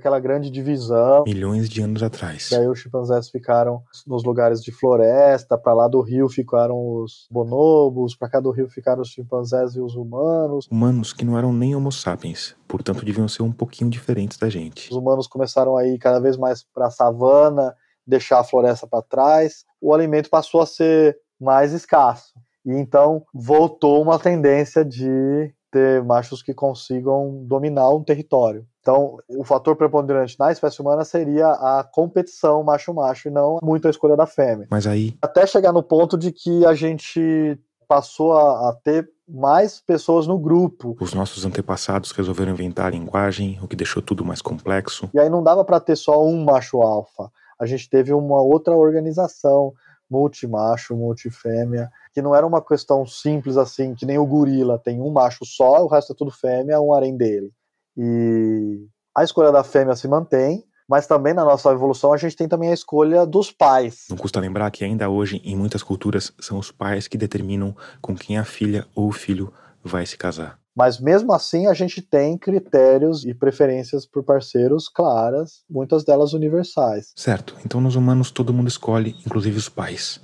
Aquela 0.00 0.18
grande 0.18 0.50
divisão. 0.50 1.24
Milhões 1.24 1.68
de 1.68 1.80
anos 1.80 2.02
atrás. 2.02 2.50
E 2.50 2.56
aí 2.56 2.66
os 2.66 2.78
chimpanzés 2.78 3.28
ficaram 3.28 3.82
nos 4.06 4.24
lugares 4.24 4.62
de 4.62 4.72
floresta, 4.72 5.56
para 5.56 5.72
lá 5.72 5.86
do 5.86 6.00
rio 6.00 6.28
ficaram 6.28 6.76
os 6.76 7.28
bonobos, 7.30 8.16
para 8.16 8.28
cá 8.28 8.40
do 8.40 8.50
rio 8.50 8.68
ficaram 8.68 9.02
os 9.02 9.08
chimpanzés 9.08 9.76
e 9.76 9.80
os 9.80 9.94
humanos. 9.94 10.66
Humanos 10.70 11.12
que 11.12 11.24
não 11.24 11.38
eram 11.38 11.52
nem 11.52 11.76
homo 11.76 11.92
sapiens, 11.92 12.56
portanto 12.66 13.04
deviam 13.04 13.28
ser 13.28 13.42
um 13.42 13.52
pouquinho 13.52 13.90
diferentes 13.90 14.38
da 14.38 14.48
gente. 14.48 14.90
Os 14.90 14.96
humanos 14.96 15.26
começaram 15.26 15.76
a 15.76 15.86
ir 15.86 15.98
cada 15.98 16.18
vez 16.18 16.36
mais 16.36 16.64
para 16.74 16.86
a 16.86 16.90
savana, 16.90 17.74
deixar 18.06 18.40
a 18.40 18.44
floresta 18.44 18.86
para 18.86 19.02
trás. 19.02 19.64
O 19.80 19.94
alimento 19.94 20.28
passou 20.28 20.60
a 20.60 20.66
ser 20.66 21.18
mais 21.40 21.72
escasso. 21.72 22.32
E 22.64 22.72
então 22.72 23.24
voltou 23.32 24.02
uma 24.02 24.18
tendência 24.18 24.84
de 24.84 25.54
ter 25.70 26.02
machos 26.02 26.42
que 26.42 26.52
consigam 26.52 27.44
dominar 27.46 27.90
um 27.90 28.02
território. 28.02 28.66
Então, 28.80 29.18
o 29.28 29.44
fator 29.44 29.76
preponderante 29.76 30.36
na 30.38 30.50
espécie 30.50 30.80
humana 30.80 31.04
seria 31.04 31.48
a 31.48 31.84
competição 31.84 32.62
macho-macho 32.62 33.28
e 33.28 33.30
não 33.30 33.58
muito 33.62 33.86
a 33.86 33.90
escolha 33.90 34.16
da 34.16 34.26
fêmea. 34.26 34.66
Mas 34.70 34.86
aí. 34.86 35.14
Até 35.20 35.46
chegar 35.46 35.72
no 35.72 35.82
ponto 35.82 36.16
de 36.16 36.32
que 36.32 36.64
a 36.64 36.74
gente 36.74 37.58
passou 37.86 38.32
a, 38.32 38.70
a 38.70 38.72
ter 38.72 39.10
mais 39.28 39.80
pessoas 39.80 40.26
no 40.26 40.38
grupo. 40.38 40.96
Os 41.00 41.12
nossos 41.12 41.44
antepassados 41.44 42.12
resolveram 42.12 42.52
inventar 42.52 42.86
a 42.86 42.90
linguagem, 42.90 43.58
o 43.62 43.68
que 43.68 43.76
deixou 43.76 44.02
tudo 44.02 44.24
mais 44.24 44.40
complexo. 44.40 45.10
E 45.12 45.18
aí 45.18 45.28
não 45.28 45.42
dava 45.42 45.64
para 45.64 45.80
ter 45.80 45.96
só 45.96 46.24
um 46.24 46.44
macho 46.44 46.80
alfa. 46.80 47.30
A 47.58 47.66
gente 47.66 47.90
teve 47.90 48.12
uma 48.12 48.40
outra 48.40 48.74
organização, 48.74 49.72
multimacho, 50.10 50.96
multifêmea, 50.96 51.90
que 52.12 52.22
não 52.22 52.34
era 52.34 52.46
uma 52.46 52.62
questão 52.62 53.06
simples 53.06 53.56
assim, 53.56 53.94
que 53.94 54.06
nem 54.06 54.18
o 54.18 54.26
gorila 54.26 54.78
tem 54.78 55.00
um 55.00 55.10
macho 55.10 55.44
só, 55.44 55.84
o 55.84 55.88
resto 55.88 56.12
é 56.12 56.16
tudo 56.16 56.30
fêmea, 56.30 56.80
um 56.80 56.92
harém 56.92 57.16
dele. 57.16 57.52
E 57.96 58.86
a 59.16 59.24
escolha 59.24 59.52
da 59.52 59.64
fêmea 59.64 59.96
se 59.96 60.08
mantém, 60.08 60.64
mas 60.88 61.06
também 61.06 61.32
na 61.32 61.44
nossa 61.44 61.70
evolução 61.70 62.12
a 62.12 62.16
gente 62.16 62.36
tem 62.36 62.48
também 62.48 62.70
a 62.70 62.74
escolha 62.74 63.24
dos 63.24 63.52
pais. 63.52 64.06
Não 64.10 64.16
custa 64.16 64.40
lembrar 64.40 64.70
que 64.70 64.84
ainda 64.84 65.08
hoje, 65.08 65.40
em 65.44 65.56
muitas 65.56 65.82
culturas, 65.82 66.32
são 66.40 66.58
os 66.58 66.72
pais 66.72 67.06
que 67.06 67.16
determinam 67.16 67.76
com 68.00 68.16
quem 68.16 68.38
a 68.38 68.44
filha 68.44 68.86
ou 68.94 69.08
o 69.08 69.12
filho 69.12 69.52
vai 69.84 70.04
se 70.04 70.16
casar. 70.16 70.58
Mas 70.76 71.00
mesmo 71.00 71.32
assim 71.32 71.66
a 71.66 71.74
gente 71.74 72.00
tem 72.00 72.38
critérios 72.38 73.24
e 73.24 73.34
preferências 73.34 74.06
por 74.06 74.24
parceiros 74.24 74.88
claras, 74.88 75.62
muitas 75.68 76.04
delas 76.04 76.32
universais. 76.32 77.12
Certo, 77.14 77.56
então 77.64 77.80
nos 77.80 77.96
humanos 77.96 78.30
todo 78.30 78.52
mundo 78.52 78.68
escolhe, 78.68 79.16
inclusive 79.26 79.58
os 79.58 79.68
pais. 79.68 80.20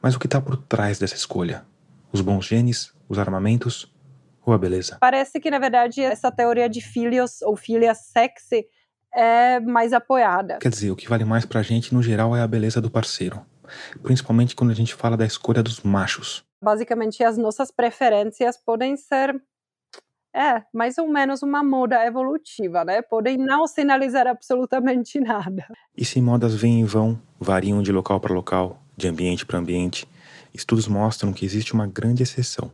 Mas 0.00 0.14
o 0.14 0.18
que 0.18 0.26
está 0.26 0.40
por 0.40 0.56
trás 0.56 0.98
dessa 0.98 1.16
escolha? 1.16 1.64
Os 2.12 2.20
bons 2.20 2.46
genes? 2.46 2.92
Os 3.08 3.18
armamentos? 3.18 3.92
Ou 4.48 4.54
a 4.54 4.58
beleza? 4.58 4.96
Parece 5.00 5.38
que, 5.38 5.50
na 5.50 5.58
verdade, 5.58 6.00
essa 6.00 6.30
teoria 6.30 6.68
de 6.68 6.80
filhos 6.80 7.42
ou 7.42 7.56
filha 7.56 7.94
sexy 7.94 8.66
é 9.14 9.60
mais 9.60 9.92
apoiada. 9.92 10.58
Quer 10.58 10.70
dizer, 10.70 10.90
o 10.90 10.96
que 10.96 11.08
vale 11.08 11.24
mais 11.24 11.44
pra 11.44 11.62
gente, 11.62 11.94
no 11.94 12.02
geral, 12.02 12.34
é 12.36 12.40
a 12.40 12.46
beleza 12.46 12.80
do 12.80 12.90
parceiro. 12.90 13.40
Principalmente 14.02 14.56
quando 14.56 14.70
a 14.70 14.74
gente 14.74 14.94
fala 14.94 15.16
da 15.16 15.26
escolha 15.26 15.62
dos 15.62 15.80
machos. 15.80 16.44
Basicamente, 16.62 17.22
as 17.22 17.36
nossas 17.36 17.70
preferências 17.70 18.56
podem 18.56 18.96
ser 18.96 19.40
é, 20.34 20.62
mais 20.72 20.98
ou 20.98 21.08
menos 21.08 21.42
uma 21.42 21.62
moda 21.62 22.04
evolutiva, 22.04 22.84
né? 22.84 23.02
Podem 23.02 23.36
não 23.36 23.66
sinalizar 23.66 24.26
absolutamente 24.26 25.20
nada. 25.20 25.66
E 25.96 26.04
se 26.04 26.20
modas 26.20 26.54
vêm 26.54 26.80
e 26.80 26.84
vão, 26.84 27.20
variam 27.38 27.82
de 27.82 27.92
local 27.92 28.20
para 28.20 28.34
local, 28.34 28.82
de 28.96 29.08
ambiente 29.08 29.44
para 29.44 29.58
ambiente, 29.58 30.08
estudos 30.54 30.88
mostram 30.88 31.32
que 31.32 31.44
existe 31.44 31.74
uma 31.74 31.86
grande 31.86 32.22
exceção 32.22 32.72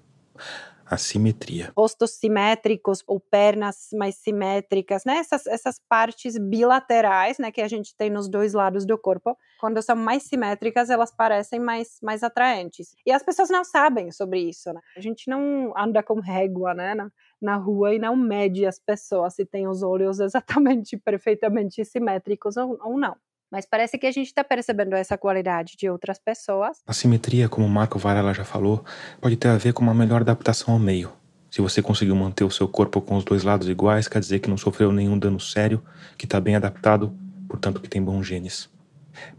assimetria. 0.87 1.73
Rostos 1.77 2.12
simétricos 2.12 3.03
ou 3.07 3.18
pernas 3.18 3.88
mais 3.92 4.16
simétricas, 4.16 5.05
né? 5.05 5.18
Essas, 5.18 5.47
essas 5.47 5.81
partes 5.88 6.37
bilaterais, 6.38 7.38
né, 7.38 7.51
que 7.51 7.61
a 7.61 7.68
gente 7.68 7.94
tem 7.97 8.11
nos 8.11 8.29
dois 8.29 8.55
lados 8.55 8.85
do 8.85 8.99
corpo, 8.99 9.37
quando 9.61 9.81
são 9.83 9.97
mais 9.97 10.25
simétricas, 10.25 10.90
elas 10.90 11.11
parecem 11.11 11.59
mais, 11.59 11.99
mais 12.03 12.23
atraentes. 12.23 12.94
E 13.07 13.12
as 13.12 13.23
pessoas 13.23 13.49
não 13.51 13.64
sabem 13.64 14.11
sobre 14.11 14.40
isso, 14.40 14.73
né? 14.73 14.81
A 14.97 15.01
gente 15.01 15.29
não 15.29 15.73
anda 15.77 16.03
com 16.03 16.20
régua, 16.20 16.75
né, 16.75 16.94
na, 16.94 17.11
na 17.40 17.57
rua 17.57 17.94
e 17.94 17.99
não 17.99 18.16
mede 18.16 18.66
as 18.66 18.79
pessoas 18.79 19.35
se 19.35 19.44
tem 19.44 19.66
os 19.68 19.83
olhos 19.83 20.20
exatamente, 20.20 20.97
perfeitamente 20.97 21.85
simétricos 21.85 22.57
ou, 22.57 22.79
ou 22.83 22.99
não. 22.99 23.16
Mas 23.55 23.64
parece 23.64 23.97
que 23.97 24.07
a 24.09 24.11
gente 24.11 24.27
está 24.27 24.43
percebendo 24.43 24.97
essa 24.97 25.17
qualidade 25.17 25.77
de 25.79 25.88
outras 25.88 26.19
pessoas. 26.19 26.79
A 26.85 26.93
simetria, 26.93 27.49
como 27.49 27.64
o 27.64 27.71
Marco 27.71 28.01
Varela 28.01 28.35
já 28.35 28.45
falou, 28.45 28.85
pode 29.21 29.37
ter 29.37 29.47
a 29.47 29.57
ver 29.57 29.73
com 29.73 29.81
uma 29.81 29.95
melhor 29.95 30.23
adaptação 30.23 30.75
ao 30.75 30.81
meio. 30.81 31.12
Se 31.49 31.61
você 31.61 31.81
conseguiu 31.81 32.17
manter 32.17 32.43
o 32.43 32.51
seu 32.51 32.67
corpo 32.67 33.01
com 33.01 33.14
os 33.14 33.23
dois 33.23 33.45
lados 33.45 33.69
iguais, 33.69 34.09
quer 34.09 34.19
dizer 34.19 34.40
que 34.40 34.51
não 34.51 34.57
sofreu 34.57 34.90
nenhum 34.90 35.17
dano 35.17 35.38
sério, 35.38 35.81
que 36.19 36.25
está 36.25 36.40
bem 36.40 36.57
adaptado, 36.57 37.17
portanto 37.49 37.81
que 37.81 37.88
tem 37.88 38.03
bons 38.03 38.27
genes. 38.27 38.69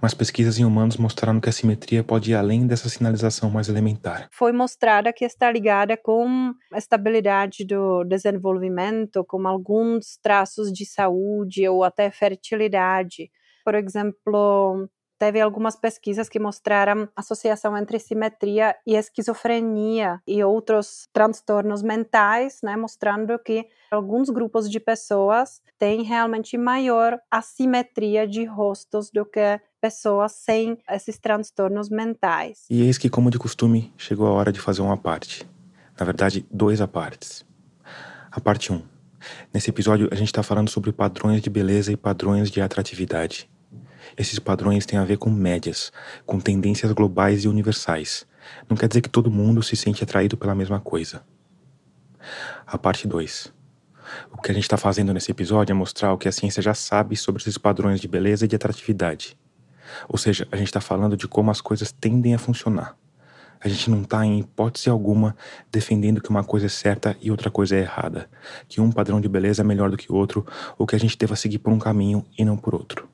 Mas 0.02 0.14
pesquisas 0.14 0.58
em 0.58 0.64
humanos 0.64 0.96
mostraram 0.96 1.42
que 1.42 1.50
a 1.50 1.52
simetria 1.52 2.02
pode 2.02 2.32
ir 2.32 2.36
além 2.36 2.66
dessa 2.66 2.88
sinalização 2.88 3.50
mais 3.50 3.68
elementar. 3.68 4.30
Foi 4.32 4.54
mostrada 4.54 5.12
que 5.12 5.26
está 5.26 5.52
ligada 5.52 5.98
com 5.98 6.54
a 6.72 6.78
estabilidade 6.78 7.66
do 7.66 8.06
desenvolvimento, 8.06 9.26
com 9.26 9.46
alguns 9.46 10.18
traços 10.24 10.72
de 10.72 10.86
saúde 10.86 11.68
ou 11.68 11.84
até 11.84 12.10
fertilidade. 12.10 13.30
Por 13.66 13.74
exemplo, 13.76 14.88
teve 15.18 15.42
algumas 15.42 15.76
pesquisas 15.76 16.30
que 16.30 16.40
mostraram 16.40 17.10
associação 17.16 17.76
entre 17.76 17.98
simetria 18.00 18.76
e 18.86 18.96
esquizofrenia 18.96 20.22
e 20.28 20.44
outros 20.44 21.08
transtornos 21.12 21.82
mentais, 21.82 22.60
né, 22.62 22.76
mostrando 22.78 23.40
que 23.40 23.66
alguns 23.92 24.30
grupos 24.30 24.70
de 24.70 24.80
pessoas 24.80 25.62
têm 25.80 26.04
realmente 26.04 26.58
maior 26.58 27.20
assimetria 27.32 28.28
de 28.28 28.44
rostos 28.46 29.10
do 29.10 29.26
que 29.26 29.60
pessoas 29.82 30.34
sem 30.34 30.78
esses 30.90 31.18
transtornos 31.18 31.90
mentais. 31.90 32.66
E 32.70 32.84
eis 32.84 32.98
que, 32.98 33.10
como 33.10 33.32
de 33.32 33.40
costume, 33.40 33.94
chegou 33.98 34.28
a 34.28 34.32
hora 34.32 34.52
de 34.52 34.60
fazer 34.60 34.82
uma 34.82 34.98
parte. 34.98 35.48
Na 36.00 36.06
verdade, 36.06 36.46
dois 36.52 36.82
apartes. 36.82 37.46
A 38.32 38.42
parte 38.42 38.72
1. 38.72 38.76
Um. 38.76 38.84
Nesse 39.54 39.70
episódio, 39.70 40.08
a 40.12 40.16
gente 40.16 40.28
está 40.28 40.44
falando 40.44 40.70
sobre 40.70 40.92
padrões 40.92 41.42
de 41.42 41.50
beleza 41.50 41.92
e 41.92 41.98
padrões 41.98 42.52
de 42.52 42.62
atratividade. 42.62 43.50
Esses 44.18 44.40
padrões 44.40 44.86
têm 44.86 45.00
a 45.00 45.06
ver 45.06 45.18
com 45.18 45.30
médias, 45.30 45.92
com 46.26 46.40
tendências 46.40 46.92
globais 46.92 47.44
e 47.44 47.48
universais. 47.48 48.26
Não 48.70 48.78
quer 48.78 48.88
dizer 48.88 49.02
que 49.02 49.10
todo 49.10 49.32
mundo 49.32 49.64
se 49.64 49.76
sente 49.76 50.04
atraído 50.04 50.38
pela 50.38 50.56
mesma 50.56 50.80
coisa. 50.80 51.24
A 52.66 52.78
parte 52.78 53.08
2. 53.08 53.54
O 54.32 54.42
que 54.42 54.52
a 54.52 54.54
gente 54.54 54.64
está 54.64 54.78
fazendo 54.78 55.14
nesse 55.14 55.32
episódio 55.32 55.74
é 55.74 55.76
mostrar 55.76 56.14
o 56.14 56.18
que 56.18 56.28
a 56.28 56.32
ciência 56.32 56.62
já 56.62 56.74
sabe 56.74 57.16
sobre 57.16 57.42
esses 57.42 57.58
padrões 57.58 58.00
de 58.00 58.08
beleza 58.08 58.46
e 58.46 58.48
de 58.48 58.56
atratividade. 58.56 59.38
Ou 60.08 60.18
seja, 60.18 60.48
a 60.52 60.58
gente 60.58 60.68
está 60.68 60.82
falando 60.82 61.18
de 61.18 61.28
como 61.28 61.52
as 61.52 61.62
coisas 61.62 61.92
tendem 61.92 62.34
a 62.34 62.40
funcionar. 62.40 62.96
A 63.60 63.68
gente 63.68 63.90
não 63.90 64.02
está, 64.02 64.24
em 64.26 64.40
hipótese 64.40 64.90
alguma, 64.90 65.36
defendendo 65.72 66.22
que 66.22 66.30
uma 66.30 66.44
coisa 66.44 66.68
é 66.68 66.70
certa 66.70 67.16
e 67.20 67.32
outra 67.32 67.50
coisa 67.50 67.76
é 67.76 67.80
errada, 67.80 68.30
que 68.68 68.80
um 68.80 68.92
padrão 68.92 69.20
de 69.20 69.28
beleza 69.28 69.64
é 69.64 69.66
melhor 69.66 69.90
do 69.90 69.98
que 69.98 70.12
o 70.12 70.16
outro, 70.16 70.46
ou 70.78 70.86
que 70.86 70.96
a 70.96 71.00
gente 71.00 71.18
deva 71.18 71.36
seguir 71.36 71.60
por 71.60 71.74
um 71.74 71.80
caminho 71.80 72.24
e 72.38 72.46
não 72.46 72.58
por 72.58 72.76
outro. 72.76 73.08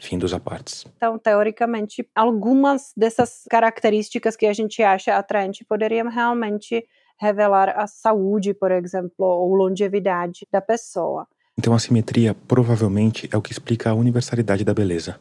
Fim 0.00 0.18
dos 0.18 0.32
apartes. 0.32 0.86
Então, 0.96 1.18
teoricamente, 1.18 2.08
algumas 2.14 2.92
dessas 2.96 3.42
características 3.50 4.34
que 4.34 4.46
a 4.46 4.52
gente 4.52 4.82
acha 4.82 5.14
atraente 5.14 5.64
poderiam 5.64 6.08
realmente 6.08 6.84
revelar 7.20 7.78
a 7.78 7.86
saúde, 7.86 8.54
por 8.54 8.72
exemplo, 8.72 9.26
ou 9.26 9.54
longevidade 9.54 10.46
da 10.50 10.62
pessoa. 10.62 11.26
Então, 11.58 11.74
a 11.74 11.78
simetria 11.78 12.34
provavelmente 12.48 13.28
é 13.30 13.36
o 13.36 13.42
que 13.42 13.52
explica 13.52 13.90
a 13.90 13.94
universalidade 13.94 14.64
da 14.64 14.72
beleza. 14.72 15.20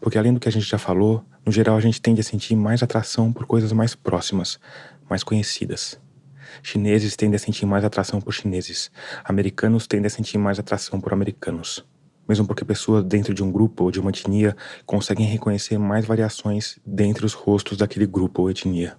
Porque 0.00 0.16
além 0.16 0.32
do 0.32 0.38
que 0.38 0.48
a 0.48 0.52
gente 0.52 0.66
já 0.66 0.78
falou, 0.78 1.24
no 1.44 1.50
geral 1.50 1.76
a 1.76 1.80
gente 1.80 2.00
tende 2.00 2.20
a 2.20 2.24
sentir 2.24 2.54
mais 2.54 2.82
atração 2.82 3.32
por 3.32 3.46
coisas 3.46 3.72
mais 3.72 3.96
próximas, 3.96 4.60
mais 5.10 5.24
conhecidas. 5.24 6.00
Chineses 6.62 7.16
tendem 7.16 7.34
a 7.34 7.38
sentir 7.40 7.66
mais 7.66 7.84
atração 7.84 8.20
por 8.20 8.32
chineses. 8.32 8.92
Americanos 9.24 9.88
tendem 9.88 10.06
a 10.06 10.10
sentir 10.10 10.38
mais 10.38 10.60
atração 10.60 11.00
por 11.00 11.12
americanos 11.12 11.84
mesmo 12.28 12.46
porque 12.46 12.64
pessoas 12.64 13.04
dentro 13.04 13.34
de 13.34 13.42
um 13.42 13.50
grupo 13.50 13.84
ou 13.84 13.90
de 13.90 14.00
uma 14.00 14.10
etnia 14.10 14.56
conseguem 14.86 15.26
reconhecer 15.26 15.78
mais 15.78 16.04
variações 16.04 16.78
dentre 16.86 17.24
os 17.24 17.32
rostos 17.32 17.78
daquele 17.78 18.06
grupo 18.06 18.42
ou 18.42 18.50
etnia. 18.50 18.96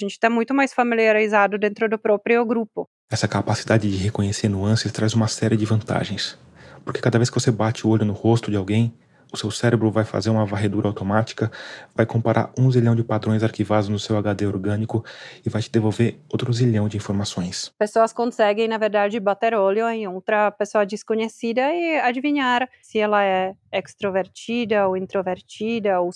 A 0.00 0.04
gente 0.04 0.12
está 0.12 0.30
muito 0.30 0.54
mais 0.54 0.72
familiarizado 0.72 1.58
dentro 1.58 1.88
do 1.88 1.98
próprio 1.98 2.44
grupo. 2.46 2.88
Essa 3.10 3.28
capacidade 3.28 3.90
de 3.90 4.02
reconhecer 4.02 4.48
nuances 4.48 4.90
traz 4.92 5.14
uma 5.14 5.28
série 5.28 5.56
de 5.56 5.66
vantagens, 5.66 6.38
porque 6.84 7.00
cada 7.00 7.18
vez 7.18 7.28
que 7.28 7.38
você 7.38 7.50
bate 7.50 7.86
o 7.86 7.90
olho 7.90 8.04
no 8.04 8.12
rosto 8.12 8.50
de 8.50 8.56
alguém, 8.56 8.94
o 9.32 9.36
seu 9.36 9.50
cérebro 9.50 9.90
vai 9.90 10.04
fazer 10.04 10.30
uma 10.30 10.44
varredura 10.44 10.88
automática, 10.88 11.50
vai 11.94 12.06
comparar 12.06 12.50
um 12.58 12.70
zilhão 12.70 12.94
de 12.94 13.04
padrões 13.04 13.42
arquivados 13.42 13.88
no 13.88 13.98
seu 13.98 14.16
HD 14.16 14.46
orgânico 14.46 15.04
e 15.44 15.48
vai 15.48 15.62
te 15.62 15.70
devolver 15.70 16.18
outro 16.28 16.52
zilhão 16.52 16.88
de 16.88 16.96
informações. 16.96 17.72
Pessoas 17.78 18.12
conseguem, 18.12 18.68
na 18.68 18.78
verdade, 18.78 19.18
bater 19.20 19.54
olho 19.54 19.88
em 19.88 20.06
outra 20.06 20.50
pessoa 20.50 20.84
desconhecida 20.84 21.72
e 21.72 21.98
adivinhar 22.00 22.68
se 22.82 22.98
ela 22.98 23.22
é 23.24 23.54
extrovertida 23.72 24.88
ou 24.88 24.96
introvertida, 24.96 26.00
ou, 26.00 26.10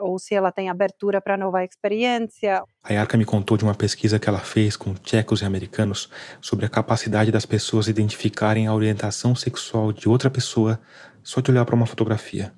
ou 0.00 0.18
se 0.18 0.34
ela 0.34 0.52
tem 0.52 0.70
abertura 0.70 1.20
para 1.20 1.36
nova 1.36 1.64
experiência. 1.64 2.62
A 2.84 2.92
Yarka 2.92 3.16
me 3.16 3.24
contou 3.24 3.56
de 3.56 3.64
uma 3.64 3.74
pesquisa 3.74 4.18
que 4.18 4.28
ela 4.28 4.38
fez 4.38 4.76
com 4.76 4.94
tchecos 4.94 5.42
e 5.42 5.44
americanos 5.44 6.08
sobre 6.40 6.66
a 6.66 6.68
capacidade 6.68 7.30
das 7.30 7.46
pessoas 7.46 7.88
identificarem 7.88 8.66
a 8.66 8.74
orientação 8.74 9.34
sexual 9.34 9.92
de 9.92 10.08
outra 10.08 10.30
pessoa 10.30 10.80
só 11.22 11.40
de 11.40 11.50
olhar 11.50 11.64
para 11.64 11.74
uma 11.74 11.86
fotografia. 11.86 12.52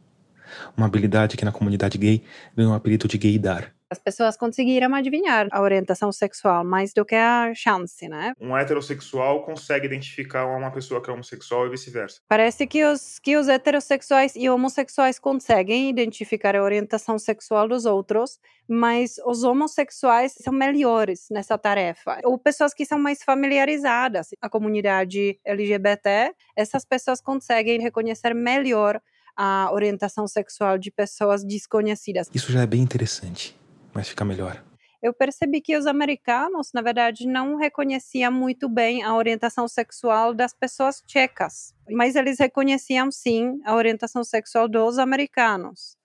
Uma 0.76 0.86
habilidade 0.86 1.36
que 1.36 1.44
na 1.44 1.52
comunidade 1.52 1.98
gay 1.98 2.24
ganhou 2.56 2.72
o 2.72 2.74
apelido 2.74 3.08
de 3.08 3.18
gaydar. 3.18 3.73
As 3.94 4.00
pessoas 4.00 4.36
conseguiram 4.36 4.92
adivinhar 4.92 5.46
a 5.52 5.60
orientação 5.60 6.10
sexual 6.10 6.64
mais 6.64 6.92
do 6.92 7.04
que 7.04 7.14
a 7.14 7.52
chance, 7.54 8.08
né? 8.08 8.32
Um 8.40 8.56
heterossexual 8.56 9.44
consegue 9.44 9.86
identificar 9.86 10.46
uma 10.46 10.68
pessoa 10.72 11.00
que 11.00 11.08
é 11.08 11.12
homossexual 11.12 11.68
e 11.68 11.70
vice-versa. 11.70 12.18
Parece 12.26 12.66
que 12.66 12.84
os, 12.84 13.20
que 13.20 13.36
os 13.36 13.46
heterossexuais 13.46 14.34
e 14.34 14.50
homossexuais 14.50 15.20
conseguem 15.20 15.88
identificar 15.88 16.56
a 16.56 16.62
orientação 16.64 17.20
sexual 17.20 17.68
dos 17.68 17.86
outros, 17.86 18.40
mas 18.68 19.14
os 19.24 19.44
homossexuais 19.44 20.34
são 20.42 20.52
melhores 20.52 21.28
nessa 21.30 21.56
tarefa. 21.56 22.18
Ou 22.24 22.36
pessoas 22.36 22.74
que 22.74 22.84
são 22.84 22.98
mais 22.98 23.22
familiarizadas. 23.22 24.30
A 24.42 24.50
comunidade 24.50 25.38
LGBT, 25.44 26.34
essas 26.56 26.84
pessoas 26.84 27.20
conseguem 27.20 27.80
reconhecer 27.80 28.34
melhor 28.34 29.00
a 29.36 29.70
orientação 29.72 30.26
sexual 30.26 30.78
de 30.78 30.90
pessoas 30.90 31.44
desconhecidas. 31.44 32.28
Isso 32.34 32.50
já 32.50 32.62
é 32.62 32.66
bem 32.66 32.82
interessante 32.82 33.56
mas 33.94 34.08
fica 34.08 34.24
melhor. 34.24 34.62
Eu 35.02 35.12
percebi 35.12 35.60
que 35.60 35.76
os 35.76 35.86
americanos, 35.86 36.70
na 36.72 36.80
verdade, 36.80 37.26
não 37.26 37.56
reconheciam 37.56 38.32
muito 38.32 38.68
bem 38.70 39.02
a 39.02 39.14
orientação 39.14 39.68
sexual 39.68 40.32
das 40.32 40.54
pessoas 40.54 41.02
tchecas, 41.06 41.74
mas 41.90 42.16
eles 42.16 42.38
reconheciam 42.38 43.10
sim 43.10 43.60
a 43.66 43.74
orientação 43.74 44.24
sexual 44.24 44.66
dos 44.66 44.98
americanos. 44.98 45.98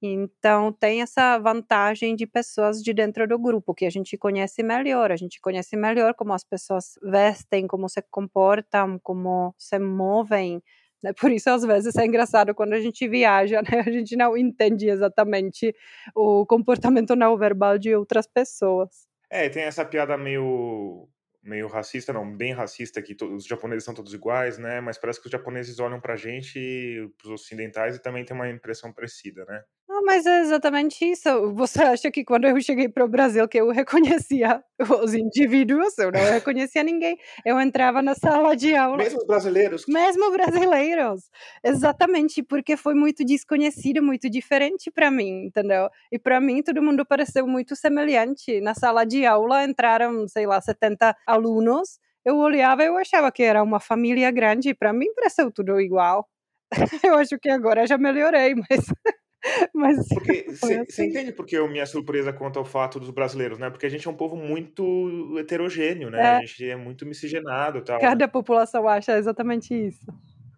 Então, 0.00 0.72
tem 0.72 1.02
essa 1.02 1.38
vantagem 1.38 2.14
de 2.14 2.26
pessoas 2.26 2.82
de 2.82 2.94
dentro 2.94 3.26
do 3.26 3.38
grupo, 3.38 3.74
que 3.74 3.84
a 3.84 3.90
gente 3.90 4.16
conhece 4.16 4.62
melhor. 4.62 5.10
A 5.10 5.16
gente 5.16 5.40
conhece 5.40 5.76
melhor 5.76 6.14
como 6.14 6.32
as 6.32 6.44
pessoas 6.44 6.94
vestem, 7.02 7.66
como 7.66 7.88
se 7.88 8.00
comportam, 8.10 8.98
como 9.00 9.54
se 9.58 9.78
movem. 9.78 10.62
Né? 11.02 11.12
Por 11.12 11.30
isso, 11.30 11.48
às 11.50 11.62
vezes, 11.62 11.94
é 11.96 12.04
engraçado 12.04 12.54
quando 12.54 12.72
a 12.72 12.80
gente 12.80 13.06
viaja, 13.08 13.62
né? 13.62 13.80
a 13.86 13.90
gente 13.90 14.16
não 14.16 14.36
entende 14.36 14.88
exatamente 14.88 15.74
o 16.14 16.44
comportamento 16.46 17.14
não 17.14 17.36
verbal 17.36 17.78
de 17.78 17.94
outras 17.94 18.26
pessoas. 18.26 19.06
É, 19.30 19.48
tem 19.48 19.62
essa 19.62 19.84
piada 19.84 20.16
meio 20.16 21.08
meio 21.42 21.66
racista, 21.68 22.12
não, 22.12 22.36
bem 22.36 22.52
racista, 22.52 23.00
que 23.00 23.16
os 23.24 23.46
japoneses 23.46 23.84
são 23.84 23.94
todos 23.94 24.12
iguais, 24.12 24.58
né? 24.58 24.80
Mas 24.80 24.98
parece 24.98 25.20
que 25.20 25.26
os 25.26 25.32
japoneses 25.32 25.78
olham 25.78 26.00
pra 26.00 26.16
gente, 26.16 27.10
pros 27.16 27.32
ocidentais, 27.32 27.96
e 27.96 28.02
também 28.02 28.24
tem 28.24 28.36
uma 28.36 28.50
impressão 28.50 28.92
parecida, 28.92 29.44
né? 29.46 29.64
Mas 30.08 30.24
é 30.24 30.40
exatamente 30.40 31.04
isso. 31.04 31.52
Você 31.52 31.82
acha 31.82 32.10
que 32.10 32.24
quando 32.24 32.46
eu 32.46 32.58
cheguei 32.62 32.88
para 32.88 33.04
o 33.04 33.08
Brasil 33.08 33.46
que 33.46 33.60
eu 33.60 33.68
reconhecia 33.68 34.64
os 35.04 35.12
indivíduos, 35.12 35.98
eu 35.98 36.10
não 36.10 36.18
reconhecia 36.32 36.82
ninguém. 36.82 37.18
Eu 37.44 37.60
entrava 37.60 38.00
na 38.00 38.14
sala 38.14 38.56
de 38.56 38.74
aula. 38.74 38.96
Mesmo 38.96 39.26
brasileiros. 39.26 39.84
Mesmo 39.86 40.30
brasileiros. 40.30 41.24
Exatamente, 41.62 42.42
porque 42.42 42.74
foi 42.74 42.94
muito 42.94 43.22
desconhecido, 43.22 44.02
muito 44.02 44.30
diferente 44.30 44.90
para 44.90 45.10
mim, 45.10 45.44
entendeu? 45.44 45.90
E 46.10 46.18
para 46.18 46.40
mim 46.40 46.62
todo 46.62 46.82
mundo 46.82 47.04
pareceu 47.04 47.46
muito 47.46 47.76
semelhante. 47.76 48.62
Na 48.62 48.72
sala 48.72 49.04
de 49.04 49.26
aula 49.26 49.62
entraram, 49.62 50.26
sei 50.26 50.46
lá, 50.46 50.58
70 50.58 51.14
alunos. 51.26 51.98
Eu 52.24 52.38
olhava 52.38 52.82
e 52.82 52.86
eu 52.86 52.96
achava 52.96 53.30
que 53.30 53.42
era 53.42 53.62
uma 53.62 53.78
família 53.78 54.30
grande. 54.30 54.72
Para 54.72 54.90
mim 54.90 55.12
pareceu 55.14 55.52
tudo 55.52 55.78
igual. 55.78 56.26
Eu 57.04 57.14
acho 57.16 57.38
que 57.38 57.48
agora 57.50 57.86
já 57.86 57.96
melhorei, 57.96 58.54
mas 58.54 58.86
Mas 59.74 60.08
porque 60.08 60.46
você 60.52 60.74
assim. 60.74 61.06
entende 61.06 61.32
porque 61.32 61.56
a 61.56 61.66
minha 61.68 61.86
surpresa 61.86 62.32
quanto 62.32 62.58
ao 62.58 62.64
fato 62.64 62.98
dos 62.98 63.10
brasileiros, 63.10 63.58
né? 63.58 63.70
Porque 63.70 63.86
a 63.86 63.88
gente 63.88 64.06
é 64.06 64.10
um 64.10 64.14
povo 64.14 64.36
muito 64.36 65.36
heterogêneo, 65.38 66.10
né? 66.10 66.20
É. 66.20 66.36
A 66.36 66.40
gente 66.40 66.68
é 66.68 66.76
muito 66.76 67.06
miscigenado, 67.06 67.80
tal. 67.82 68.00
Cada 68.00 68.26
né? 68.26 68.30
população 68.30 68.88
acha 68.88 69.16
exatamente 69.16 69.74
isso. 69.74 70.06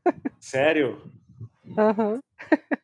Sério? 0.40 1.00
Uhum. 1.66 2.18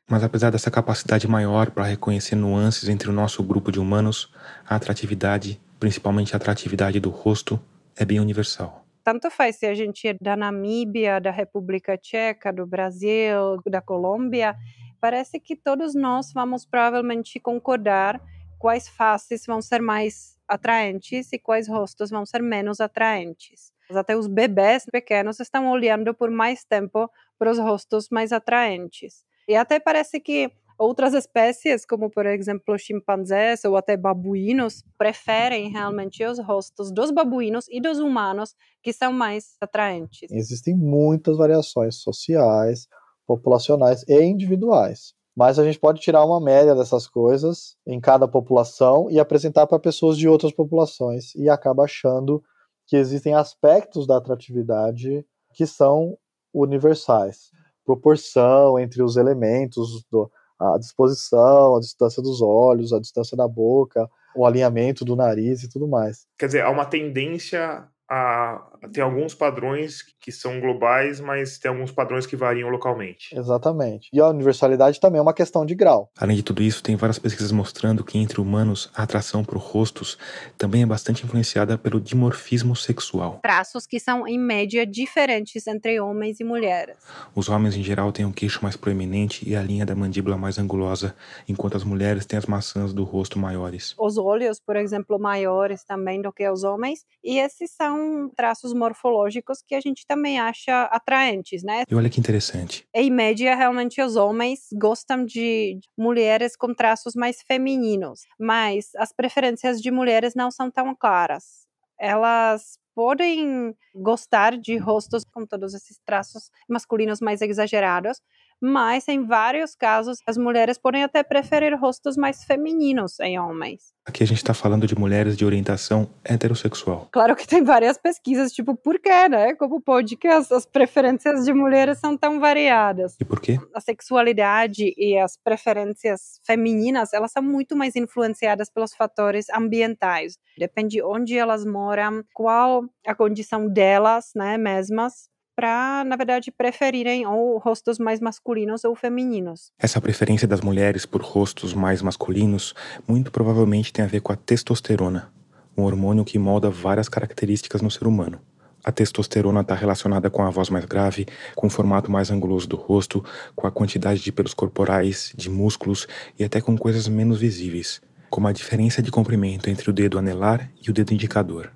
Mas 0.09 0.23
apesar 0.23 0.51
dessa 0.51 0.71
capacidade 0.71 1.27
maior 1.27 1.71
para 1.71 1.85
reconhecer 1.85 2.37
nuances 2.37 2.89
entre 2.89 3.09
o 3.09 3.13
nosso 3.13 3.43
grupo 3.43 3.73
de 3.73 3.81
humanos, 3.81 4.33
a 4.65 4.77
atratividade, 4.77 5.61
principalmente 5.81 6.35
a 6.35 6.37
atratividade 6.37 7.01
do 7.01 7.11
rosto, 7.11 7.61
é 7.97 8.05
bem 8.05 8.21
universal 8.21 8.87
tanto 9.07 9.31
faz 9.31 9.55
se 9.55 9.67
a 9.67 9.73
gente 9.73 10.09
é 10.09 10.15
da 10.21 10.37
Namíbia, 10.37 11.21
da 11.21 11.31
República 11.31 11.97
Tcheca, 11.97 12.53
do 12.53 12.67
Brasil, 12.67 13.63
da 13.65 13.81
Colômbia, 13.81 14.57
parece 15.01 15.39
que 15.39 15.55
todos 15.55 15.95
nós 15.95 16.33
vamos 16.33 16.65
provavelmente 16.65 17.39
concordar 17.39 18.21
quais 18.59 18.89
faces 18.89 19.45
vão 19.47 19.61
ser 19.61 19.81
mais 19.81 20.37
atraentes 20.49 21.33
e 21.33 21.39
quais 21.39 21.69
rostos 21.69 22.11
vão 22.11 22.25
ser 22.25 22.43
menos 22.43 22.81
atraentes. 22.81 23.73
Até 23.91 24.17
os 24.17 24.27
bebês 24.27 24.85
pequenos 24.87 25.39
estão 25.39 25.71
olhando 25.71 26.13
por 26.13 26.31
mais 26.31 26.65
tempo 26.65 27.11
para 27.39 27.51
os 27.51 27.59
rostos 27.59 28.09
mais 28.11 28.33
atraentes. 28.33 29.25
E 29.49 29.55
até 29.55 29.79
parece 29.79 30.19
que 30.19 30.51
Outras 30.79 31.15
espécies, 31.15 31.87
como 31.87 32.11
por 32.11 32.27
exemplo 32.27 32.79
chimpanzés 32.79 33.65
ou 33.65 33.77
até 33.77 33.97
babuínos, 33.97 34.85
preferem 34.99 35.71
realmente 35.71 36.23
os 36.23 36.39
rostos 36.39 36.93
dos 36.93 37.11
babuínos 37.11 37.67
e 37.71 37.81
dos 37.81 37.99
humanos 37.99 38.55
que 38.83 38.93
são 38.93 39.11
mais 39.11 39.57
atraentes. 39.59 40.31
Existem 40.31 40.77
muitas 40.77 41.39
variações 41.39 41.97
sociais, 41.97 42.89
populacionais 43.27 44.05
e 44.09 44.21
individuais. 44.23 45.15
Mas 45.37 45.59
a 45.59 45.65
gente 45.65 45.79
pode 45.79 46.01
tirar 46.01 46.25
uma 46.25 46.41
média 46.41 46.75
dessas 46.75 47.07
coisas 47.07 47.77
em 47.87 48.01
cada 48.01 48.27
população 48.27 49.11
e 49.11 49.21
apresentar 49.21 49.67
para 49.67 49.79
pessoas 49.79 50.17
de 50.17 50.27
outras 50.27 50.53
populações 50.53 51.35
e 51.35 51.51
acaba 51.51 51.85
achando 51.85 52.43
que 52.87 52.97
existem 52.97 53.35
aspectos 53.35 54.07
da 54.07 54.17
atratividade 54.17 55.27
que 55.53 55.67
são 55.67 56.17
universais. 56.55 57.51
Proporção 57.85 58.79
entre 58.79 59.03
os 59.03 59.17
elementos, 59.17 60.05
do, 60.11 60.31
a 60.59 60.79
disposição, 60.79 61.77
a 61.77 61.81
distância 61.81 62.23
dos 62.23 62.41
olhos, 62.41 62.93
a 62.93 62.99
distância 62.99 63.37
da 63.37 63.47
boca, 63.47 64.09
o 64.35 64.47
alinhamento 64.47 65.05
do 65.05 65.15
nariz 65.15 65.63
e 65.63 65.69
tudo 65.69 65.87
mais. 65.87 66.27
Quer 66.39 66.47
dizer, 66.47 66.63
há 66.63 66.71
uma 66.71 66.87
tendência 66.87 67.87
a, 68.09 68.63
tem 68.93 69.03
alguns 69.03 69.35
padrões 69.35 70.03
que 70.21 70.31
são 70.31 70.61
globais, 70.61 71.21
mas 71.21 71.59
tem 71.59 71.71
alguns 71.71 71.91
padrões 71.91 72.27
que 72.27 72.37
variam 72.37 72.69
localmente. 72.69 73.37
Exatamente. 73.37 74.09
E 74.13 74.21
a 74.21 74.29
universalidade 74.29 75.01
também 75.01 75.19
é 75.19 75.23
uma 75.23 75.35
questão 75.35 75.67
de 75.67 75.75
grau. 75.75 76.11
Além 76.19 76.37
de 76.37 76.43
tudo 76.43 76.63
isso, 76.63 76.83
tem 76.83 76.97
várias 76.97 77.19
pesquisas 77.19 77.51
mostrando 77.51 78.05
que 78.05 78.19
entre 78.19 78.41
humanos 78.41 78.91
a 78.95 79.03
atração 79.03 79.45
por 79.45 79.59
rostos 79.59 80.17
também 80.57 80.83
é 80.83 80.87
bastante 80.87 81.25
influenciada 81.25 81.77
pelo 81.77 82.01
dimorfismo 82.01 82.77
sexual. 82.77 83.41
Traços 83.43 83.87
que 83.87 83.99
são, 83.99 84.27
em 84.27 84.39
média, 84.39 84.87
diferentes 84.87 85.67
entre 85.67 86.01
homens 86.01 86.39
e 86.41 86.45
mulheres. 86.45 86.97
Os 87.35 87.49
homens, 87.49 87.77
em 87.77 87.83
geral, 87.83 88.13
têm 88.13 88.25
um 88.25 88.33
queixo 88.33 88.63
mais 88.63 88.77
proeminente 88.77 89.49
e 89.49 89.57
a 89.57 89.63
linha 89.63 89.87
da 89.87 89.95
mandíbula 89.95 90.37
mais 90.37 90.59
angulosa, 90.59 91.15
enquanto 91.49 91.77
as 91.77 91.85
mulheres 91.85 92.27
têm 92.27 92.39
as 92.39 92.47
maçãs 92.47 92.93
do 92.93 93.05
rosto 93.05 93.39
maiores. 93.39 93.95
Os 93.99 94.17
olhos, 94.17 94.61
por 94.61 94.77
exemplo, 94.77 95.19
maiores 95.19 95.85
também 95.85 96.21
do 96.23 96.33
que 96.33 96.49
os 96.49 96.63
homens, 96.63 97.05
e 97.25 97.39
esses 97.39 97.71
são 97.71 97.96
são 97.97 98.31
traços 98.37 98.73
morfológicos 98.73 99.63
que 99.67 99.75
a 99.75 99.81
gente 99.81 100.07
também 100.07 100.39
acha 100.39 100.83
atraentes, 100.85 101.63
né? 101.63 101.85
E 101.89 101.95
olha 101.95 102.11
que 102.11 102.21
interessante. 102.21 102.87
Em 102.95 103.11
média, 103.11 103.55
realmente 103.55 104.01
os 104.03 104.17
homens 104.17 104.69
gostam 104.75 105.25
de 105.25 105.79
mulheres 105.97 106.57
com 106.57 106.75
traços 106.75 107.15
mais 107.15 107.43
femininos, 107.43 108.21
mas 108.39 108.91
as 108.97 109.13
preferências 109.13 109.81
de 109.81 109.91
mulheres 109.91 110.35
não 110.35 110.51
são 110.51 110.71
tão 110.71 110.95
claras. 110.95 111.67
Elas 111.99 112.79
podem 112.95 113.75
gostar 113.95 114.57
de 114.57 114.77
rostos 114.77 115.23
com 115.33 115.47
todos 115.47 115.75
esses 115.75 115.99
traços 116.05 116.51
masculinos 116.69 117.21
mais 117.21 117.43
exagerados, 117.43 118.21
mas 118.61 119.09
em 119.09 119.25
vários 119.27 119.75
casos 119.75 120.19
as 120.27 120.37
mulheres 120.37 120.79
podem 120.79 121.05
até 121.05 121.23
preferir 121.23 121.79
rostos 121.79 122.17
mais 122.17 122.45
femininos 122.45 123.19
em 123.21 123.39
homens. 123.39 123.97
Aqui 124.07 124.23
a 124.23 124.27
gente 124.27 124.39
está 124.39 124.55
falando 124.55 124.87
de 124.87 124.97
mulheres 124.97 125.37
de 125.37 125.45
orientação 125.45 126.09
heterossexual. 126.25 127.09
Claro 127.11 127.35
que 127.35 127.45
tem 127.45 127.65
várias 127.65 127.99
pesquisas, 127.99 128.53
tipo, 128.53 128.77
por 128.77 129.01
quê, 129.01 129.29
né? 129.29 129.53
Como 129.55 129.81
pode 129.81 130.17
que 130.17 130.29
as, 130.29 130.53
as 130.53 130.65
preferências 130.65 131.45
de 131.45 131.53
mulheres 131.53 131.99
são 131.99 132.17
tão 132.17 132.39
variadas? 132.39 133.17
E 133.21 133.25
por 133.25 133.41
quê? 133.41 133.59
A 133.75 133.81
sexualidade 133.81 134.95
e 134.97 135.19
as 135.19 135.37
preferências 135.37 136.41
femininas, 136.47 137.13
elas 137.13 137.33
são 137.33 137.43
muito 137.43 137.75
mais 137.75 137.97
influenciadas 137.97 138.71
pelos 138.71 138.95
fatores 138.95 139.47
ambientais. 139.51 140.39
Depende 140.57 141.03
onde 141.03 141.37
elas 141.37 141.65
moram, 141.65 142.23
qual 142.33 142.85
a 143.05 143.15
condição 143.15 143.69
delas, 143.69 144.31
né, 144.37 144.57
mesmas, 144.57 145.29
para, 145.57 146.05
na 146.05 146.15
verdade, 146.15 146.53
preferirem 146.53 147.27
ou 147.27 147.57
rostos 147.57 147.99
mais 147.99 148.21
masculinos 148.21 148.85
ou 148.85 148.95
femininos. 148.95 149.73
Essa 149.79 150.01
preferência 150.01 150.47
das 150.47 150.61
mulheres 150.61 151.07
por 151.07 151.23
rostos 151.23 151.73
mais 151.73 152.03
masculinos 152.03 152.75
muito 153.09 153.33
provavelmente 153.33 153.91
tem 153.91 154.05
a 154.05 154.09
ver 154.09 154.21
com 154.21 154.33
a 154.33 154.37
testosterona, 154.37 155.33
um 155.75 155.85
hormônio 155.85 156.27
que 156.27 156.39
molda 156.39 156.69
várias 156.69 157.09
características 157.09 157.81
no 157.81 157.91
ser 157.91 158.07
humano. 158.07 158.39
A 158.85 158.93
testosterona 158.93 159.63
está 159.63 159.75
relacionada 159.75 160.31
com 160.31 160.43
a 160.43 160.51
voz 160.51 160.71
mais 160.71 160.85
grave, 160.85 161.27
com 161.57 161.67
o 161.67 161.71
formato 161.71 162.09
mais 162.13 162.31
anguloso 162.31 162.69
do 162.69 162.77
rosto, 162.77 163.25
com 163.57 163.67
a 163.67 163.71
quantidade 163.71 164.21
de 164.21 164.31
pelos 164.31 164.55
corporais, 164.55 165.33
de 165.35 165.51
músculos 165.51 166.07
e 166.39 166.45
até 166.45 166.61
com 166.61 166.77
coisas 166.77 167.09
menos 167.09 167.41
visíveis, 167.41 168.01
como 168.31 168.47
a 168.47 168.53
diferença 168.53 169.03
de 169.03 169.11
comprimento 169.11 169.69
entre 169.69 169.91
o 169.91 169.93
dedo 169.93 170.19
anelar 170.19 170.71
e 170.87 170.91
o 170.91 170.93
dedo 170.93 171.13
indicador. 171.13 171.73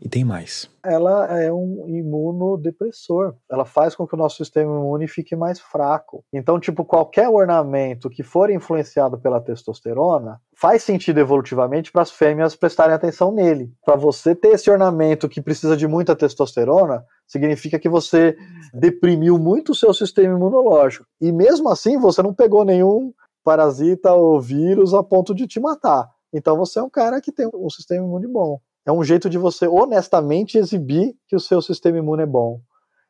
E 0.00 0.08
tem 0.08 0.24
mais. 0.24 0.70
Ela 0.84 1.40
é 1.40 1.52
um 1.52 1.84
imunodepressor. 1.88 3.34
Ela 3.50 3.64
faz 3.64 3.94
com 3.94 4.06
que 4.06 4.14
o 4.14 4.18
nosso 4.18 4.36
sistema 4.36 4.70
imune 4.70 5.08
fique 5.08 5.34
mais 5.34 5.58
fraco. 5.58 6.24
Então, 6.32 6.60
tipo, 6.60 6.84
qualquer 6.84 7.28
ornamento 7.28 8.10
que 8.10 8.22
for 8.22 8.50
influenciado 8.50 9.18
pela 9.18 9.40
testosterona 9.40 10.40
faz 10.54 10.82
sentido 10.82 11.18
evolutivamente 11.18 11.90
para 11.90 12.02
as 12.02 12.10
fêmeas 12.10 12.54
prestarem 12.54 12.94
atenção 12.94 13.32
nele. 13.32 13.72
Para 13.84 13.96
você 13.96 14.34
ter 14.34 14.48
esse 14.48 14.70
ornamento 14.70 15.28
que 15.28 15.40
precisa 15.40 15.76
de 15.76 15.86
muita 15.86 16.14
testosterona, 16.14 17.04
significa 17.26 17.78
que 17.78 17.88
você 17.88 18.36
deprimiu 18.72 19.38
muito 19.38 19.72
o 19.72 19.74
seu 19.74 19.92
sistema 19.92 20.36
imunológico. 20.36 21.06
E 21.20 21.32
mesmo 21.32 21.68
assim, 21.68 21.98
você 21.98 22.22
não 22.22 22.34
pegou 22.34 22.64
nenhum 22.64 23.12
parasita 23.42 24.12
ou 24.12 24.40
vírus 24.40 24.92
a 24.92 25.02
ponto 25.02 25.34
de 25.34 25.46
te 25.46 25.60
matar. 25.60 26.10
Então 26.32 26.56
você 26.56 26.78
é 26.78 26.82
um 26.82 26.90
cara 26.90 27.20
que 27.20 27.32
tem 27.32 27.48
um 27.54 27.70
sistema 27.70 28.04
imune 28.04 28.26
bom. 28.26 28.60
É 28.86 28.92
um 28.92 29.02
jeito 29.02 29.28
de 29.28 29.36
você 29.36 29.66
honestamente 29.66 30.56
exibir 30.56 31.12
que 31.26 31.34
o 31.34 31.40
seu 31.40 31.60
sistema 31.60 31.98
imune 31.98 32.22
é 32.22 32.26
bom. 32.26 32.60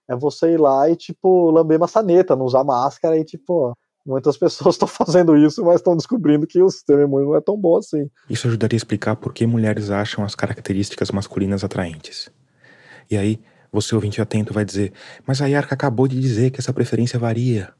É 0.08 0.16
você 0.16 0.52
ir 0.52 0.60
lá 0.60 0.88
e, 0.88 0.96
tipo, 0.96 1.50
lamber 1.50 1.78
maçaneta, 1.78 2.34
não 2.34 2.46
usar 2.46 2.64
máscara 2.64 3.18
e, 3.18 3.24
tipo, 3.24 3.76
muitas 4.06 4.38
pessoas 4.38 4.76
estão 4.76 4.88
fazendo 4.88 5.36
isso, 5.36 5.62
mas 5.62 5.76
estão 5.76 5.94
descobrindo 5.94 6.46
que 6.46 6.62
o 6.62 6.70
sistema 6.70 7.02
imune 7.02 7.26
não 7.26 7.36
é 7.36 7.42
tão 7.42 7.58
bom 7.58 7.76
assim. 7.76 8.08
Isso 8.30 8.46
ajudaria 8.46 8.76
a 8.76 8.78
explicar 8.78 9.16
por 9.16 9.34
que 9.34 9.46
mulheres 9.46 9.90
acham 9.90 10.24
as 10.24 10.34
características 10.34 11.10
masculinas 11.10 11.62
atraentes. 11.62 12.30
E 13.10 13.16
aí, 13.18 13.38
você 13.70 13.94
ouvinte 13.94 14.22
atento 14.22 14.54
vai 14.54 14.64
dizer, 14.64 14.94
mas 15.26 15.42
a 15.42 15.46
Yarka 15.46 15.74
acabou 15.74 16.08
de 16.08 16.18
dizer 16.18 16.50
que 16.50 16.60
essa 16.60 16.72
preferência 16.72 17.18
varia. 17.18 17.74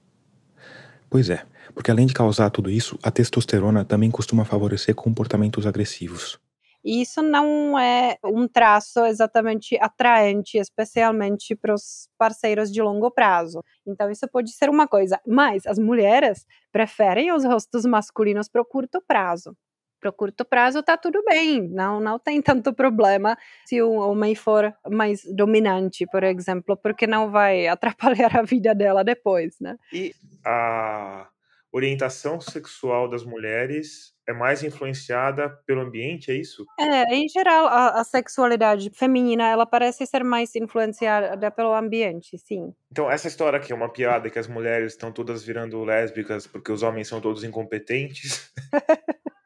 Pois 1.09 1.31
é, 1.31 1.45
porque 1.75 1.91
além 1.91 2.07
de 2.07 2.13
causar 2.13 2.51
tudo 2.51 2.71
isso, 2.71 2.99
a 3.03 3.11
testosterona 3.11 3.87
também 3.87 4.11
costuma 4.11 4.45
favorecer 4.45 4.95
comportamentos 4.95 5.67
agressivos. 5.67 6.39
E 6.87 7.03
isso 7.03 7.21
não 7.21 7.77
é 7.77 8.17
um 8.25 8.47
traço 8.47 9.05
exatamente 9.07 9.77
atraente, 9.81 10.57
especialmente 10.57 11.57
para 11.57 11.75
os 11.75 12.09
parceiros 12.17 12.71
de 12.71 12.81
longo 12.81 13.11
prazo. 13.11 13.61
Então, 13.85 14.09
isso 14.09 14.29
pode 14.29 14.53
ser 14.53 14.71
uma 14.71 14.87
coisa. 14.87 15.21
Mas 15.27 15.67
as 15.67 15.81
mulheres 15.81 16.47
preferem 16.71 17.33
os 17.33 17.45
rostos 17.45 17.85
masculinos 17.85 18.49
para 18.49 18.63
o 18.63 18.65
curto 18.65 19.03
prazo. 19.05 19.57
Para 20.01 20.13
curto 20.13 20.45
prazo 20.45 20.81
tá 20.81 20.97
tudo 20.97 21.25
bem, 21.25 21.69
não, 21.69 21.99
não 21.99 22.19
tem 22.19 22.41
tanto 22.41 22.73
problema 22.73 23.37
se 23.67 23.83
o 23.83 23.93
homem 23.95 24.37
for 24.37 24.73
mais 24.89 25.23
dominante, 25.35 26.07
por 26.07 26.23
exemplo, 26.23 26.77
porque 26.77 27.07
não 27.07 27.33
vai 27.33 27.67
atrapalhar 27.67 28.37
a 28.37 28.43
vida 28.43 28.73
dela 28.75 29.03
depois, 29.03 29.57
né? 29.61 29.77
E 29.93 30.13
a 30.45 31.27
orientação 31.77 32.41
sexual 32.41 33.09
das 33.09 33.23
mulheres 33.25 34.15
é 34.27 34.33
mais 34.33 34.63
influenciada 34.65 35.51
pelo 35.67 35.83
ambiente, 35.83 36.31
é 36.31 36.35
isso? 36.35 36.65
É, 36.81 37.15
em 37.15 37.29
geral, 37.29 37.67
a, 37.67 38.01
a, 38.01 38.05
sexualidade 38.05 38.91
feminina, 38.91 39.49
ela 39.49 39.67
parece 39.67 40.05
ser 40.07 40.25
mais 40.25 40.55
influenciada 40.57 41.51
pelo 41.51 41.75
ambiente, 41.75 42.37
sim. 42.39 42.73
Então, 42.91 43.11
essa 43.11 43.29
história 43.29 43.59
aqui 43.59 43.73
é 43.73 43.77
uma 43.77 43.93
piada 43.93 44.31
que 44.31 44.39
as 44.39 44.49
mulheres 44.49 44.95
estão 44.95 45.13
todas 45.13 45.45
virando 45.45 45.85
lésbicas 45.85 46.47
porque 46.47 46.73
os 46.73 46.83
homens 46.83 47.09
são 47.09 47.21
todos 47.21 47.45
incompetentes. 47.45 48.51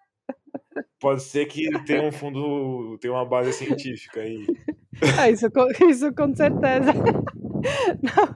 Pode 1.00 1.22
ser 1.22 1.46
que 1.46 1.68
tenha 1.84 2.02
um 2.02 2.12
fundo, 2.12 2.96
tenha 3.00 3.12
uma 3.12 3.24
base 3.24 3.52
científica 3.52 4.20
aí. 4.20 4.46
Ah, 5.18 5.30
isso, 5.30 5.46
isso 5.88 6.14
com 6.14 6.34
certeza. 6.34 6.92
Não, 8.02 8.34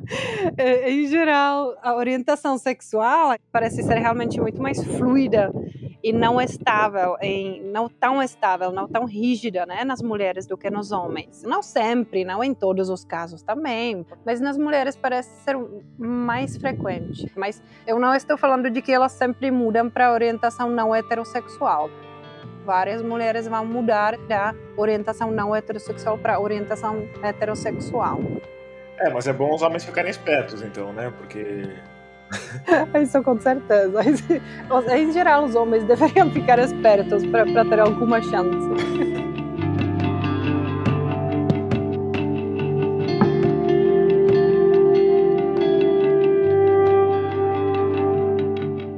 é, 0.56 0.90
em 0.90 1.06
geral, 1.06 1.74
a 1.82 1.94
orientação 1.94 2.58
sexual 2.58 3.34
parece 3.50 3.82
ser 3.82 3.98
realmente 3.98 4.40
muito 4.40 4.60
mais 4.60 4.82
fluida 4.82 5.52
e 6.02 6.12
não 6.12 6.38
estável, 6.38 7.16
em, 7.22 7.62
não 7.62 7.88
tão 7.88 8.22
estável, 8.22 8.70
não 8.70 8.86
tão 8.86 9.06
rígida, 9.06 9.64
né, 9.64 9.84
nas 9.84 10.02
mulheres 10.02 10.46
do 10.46 10.54
que 10.54 10.68
nos 10.68 10.92
homens. 10.92 11.42
Não 11.42 11.62
sempre, 11.62 12.24
não 12.24 12.44
em 12.44 12.52
todos 12.52 12.90
os 12.90 13.06
casos 13.06 13.40
também, 13.42 14.04
mas 14.24 14.38
nas 14.38 14.58
mulheres 14.58 14.96
parece 14.96 15.30
ser 15.42 15.56
mais 15.96 16.58
frequente. 16.58 17.32
Mas 17.34 17.62
eu 17.86 17.98
não 17.98 18.14
estou 18.14 18.36
falando 18.36 18.68
de 18.68 18.82
que 18.82 18.92
elas 18.92 19.12
sempre 19.12 19.50
mudam 19.50 19.88
para 19.88 20.12
orientação 20.12 20.68
não 20.68 20.94
heterossexual. 20.94 21.88
Várias 22.66 23.00
mulheres 23.00 23.48
vão 23.48 23.64
mudar 23.64 24.18
da 24.28 24.54
orientação 24.76 25.30
não 25.30 25.56
heterossexual 25.56 26.18
para 26.18 26.38
orientação 26.38 27.08
heterossexual. 27.22 28.20
É, 28.98 29.10
mas 29.10 29.26
é 29.26 29.32
bom 29.32 29.54
os 29.54 29.62
homens 29.62 29.84
ficarem 29.84 30.10
espertos, 30.10 30.62
então, 30.62 30.92
né? 30.92 31.12
Porque. 31.18 31.68
Isso 33.02 33.22
com 33.22 33.38
certeza. 33.40 34.00
Em 34.96 35.12
geral, 35.12 35.44
os 35.44 35.54
homens 35.54 35.84
deveriam 35.88 36.30
ficar 36.30 36.58
espertos 36.58 37.24
para 37.26 37.64
ter 37.64 37.80
alguma 37.80 38.22
chance. 38.22 39.14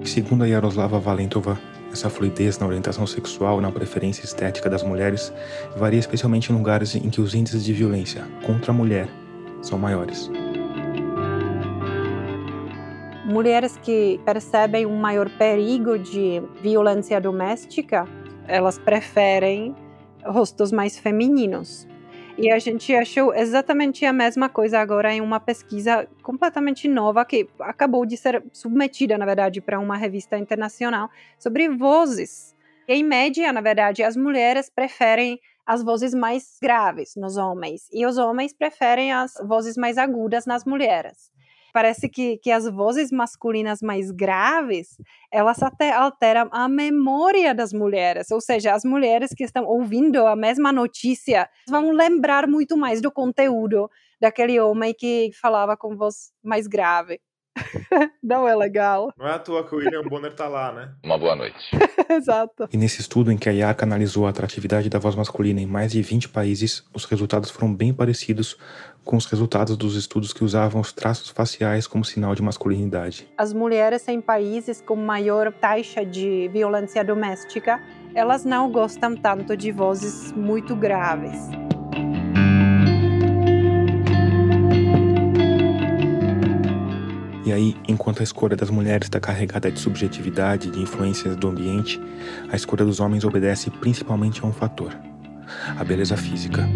se 0.04 0.22
segundo 0.22 0.44
a 0.44 0.46
Yaroslava 0.46 0.98
Valentova, 0.98 1.60
essa 1.92 2.08
fluidez 2.08 2.58
na 2.58 2.66
orientação 2.66 3.06
sexual 3.06 3.58
e 3.58 3.62
na 3.62 3.70
preferência 3.70 4.24
estética 4.24 4.70
das 4.70 4.82
mulheres 4.82 5.30
varia 5.76 6.00
especialmente 6.00 6.50
em 6.50 6.56
lugares 6.56 6.94
em 6.94 7.10
que 7.10 7.20
os 7.20 7.34
índices 7.34 7.62
de 7.62 7.74
violência 7.74 8.26
contra 8.42 8.70
a 8.70 8.74
mulher 8.74 9.08
são 9.66 9.78
maiores. 9.78 10.30
Mulheres 13.24 13.76
que 13.76 14.20
percebem 14.24 14.86
um 14.86 14.96
maior 14.96 15.28
perigo 15.28 15.98
de 15.98 16.40
violência 16.62 17.20
doméstica, 17.20 18.06
elas 18.46 18.78
preferem 18.78 19.74
rostos 20.24 20.70
mais 20.70 20.98
femininos. 20.98 21.88
E 22.38 22.50
a 22.50 22.58
gente 22.58 22.94
achou 22.94 23.34
exatamente 23.34 24.04
a 24.04 24.12
mesma 24.12 24.48
coisa 24.48 24.78
agora 24.78 25.12
em 25.12 25.22
uma 25.22 25.40
pesquisa 25.40 26.06
completamente 26.22 26.86
nova 26.86 27.24
que 27.24 27.48
acabou 27.58 28.04
de 28.04 28.16
ser 28.16 28.44
submetida, 28.52 29.16
na 29.16 29.24
verdade, 29.24 29.60
para 29.60 29.80
uma 29.80 29.96
revista 29.96 30.38
internacional 30.38 31.08
sobre 31.38 31.68
vozes. 31.68 32.54
Em 32.86 33.02
média, 33.02 33.52
na 33.52 33.62
verdade, 33.62 34.02
as 34.02 34.16
mulheres 34.16 34.70
preferem 34.70 35.40
as 35.66 35.82
vozes 35.82 36.14
mais 36.14 36.56
graves 36.62 37.14
nos 37.16 37.36
homens. 37.36 37.88
E 37.92 38.06
os 38.06 38.16
homens 38.16 38.52
preferem 38.52 39.12
as 39.12 39.34
vozes 39.46 39.76
mais 39.76 39.98
agudas 39.98 40.46
nas 40.46 40.64
mulheres. 40.64 41.30
Parece 41.76 42.08
que, 42.08 42.38
que 42.38 42.50
as 42.50 42.66
vozes 42.66 43.10
masculinas 43.12 43.82
mais 43.82 44.10
graves, 44.10 44.96
elas 45.30 45.62
até 45.62 45.92
alteram 45.92 46.48
a 46.50 46.66
memória 46.66 47.54
das 47.54 47.70
mulheres, 47.70 48.30
ou 48.30 48.40
seja, 48.40 48.72
as 48.72 48.82
mulheres 48.82 49.34
que 49.36 49.44
estão 49.44 49.66
ouvindo 49.66 50.26
a 50.26 50.34
mesma 50.34 50.72
notícia 50.72 51.46
vão 51.68 51.90
lembrar 51.90 52.48
muito 52.48 52.78
mais 52.78 53.02
do 53.02 53.12
conteúdo 53.12 53.90
daquele 54.18 54.58
homem 54.58 54.94
que 54.94 55.30
falava 55.38 55.76
com 55.76 55.94
voz 55.94 56.32
mais 56.42 56.66
grave. 56.66 57.20
Não 58.22 58.46
é 58.46 58.54
legal. 58.54 59.12
Não 59.18 59.26
é 59.26 59.32
à 59.32 59.38
toa 59.38 59.66
que 59.66 59.74
o 59.74 59.78
William 59.78 60.02
Bonner 60.02 60.34
tá 60.34 60.48
lá, 60.48 60.72
né? 60.72 60.90
Uma 61.02 61.18
boa 61.18 61.34
noite. 61.34 61.58
Exato. 62.10 62.68
E 62.72 62.76
nesse 62.76 63.00
estudo 63.00 63.32
em 63.32 63.36
que 63.36 63.48
a 63.48 63.52
IARC 63.52 63.82
analisou 63.82 64.26
a 64.26 64.30
atratividade 64.30 64.88
da 64.88 64.98
voz 64.98 65.14
masculina 65.14 65.60
em 65.60 65.66
mais 65.66 65.92
de 65.92 66.02
20 66.02 66.28
países, 66.28 66.84
os 66.94 67.04
resultados 67.04 67.50
foram 67.50 67.72
bem 67.74 67.92
parecidos 67.92 68.56
com 69.04 69.16
os 69.16 69.26
resultados 69.26 69.76
dos 69.76 69.94
estudos 69.94 70.32
que 70.32 70.42
usavam 70.42 70.80
os 70.80 70.92
traços 70.92 71.30
faciais 71.30 71.86
como 71.86 72.04
sinal 72.04 72.34
de 72.34 72.42
masculinidade. 72.42 73.28
As 73.38 73.52
mulheres 73.52 74.06
em 74.08 74.20
países 74.20 74.82
com 74.82 74.96
maior 74.96 75.52
taxa 75.52 76.04
de 76.04 76.48
violência 76.48 77.04
doméstica, 77.04 77.80
elas 78.14 78.44
não 78.44 78.70
gostam 78.70 79.14
tanto 79.14 79.56
de 79.56 79.70
vozes 79.70 80.32
muito 80.32 80.74
graves. 80.74 81.38
E 87.46 87.52
aí, 87.52 87.76
enquanto 87.86 88.18
a 88.18 88.24
escolha 88.24 88.56
das 88.56 88.70
mulheres 88.70 89.06
está 89.06 89.20
carregada 89.20 89.70
de 89.70 89.78
subjetividade 89.78 90.66
e 90.66 90.70
de 90.72 90.80
influências 90.80 91.36
do 91.36 91.46
ambiente, 91.46 92.00
a 92.50 92.56
escolha 92.56 92.84
dos 92.84 92.98
homens 92.98 93.22
obedece 93.22 93.70
principalmente 93.70 94.42
a 94.42 94.48
um 94.48 94.52
fator: 94.52 94.92
a 95.78 95.84
beleza 95.84 96.16
física. 96.16 96.68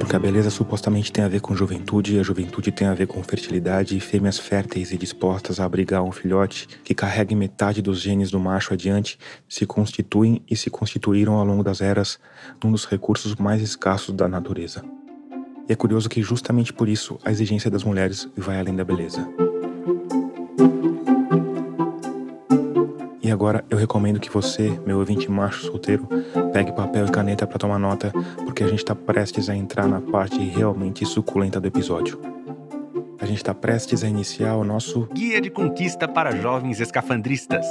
Porque 0.00 0.16
a 0.16 0.18
beleza 0.18 0.50
supostamente 0.50 1.12
tem 1.12 1.22
a 1.22 1.28
ver 1.28 1.40
com 1.40 1.54
juventude, 1.54 2.16
e 2.16 2.18
a 2.18 2.22
juventude 2.24 2.72
tem 2.72 2.88
a 2.88 2.94
ver 2.94 3.06
com 3.06 3.22
fertilidade, 3.22 3.96
e 3.96 4.00
fêmeas 4.00 4.36
férteis 4.36 4.90
e 4.90 4.98
dispostas 4.98 5.60
a 5.60 5.64
abrigar 5.64 6.02
um 6.02 6.10
filhote 6.10 6.66
que 6.82 6.96
carregue 6.96 7.36
metade 7.36 7.80
dos 7.80 8.00
genes 8.00 8.28
do 8.28 8.40
macho 8.40 8.74
adiante 8.74 9.16
se 9.48 9.64
constituem 9.64 10.42
e 10.50 10.56
se 10.56 10.68
constituíram 10.68 11.34
ao 11.34 11.44
longo 11.44 11.62
das 11.62 11.80
eras 11.80 12.18
num 12.60 12.72
dos 12.72 12.86
recursos 12.86 13.36
mais 13.36 13.62
escassos 13.62 14.12
da 14.16 14.26
natureza. 14.26 14.82
E 15.70 15.72
é 15.72 15.76
curioso 15.76 16.08
que 16.08 16.20
justamente 16.20 16.72
por 16.72 16.88
isso 16.88 17.16
a 17.24 17.30
exigência 17.30 17.70
das 17.70 17.84
mulheres 17.84 18.28
vai 18.36 18.58
além 18.58 18.74
da 18.74 18.82
beleza. 18.82 19.24
E 23.22 23.30
agora 23.30 23.64
eu 23.70 23.78
recomendo 23.78 24.18
que 24.18 24.28
você, 24.28 24.68
meu 24.84 24.98
ouvinte 24.98 25.30
macho 25.30 25.66
solteiro, 25.66 26.08
pegue 26.52 26.72
papel 26.72 27.06
e 27.06 27.10
caneta 27.12 27.46
para 27.46 27.56
tomar 27.56 27.78
nota, 27.78 28.10
porque 28.44 28.64
a 28.64 28.66
gente 28.66 28.80
está 28.80 28.96
prestes 28.96 29.48
a 29.48 29.54
entrar 29.54 29.86
na 29.86 30.00
parte 30.00 30.40
realmente 30.40 31.06
suculenta 31.06 31.60
do 31.60 31.68
episódio. 31.68 32.20
A 33.20 33.24
gente 33.24 33.36
está 33.36 33.54
prestes 33.54 34.02
a 34.02 34.08
iniciar 34.08 34.56
o 34.56 34.64
nosso 34.64 35.06
Guia 35.14 35.40
de 35.40 35.50
Conquista 35.50 36.08
para 36.08 36.34
Jovens 36.34 36.80
Escafandristas. 36.80 37.64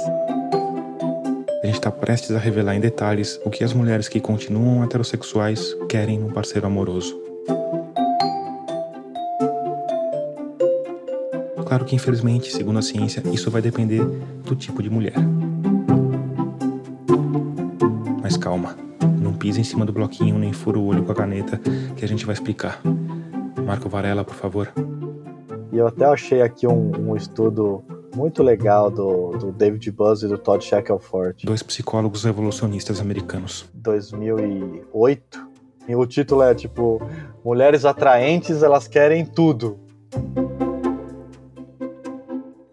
A 1.62 1.66
gente 1.66 1.74
está 1.74 1.90
prestes 1.90 2.34
a 2.34 2.38
revelar 2.38 2.74
em 2.74 2.80
detalhes 2.80 3.38
o 3.44 3.50
que 3.50 3.62
as 3.62 3.74
mulheres 3.74 4.08
que 4.08 4.20
continuam 4.20 4.82
heterossexuais 4.84 5.76
querem 5.86 6.18
num 6.18 6.30
parceiro 6.30 6.66
amoroso. 6.66 7.29
Claro 11.70 11.84
que, 11.84 11.94
infelizmente, 11.94 12.50
segundo 12.50 12.80
a 12.80 12.82
ciência, 12.82 13.22
isso 13.32 13.48
vai 13.48 13.62
depender 13.62 14.04
do 14.44 14.56
tipo 14.56 14.82
de 14.82 14.90
mulher. 14.90 15.14
Mas 18.20 18.36
calma, 18.36 18.76
não 19.22 19.32
pise 19.34 19.60
em 19.60 19.62
cima 19.62 19.86
do 19.86 19.92
bloquinho 19.92 20.36
nem 20.36 20.52
fura 20.52 20.80
o 20.80 20.86
olho 20.86 21.04
com 21.04 21.12
a 21.12 21.14
caneta 21.14 21.60
que 21.94 22.04
a 22.04 22.08
gente 22.08 22.26
vai 22.26 22.32
explicar. 22.32 22.80
Marco 23.64 23.88
Varela, 23.88 24.24
por 24.24 24.34
favor. 24.34 24.72
E 25.72 25.78
eu 25.78 25.86
até 25.86 26.06
achei 26.06 26.42
aqui 26.42 26.66
um, 26.66 26.90
um 27.08 27.14
estudo 27.14 27.84
muito 28.16 28.42
legal 28.42 28.90
do, 28.90 29.38
do, 29.38 29.52
David 29.52 29.92
Buzz 29.92 30.24
e 30.24 30.26
do 30.26 30.36
Todd 30.36 30.64
Shackelford. 30.64 31.46
Dois 31.46 31.62
psicólogos 31.62 32.24
evolucionistas 32.24 33.00
americanos. 33.00 33.70
2008. 33.74 35.48
E 35.86 35.94
o 35.94 36.04
título 36.04 36.42
é 36.42 36.52
tipo: 36.52 37.00
Mulheres 37.44 37.84
atraentes, 37.84 38.64
elas 38.64 38.88
querem 38.88 39.24
tudo. 39.24 39.78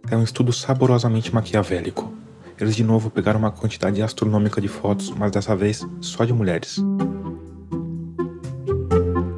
É 0.09 0.15
um 0.15 0.23
estudo 0.23 0.53
saborosamente 0.53 1.35
maquiavélico. 1.35 2.13
Eles 2.59 2.77
de 2.77 2.83
novo 2.83 3.09
pegaram 3.09 3.39
uma 3.39 3.51
quantidade 3.51 4.01
astronômica 4.01 4.61
de 4.61 4.69
fotos, 4.69 5.09
mas 5.11 5.31
dessa 5.31 5.53
vez 5.53 5.85
só 5.99 6.23
de 6.23 6.31
mulheres. 6.31 6.81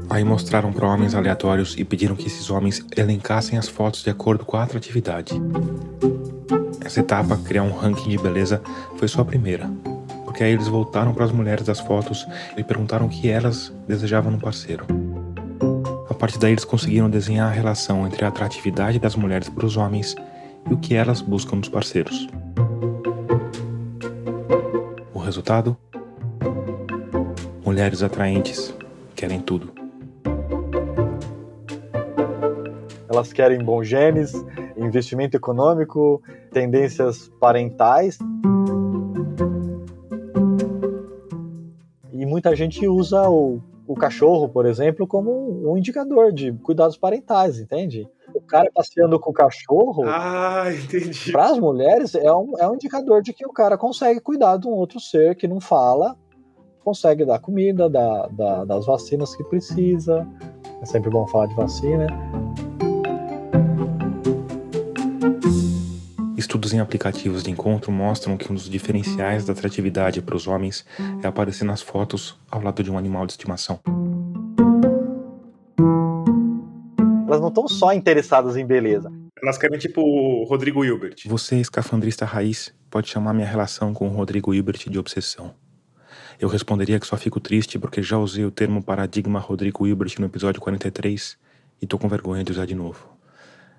Aí 0.08 0.24
mostraram 0.24 0.72
para 0.72 0.88
homens 0.88 1.16
aleatórios 1.16 1.76
e 1.76 1.84
pediram 1.84 2.16
que 2.16 2.28
esses 2.28 2.52
homens 2.52 2.86
elencassem 2.96 3.58
as 3.58 3.68
fotos 3.68 4.04
de 4.04 4.12
acordo 4.12 4.46
com 4.46 4.58
a 4.58 4.64
atratividade. 4.64 5.34
Essa 6.86 7.00
etapa, 7.00 7.36
criar 7.38 7.64
um 7.64 7.76
ranking 7.76 8.10
de 8.10 8.18
beleza, 8.18 8.62
foi 8.98 9.08
só 9.08 9.22
a 9.22 9.26
primeira, 9.26 9.68
porque 10.24 10.44
aí 10.44 10.52
eles 10.52 10.68
voltaram 10.68 11.14
para 11.14 11.26
as 11.26 11.32
mulheres 11.32 11.66
das 11.66 11.80
fotos 11.80 12.28
e 12.56 12.64
perguntaram 12.64 13.08
o 13.08 13.10
que 13.10 13.28
elas 13.28 13.74
desejavam 13.88 14.32
no 14.32 14.40
parceiro. 14.40 14.86
A 16.10 16.14
partir 16.14 16.38
daí, 16.38 16.52
eles 16.52 16.66
conseguiram 16.66 17.10
desenhar 17.10 17.50
a 17.50 17.54
relação 17.54 18.06
entre 18.06 18.24
a 18.24 18.28
atratividade 18.28 19.00
das 19.00 19.16
mulheres 19.16 19.50
para 19.50 19.66
os 19.66 19.76
homens 19.76 20.16
e 20.70 20.74
o 20.74 20.78
que 20.78 20.96
elas 20.96 21.22
buscam 21.22 21.58
nos 21.58 21.70
parceiros. 21.70 22.28
O 25.14 25.20
resultado? 25.20 25.76
Mulheres 27.66 28.04
atraentes 28.04 28.74
querem 29.16 29.42
tudo. 29.42 29.72
Elas 33.12 33.34
querem 33.34 33.60
bons 33.60 33.88
genes, 33.88 34.34
investimento 34.78 35.36
econômico, 35.36 36.22
tendências 36.52 37.30
parentais. 37.40 38.18
E 42.14 42.26
muita 42.26 42.56
gente 42.56 42.88
usa 42.88 43.28
o, 43.30 43.62
o 43.88 43.96
cachorro, 43.96 44.48
por 44.50 44.66
exemplo, 44.66 45.08
como 45.08 45.72
um 45.72 45.78
indicador 45.78 46.32
de 46.32 46.54
cuidados 46.54 46.98
parentais, 46.98 47.60
entende? 47.60 48.08
O 48.50 48.52
cara 48.52 48.72
passeando 48.74 49.20
com 49.20 49.30
o 49.30 49.34
cachorro, 49.34 50.04
ah, 50.08 50.66
entendi. 50.74 51.32
para 51.32 51.52
as 51.52 51.60
mulheres, 51.60 52.16
é 52.16 52.34
um, 52.34 52.54
é 52.58 52.68
um 52.68 52.74
indicador 52.74 53.22
de 53.22 53.32
que 53.32 53.46
o 53.46 53.54
cara 53.54 53.78
consegue 53.78 54.20
cuidar 54.20 54.58
de 54.58 54.68
um 54.68 54.72
outro 54.72 55.00
ser 55.00 55.36
que 55.36 55.48
não 55.48 55.62
fala, 55.62 56.18
consegue 56.84 57.24
dar 57.24 57.38
comida, 57.38 57.88
dar, 57.88 58.28
dar, 58.30 58.66
das 58.66 58.88
vacinas 58.88 59.36
que 59.36 59.44
precisa. 59.44 60.28
É 60.82 60.86
sempre 60.86 61.12
bom 61.12 61.28
falar 61.28 61.46
de 61.46 61.56
vacina. 61.56 62.08
Estudos 66.36 66.74
em 66.74 66.80
aplicativos 66.80 67.44
de 67.44 67.52
encontro 67.52 67.92
mostram 67.92 68.36
que 68.36 68.52
um 68.52 68.56
dos 68.56 68.68
diferenciais 68.68 69.46
da 69.46 69.54
atratividade 69.54 70.22
para 70.22 70.36
os 70.36 70.48
homens 70.48 70.84
é 71.22 71.28
aparecer 71.28 71.66
nas 71.66 71.82
fotos 71.82 72.36
ao 72.50 72.64
lado 72.64 72.82
de 72.82 72.90
um 72.90 72.98
animal 72.98 73.28
de 73.28 73.34
estimação. 73.34 73.80
Elas 77.40 77.42
não 77.42 77.48
estão 77.48 77.68
só 77.68 77.94
interessadas 77.94 78.58
em 78.58 78.66
beleza. 78.66 79.12
Elas 79.42 79.58
querem 79.58 79.80
tipo 79.80 80.02
o 80.02 80.44
Rodrigo 80.44 80.84
Hilbert. 80.84 81.16
Você, 81.26 81.56
escafandrista 81.56 82.26
raiz, 82.26 82.74
pode 82.90 83.08
chamar 83.08 83.34
minha 83.34 83.48
relação 83.48 83.94
com 83.94 84.08
o 84.08 84.12
Rodrigo 84.12 84.54
Hilbert 84.54 84.90
de 84.90 85.00
obsessão. 85.00 85.56
Eu 86.40 86.50
responderia 86.50 87.00
que 87.00 87.08
só 87.08 87.16
fico 87.16 87.40
triste 87.40 87.80
porque 87.80 88.02
já 88.04 88.18
usei 88.18 88.44
o 88.44 88.52
termo 88.52 88.84
paradigma 88.84 89.40
Rodrigo 89.40 89.88
Hilbert 89.88 90.16
no 90.20 90.26
episódio 90.26 90.62
43 90.62 91.38
e 91.82 91.88
tô 91.88 91.98
com 91.98 92.10
vergonha 92.10 92.44
de 92.44 92.52
usar 92.52 92.66
de 92.66 92.76
novo. 92.76 93.08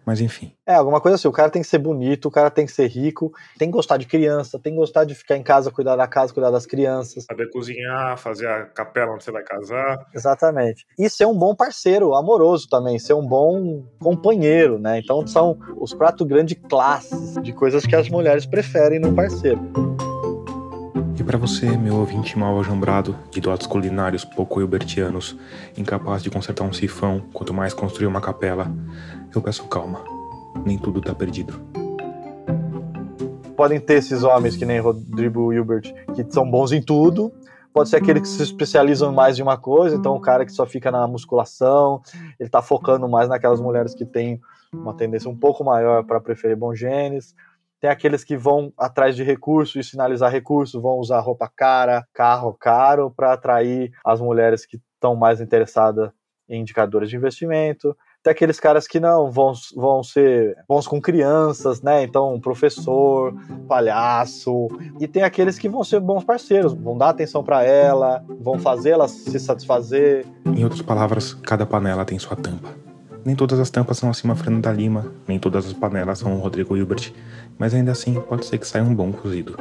Mas 0.05 0.21
enfim. 0.21 0.53
É, 0.67 0.75
alguma 0.75 1.01
coisa 1.01 1.17
assim, 1.17 1.29
o 1.29 1.33
cara 1.33 1.51
tem 1.51 1.63
que 1.63 1.69
ser 1.69 1.79
bonito, 1.79 2.27
o 2.27 2.31
cara 2.31 2.51
tem 2.51 2.67
que 2.67 2.73
ser 2.73 2.87
rico, 2.87 3.33
tem 3.59 3.69
que 3.69 3.77
gostar 3.77 3.97
de 3.97 4.07
criança, 4.07 4.59
tem 4.59 4.73
que 4.73 4.79
gostar 4.79 5.05
de 5.05 5.15
ficar 5.15 5.37
em 5.37 5.43
casa, 5.43 5.71
cuidar 5.71 5.97
da 5.97 6.07
casa, 6.07 6.33
cuidar 6.33 6.51
das 6.51 6.67
crianças. 6.67 7.25
Saber 7.25 7.51
cozinhar, 7.51 8.17
fazer 8.19 8.47
a 8.47 8.67
capela 8.67 9.13
onde 9.13 9.25
você 9.25 9.31
vai 9.31 9.43
casar. 9.43 10.07
Exatamente. 10.15 10.87
E 10.99 11.09
ser 11.09 11.27
um 11.27 11.37
bom 11.37 11.55
parceiro, 11.55 12.15
amoroso 12.15 12.69
também, 12.69 12.99
ser 12.99 13.15
um 13.15 13.27
bom 13.27 13.85
companheiro, 13.99 14.79
né? 14.79 14.99
Então 14.99 15.27
são 15.27 15.59
os 15.77 15.93
quatro 15.93 16.25
grandes 16.25 16.57
classes 16.69 17.35
de 17.43 17.53
coisas 17.53 17.85
que 17.85 17.97
as 17.97 18.09
mulheres 18.09 18.47
preferem 18.47 18.99
no 18.99 19.15
parceiro. 19.15 19.90
E 21.21 21.23
para 21.23 21.37
você, 21.37 21.77
meu 21.77 21.97
ouvinte 21.97 22.39
mal 22.39 22.59
ajambrado, 22.61 23.15
de 23.31 23.43
dotes 23.43 23.67
culinários 23.67 24.25
pouco 24.25 24.59
hilbertianos, 24.59 25.37
incapaz 25.77 26.23
de 26.23 26.31
consertar 26.31 26.65
um 26.65 26.73
sifão, 26.73 27.21
quanto 27.35 27.53
mais 27.53 27.75
construir 27.75 28.07
uma 28.07 28.23
capela, 28.23 28.67
eu 29.35 29.43
peço 29.43 29.69
calma. 29.69 30.03
Nem 30.65 30.79
tudo 30.79 30.99
tá 30.99 31.15
perdido. 31.15 31.61
Podem 33.55 33.79
ter 33.79 33.97
esses 33.99 34.23
homens 34.23 34.57
que 34.57 34.65
nem 34.65 34.81
Rodrigo 34.81 35.53
Hilbert, 35.53 35.93
que 36.15 36.25
são 36.33 36.51
bons 36.51 36.73
em 36.73 36.81
tudo. 36.81 37.31
Pode 37.71 37.91
ser 37.91 37.97
aqueles 37.97 38.23
que 38.23 38.29
se 38.29 38.43
especializam 38.43 39.13
mais 39.13 39.39
em 39.39 39.43
uma 39.43 39.59
coisa, 39.59 39.97
então 39.97 40.17
o 40.17 40.21
cara 40.23 40.47
que 40.47 40.53
só 40.53 40.65
fica 40.65 40.91
na 40.91 41.07
musculação, 41.07 42.01
ele 42.41 42.49
tá 42.49 42.63
focando 42.63 43.07
mais 43.07 43.29
naquelas 43.29 43.61
mulheres 43.61 43.95
que 43.95 44.07
têm 44.07 44.41
uma 44.73 44.95
tendência 44.95 45.29
um 45.29 45.37
pouco 45.37 45.63
maior 45.63 46.03
para 46.03 46.19
preferir 46.19 46.57
bons 46.57 46.79
genes 46.79 47.35
tem 47.81 47.89
aqueles 47.89 48.23
que 48.23 48.37
vão 48.37 48.73
atrás 48.77 49.17
de 49.17 49.25
recursos 49.25 49.75
e 49.75 49.89
sinalizar 49.89 50.31
recursos, 50.31 50.81
vão 50.81 50.99
usar 50.99 51.21
roupa 51.21 51.51
cara, 51.55 52.07
carro 52.13 52.53
caro 52.53 53.11
para 53.11 53.33
atrair 53.33 53.91
as 54.05 54.21
mulheres 54.21 54.67
que 54.67 54.79
estão 54.95 55.17
mais 55.17 55.41
interessadas 55.41 56.11
em 56.47 56.61
indicadores 56.61 57.09
de 57.09 57.17
investimento. 57.17 57.97
Tem 58.23 58.33
aqueles 58.33 58.61
caras 58.61 58.87
que 58.87 59.01
não 59.01 59.31
vão, 59.31 59.53
vão 59.75 60.03
ser 60.03 60.55
bons 60.69 60.87
com 60.87 61.01
crianças, 61.01 61.81
né? 61.81 62.03
Então, 62.03 62.39
professor, 62.39 63.33
palhaço. 63.67 64.69
E 65.01 65.09
tem 65.09 65.23
aqueles 65.23 65.59
que 65.59 65.71
vão 65.71 65.83
ser 65.83 66.01
bons 66.01 66.23
parceiros, 66.23 66.75
vão 66.75 66.99
dar 66.99 67.09
atenção 67.09 67.43
para 67.43 67.65
ela, 67.65 68.23
vão 68.41 68.59
fazê-la 68.59 69.09
se 69.09 69.41
satisfazer. 69.41 70.27
Em 70.45 70.65
outras 70.65 70.83
palavras, 70.83 71.33
cada 71.33 71.65
panela 71.65 72.05
tem 72.05 72.19
sua 72.19 72.37
tampa. 72.37 72.90
Nem 73.25 73.37
todas 73.37 73.61
as 73.61 73.71
tampas 73.71 73.99
são 73.99 74.09
acima 74.09 74.35
Fernanda 74.35 74.73
Lima, 74.73 75.13
nem 75.29 75.39
todas 75.39 75.67
as 75.67 75.73
panelas 75.73 76.19
são 76.19 76.39
Rodrigo 76.39 76.77
Hilbert, 76.77 77.13
mas 77.59 77.75
ainda 77.75 77.93
assim 77.93 78.15
pode 78.15 78.47
ser 78.47 78.59
que 78.59 78.67
saia 78.67 78.83
um 78.83 78.95
bom 78.95 79.13
cozido. 79.13 79.57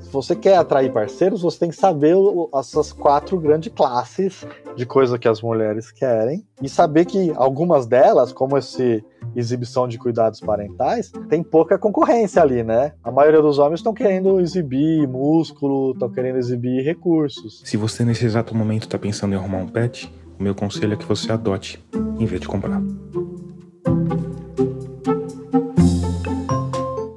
Se 0.00 0.12
você 0.12 0.36
quer 0.36 0.56
atrair 0.58 0.92
parceiros, 0.92 1.42
você 1.42 1.58
tem 1.58 1.70
que 1.70 1.76
saber 1.76 2.14
essas 2.54 2.92
quatro 2.92 3.36
grandes 3.36 3.72
classes 3.72 4.46
de 4.76 4.86
coisa 4.86 5.18
que 5.18 5.26
as 5.26 5.42
mulheres 5.42 5.90
querem 5.90 6.46
e 6.62 6.68
saber 6.68 7.04
que 7.04 7.32
algumas 7.34 7.86
delas, 7.86 8.32
como 8.32 8.56
esse 8.56 9.02
exibição 9.34 9.88
de 9.88 9.98
cuidados 9.98 10.40
parentais, 10.40 11.10
tem 11.28 11.42
pouca 11.42 11.78
concorrência 11.78 12.40
ali, 12.40 12.62
né? 12.62 12.92
A 13.02 13.10
maioria 13.10 13.42
dos 13.42 13.58
homens 13.58 13.80
estão 13.80 13.92
querendo 13.92 14.38
exibir 14.38 15.08
músculo, 15.08 15.92
estão 15.92 16.08
querendo 16.10 16.38
exibir 16.38 16.84
recursos. 16.84 17.62
Se 17.64 17.76
você 17.76 18.04
nesse 18.04 18.24
exato 18.24 18.54
momento 18.54 18.82
está 18.82 18.98
pensando 18.98 19.32
em 19.32 19.36
arrumar 19.36 19.58
um 19.58 19.66
pet, 19.66 20.12
o 20.38 20.42
meu 20.42 20.54
conselho 20.54 20.94
é 20.94 20.96
que 20.96 21.04
você 21.04 21.30
adote, 21.32 21.82
em 22.18 22.26
vez 22.26 22.40
de 22.40 22.48
comprar. 22.48 22.80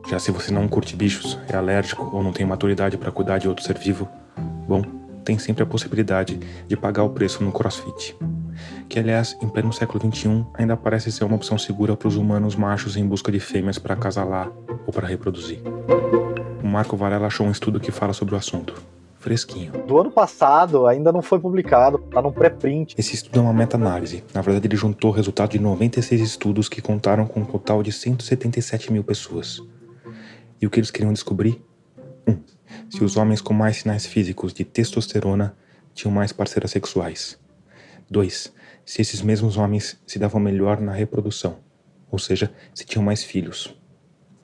Já 0.09 0.20
se 0.20 0.32
você 0.32 0.51
não 0.51 0.68
curte 0.68 0.95
bichos, 0.95 1.38
é 1.47 1.55
alérgico 1.55 2.09
ou 2.13 2.24
não 2.24 2.32
tem 2.32 2.45
maturidade 2.45 2.97
para 2.97 3.11
cuidar 3.11 3.38
de 3.38 3.47
outro 3.47 3.63
ser 3.63 3.78
vivo, 3.78 4.07
bom, 4.68 4.82
tem 5.24 5.38
sempre 5.38 5.63
a 5.63 5.65
possibilidade 5.65 6.39
de 6.68 6.78
pagar 6.78 7.03
o 7.03 7.09
preço 7.09 7.43
no 7.43 7.51
CrossFit. 7.51 8.15
Que, 8.88 8.99
aliás, 8.99 9.38
em 9.41 9.49
pleno 9.49 9.74
século 9.74 9.99
XXI, 9.99 10.45
ainda 10.53 10.78
parece 10.78 11.11
ser 11.11 11.26
uma 11.26 11.36
opção 11.36 11.57
segura 11.57 11.95
para 11.95 12.07
os 12.07 12.15
humanos 12.15 12.55
machos 12.55 12.95
em 12.95 13.05
busca 13.05 13.32
de 13.32 13.39
fêmeas 13.39 13.78
para 13.78 13.93
acasalar 13.93 14.49
ou 14.86 14.93
para 14.93 15.07
reproduzir. 15.07 15.59
O 16.63 16.68
Marco 16.68 16.95
Varela 16.95 17.28
achou 17.28 17.45
um 17.45 17.51
estudo 17.51 17.80
que 17.80 17.91
fala 17.91 18.13
sobre 18.13 18.34
o 18.34 18.38
assunto 18.38 18.74
fresquinho. 19.28 19.73
Do 19.86 19.99
ano 19.99 20.09
passado, 20.09 20.88
ainda 20.88 21.11
não 21.11 21.21
foi 21.21 21.38
publicado, 21.38 21.97
tá 21.97 22.21
num 22.21 22.32
pré-print. 22.32 22.95
Esse 22.97 23.13
estudo 23.13 23.39
é 23.39 23.41
uma 23.41 23.51
meta-análise. 23.51 24.23
Na 24.34 24.41
verdade, 24.41 24.67
ele 24.67 24.78
juntou 24.78 25.11
o 25.11 25.13
resultado 25.13 25.51
de 25.51 25.59
96 25.59 26.21
estudos 26.21 26.69
que 26.69 26.82
contaram 26.82 27.28
com 27.28 27.41
um 27.41 27.45
total 27.45 27.84
de 27.84 27.91
177 27.91 28.91
mil 28.93 29.03
pessoas. 29.03 29.61
E 30.61 30.65
o 30.65 30.69
que 30.69 30.80
eles 30.80 30.89
queriam 30.89 31.11
descobrir? 31.11 31.61
1. 32.25 32.32
Um, 32.32 32.39
se 32.89 33.03
os 33.03 33.17
homens 33.17 33.41
com 33.41 33.53
mais 33.53 33.78
sinais 33.78 34.05
físicos 34.05 34.53
de 34.53 34.63
testosterona 34.63 35.53
tinham 35.93 36.13
mais 36.13 36.32
parceiras 36.32 36.71
sexuais. 36.71 37.38
2. 38.09 38.53
Se 38.86 39.01
esses 39.01 39.21
mesmos 39.21 39.57
homens 39.57 39.99
se 40.07 40.17
davam 40.17 40.39
melhor 40.39 40.80
na 40.80 40.93
reprodução, 40.93 41.57
ou 42.09 42.17
seja, 42.17 42.49
se 42.73 42.86
tinham 42.86 43.03
mais 43.03 43.23
filhos. 43.25 43.76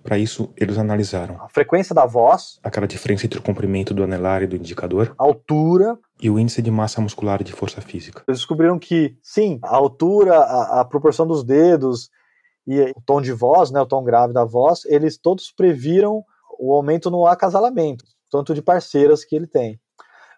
Para 0.04 0.18
isso, 0.18 0.54
eles 0.58 0.78
analisaram 0.78 1.42
a 1.42 1.48
frequência 1.48 1.96
da 1.96 2.06
voz, 2.06 2.60
aquela 2.62 2.86
diferença 2.86 3.26
entre 3.26 3.40
o 3.40 3.42
comprimento 3.42 3.94
do 3.94 4.04
anelar 4.04 4.44
e 4.44 4.48
do 4.48 4.56
indicador, 4.58 5.16
a 5.18 5.24
altura 5.24 5.98
e 6.22 6.30
o 6.30 6.38
índice 6.38 6.62
de 6.62 6.70
massa 6.70 7.00
muscular 7.00 7.40
e 7.40 7.46
de 7.46 7.54
força 7.54 7.80
física. 7.80 8.24
Eles 8.28 8.40
descobriram 8.40 8.78
que, 8.78 9.18
sim, 9.22 9.60
a 9.64 9.76
altura, 9.76 10.38
a, 10.38 10.82
a 10.82 10.86
proporção 10.86 11.26
dos 11.26 11.44
dedos 11.44 12.10
e 12.68 12.82
o 12.82 13.02
tom 13.06 13.22
de 13.22 13.32
voz, 13.32 13.72
né, 13.72 13.80
o 13.80 13.86
tom 13.86 14.04
grave 14.04 14.34
da 14.34 14.44
voz, 14.44 14.84
eles 14.86 15.18
todos 15.18 15.52
previram 15.52 16.22
o 16.60 16.74
aumento 16.74 17.10
no 17.10 17.26
acasalamento, 17.26 18.04
tanto 18.30 18.54
de 18.54 18.62
parceiras 18.62 19.24
que 19.24 19.36
ele 19.36 19.48
tem. 19.48 19.80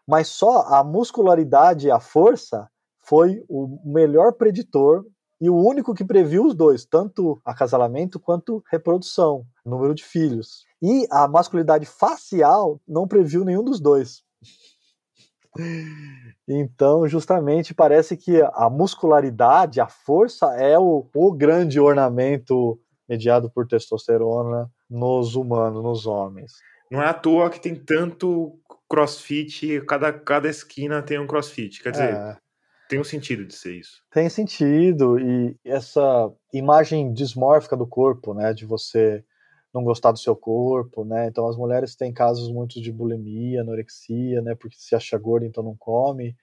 Mas 0.07 0.27
só 0.27 0.61
a 0.67 0.83
muscularidade 0.83 1.87
e 1.87 1.91
a 1.91 1.99
força 1.99 2.69
foi 3.01 3.43
o 3.49 3.79
melhor 3.83 4.33
preditor 4.33 5.03
e 5.39 5.49
o 5.49 5.55
único 5.55 5.93
que 5.93 6.05
previu 6.05 6.45
os 6.45 6.55
dois, 6.55 6.85
tanto 6.85 7.39
acasalamento 7.43 8.19
quanto 8.19 8.63
reprodução, 8.71 9.45
número 9.65 9.93
de 9.93 10.03
filhos. 10.03 10.65
E 10.81 11.05
a 11.11 11.27
masculinidade 11.27 11.85
facial 11.85 12.79
não 12.87 13.07
previu 13.07 13.43
nenhum 13.43 13.63
dos 13.63 13.79
dois. 13.79 14.23
Então, 16.47 17.07
justamente, 17.07 17.73
parece 17.73 18.17
que 18.17 18.41
a 18.53 18.69
muscularidade, 18.69 19.79
a 19.79 19.87
força, 19.87 20.47
é 20.57 20.77
o, 20.77 21.05
o 21.13 21.31
grande 21.31 21.79
ornamento 21.79 22.79
mediado 23.07 23.49
por 23.49 23.65
testosterona 23.65 24.69
nos 24.89 25.35
humanos, 25.35 25.83
nos 25.83 26.05
homens. 26.05 26.53
Não 26.91 27.01
é 27.01 27.07
à 27.07 27.13
toa 27.13 27.49
que 27.49 27.59
tem 27.59 27.75
tanto 27.75 28.59
crossfit, 28.87 29.81
cada, 29.87 30.13
cada 30.13 30.49
esquina 30.49 31.01
tem 31.01 31.19
um 31.19 31.27
crossfit. 31.27 31.81
Quer 31.81 31.91
dizer, 31.91 32.13
é 32.13 32.37
tem 32.89 32.99
um 32.99 33.03
sentido 33.03 33.45
de 33.45 33.53
ser 33.55 33.75
isso. 33.75 34.01
Tem 34.11 34.29
sentido, 34.29 35.19
e 35.19 35.55
essa 35.63 36.31
imagem 36.53 37.13
dismórfica 37.13 37.75
do 37.75 37.87
corpo, 37.87 38.33
né, 38.33 38.53
de 38.53 38.65
você 38.65 39.23
não 39.73 39.83
gostar 39.83 40.11
do 40.11 40.19
seu 40.19 40.35
corpo, 40.35 41.03
né, 41.03 41.27
então 41.27 41.47
as 41.47 41.57
mulheres 41.57 41.95
têm 41.95 42.13
casos 42.13 42.51
muito 42.51 42.81
de 42.81 42.91
bulimia, 42.91 43.61
anorexia, 43.61 44.41
né, 44.41 44.55
porque 44.55 44.77
se 44.77 44.95
acha 44.95 45.17
gorda 45.17 45.45
então 45.45 45.63
não 45.63 45.75
come, 45.75 46.35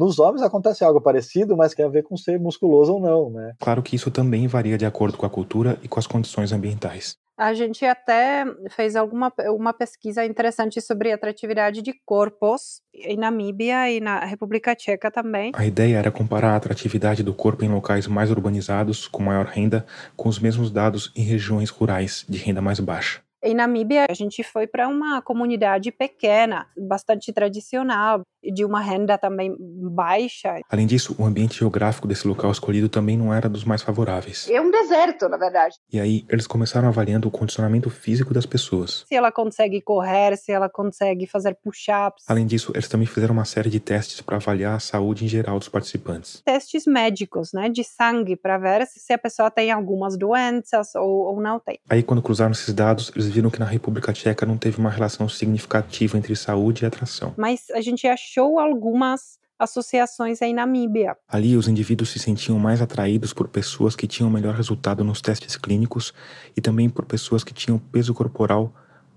nos 0.00 0.18
homens 0.18 0.40
acontece 0.40 0.82
algo 0.82 0.98
parecido, 0.98 1.54
mas 1.56 1.74
quer 1.74 1.90
ver 1.90 2.04
com 2.04 2.16
ser 2.16 2.40
musculoso 2.40 2.94
ou 2.94 3.00
não, 3.00 3.28
né? 3.28 3.52
Claro 3.60 3.82
que 3.82 3.94
isso 3.94 4.10
também 4.10 4.46
varia 4.46 4.78
de 4.78 4.86
acordo 4.86 5.18
com 5.18 5.26
a 5.26 5.30
cultura 5.30 5.78
e 5.82 5.88
com 5.88 5.98
as 5.98 6.06
condições 6.06 6.52
ambientais. 6.52 7.18
A 7.40 7.54
gente 7.54 7.86
até 7.86 8.44
fez 8.68 8.94
alguma 8.94 9.32
uma 9.46 9.72
pesquisa 9.72 10.22
interessante 10.26 10.78
sobre 10.78 11.10
atratividade 11.10 11.80
de 11.80 11.94
corpos 12.04 12.82
em 12.92 13.16
Namíbia 13.16 13.90
e 13.90 13.98
na 13.98 14.22
República 14.26 14.76
Tcheca 14.76 15.10
também. 15.10 15.50
A 15.54 15.64
ideia 15.64 15.96
era 15.96 16.10
comparar 16.10 16.50
a 16.50 16.56
atratividade 16.56 17.22
do 17.22 17.32
corpo 17.32 17.64
em 17.64 17.68
locais 17.70 18.06
mais 18.06 18.30
urbanizados, 18.30 19.08
com 19.08 19.22
maior 19.22 19.46
renda, 19.46 19.86
com 20.14 20.28
os 20.28 20.38
mesmos 20.38 20.70
dados 20.70 21.10
em 21.16 21.22
regiões 21.22 21.70
rurais 21.70 22.26
de 22.28 22.36
renda 22.36 22.60
mais 22.60 22.78
baixa. 22.78 23.22
Em 23.42 23.54
Namíbia, 23.54 24.06
a 24.08 24.12
gente 24.12 24.42
foi 24.42 24.66
para 24.66 24.86
uma 24.86 25.22
comunidade 25.22 25.90
pequena, 25.90 26.66
bastante 26.76 27.32
tradicional, 27.32 28.20
de 28.42 28.66
uma 28.66 28.80
renda 28.80 29.16
também 29.16 29.54
baixa. 29.58 30.60
Além 30.68 30.86
disso, 30.86 31.14
o 31.18 31.24
ambiente 31.24 31.58
geográfico 31.58 32.06
desse 32.06 32.28
local 32.28 32.50
escolhido 32.50 32.88
também 32.88 33.16
não 33.16 33.32
era 33.32 33.48
dos 33.48 33.64
mais 33.64 33.80
favoráveis. 33.82 34.48
É 34.50 34.60
um 34.60 34.70
deserto, 34.70 35.26
na 35.28 35.38
verdade. 35.38 35.76
E 35.90 35.98
aí, 35.98 36.24
eles 36.28 36.46
começaram 36.46 36.88
avaliando 36.88 37.28
o 37.28 37.30
condicionamento 37.30 37.88
físico 37.88 38.34
das 38.34 38.44
pessoas. 38.44 39.04
Se 39.08 39.14
ela 39.14 39.32
consegue 39.32 39.80
correr, 39.80 40.36
se 40.36 40.52
ela 40.52 40.68
consegue 40.68 41.26
fazer 41.26 41.56
push-ups. 41.62 42.24
Além 42.28 42.46
disso, 42.46 42.72
eles 42.74 42.88
também 42.88 43.06
fizeram 43.06 43.32
uma 43.32 43.46
série 43.46 43.70
de 43.70 43.80
testes 43.80 44.20
para 44.20 44.36
avaliar 44.36 44.76
a 44.76 44.80
saúde 44.80 45.24
em 45.24 45.28
geral 45.28 45.58
dos 45.58 45.68
participantes. 45.68 46.42
Testes 46.44 46.86
médicos, 46.86 47.52
né, 47.54 47.70
de 47.70 47.84
sangue, 47.84 48.36
para 48.36 48.58
ver 48.58 48.86
se 48.86 49.12
a 49.14 49.18
pessoa 49.18 49.50
tem 49.50 49.70
algumas 49.70 50.16
doenças 50.16 50.94
ou, 50.94 51.26
ou 51.26 51.40
não 51.40 51.58
tem. 51.58 51.78
Aí, 51.88 52.02
quando 52.02 52.22
cruzaram 52.22 52.52
esses 52.52 52.72
dados, 52.74 53.10
eles 53.14 53.29
viram 53.30 53.50
que 53.50 53.58
na 53.58 53.66
República 53.66 54.12
Tcheca 54.12 54.44
não 54.44 54.58
teve 54.58 54.78
uma 54.78 54.90
relação 54.90 55.28
significativa 55.28 56.18
entre 56.18 56.34
saúde 56.36 56.84
e 56.84 56.86
atração. 56.86 57.34
Mas 57.36 57.70
a 57.70 57.80
gente 57.80 58.06
achou 58.06 58.58
algumas 58.58 59.38
associações 59.58 60.40
em 60.40 60.54
Namíbia. 60.54 61.16
Ali, 61.28 61.56
os 61.56 61.68
indivíduos 61.68 62.10
se 62.10 62.18
sentiam 62.18 62.58
mais 62.58 62.80
atraídos 62.80 63.32
por 63.32 63.46
pessoas 63.46 63.94
que 63.94 64.06
tinham 64.06 64.30
melhor 64.30 64.54
resultado 64.54 65.04
nos 65.04 65.20
testes 65.20 65.54
clínicos 65.54 66.14
e 66.56 66.60
também 66.60 66.88
por 66.88 67.04
pessoas 67.04 67.44
que 67.44 67.52
tinham 67.52 67.78
peso 67.78 68.14
corporal 68.14 68.72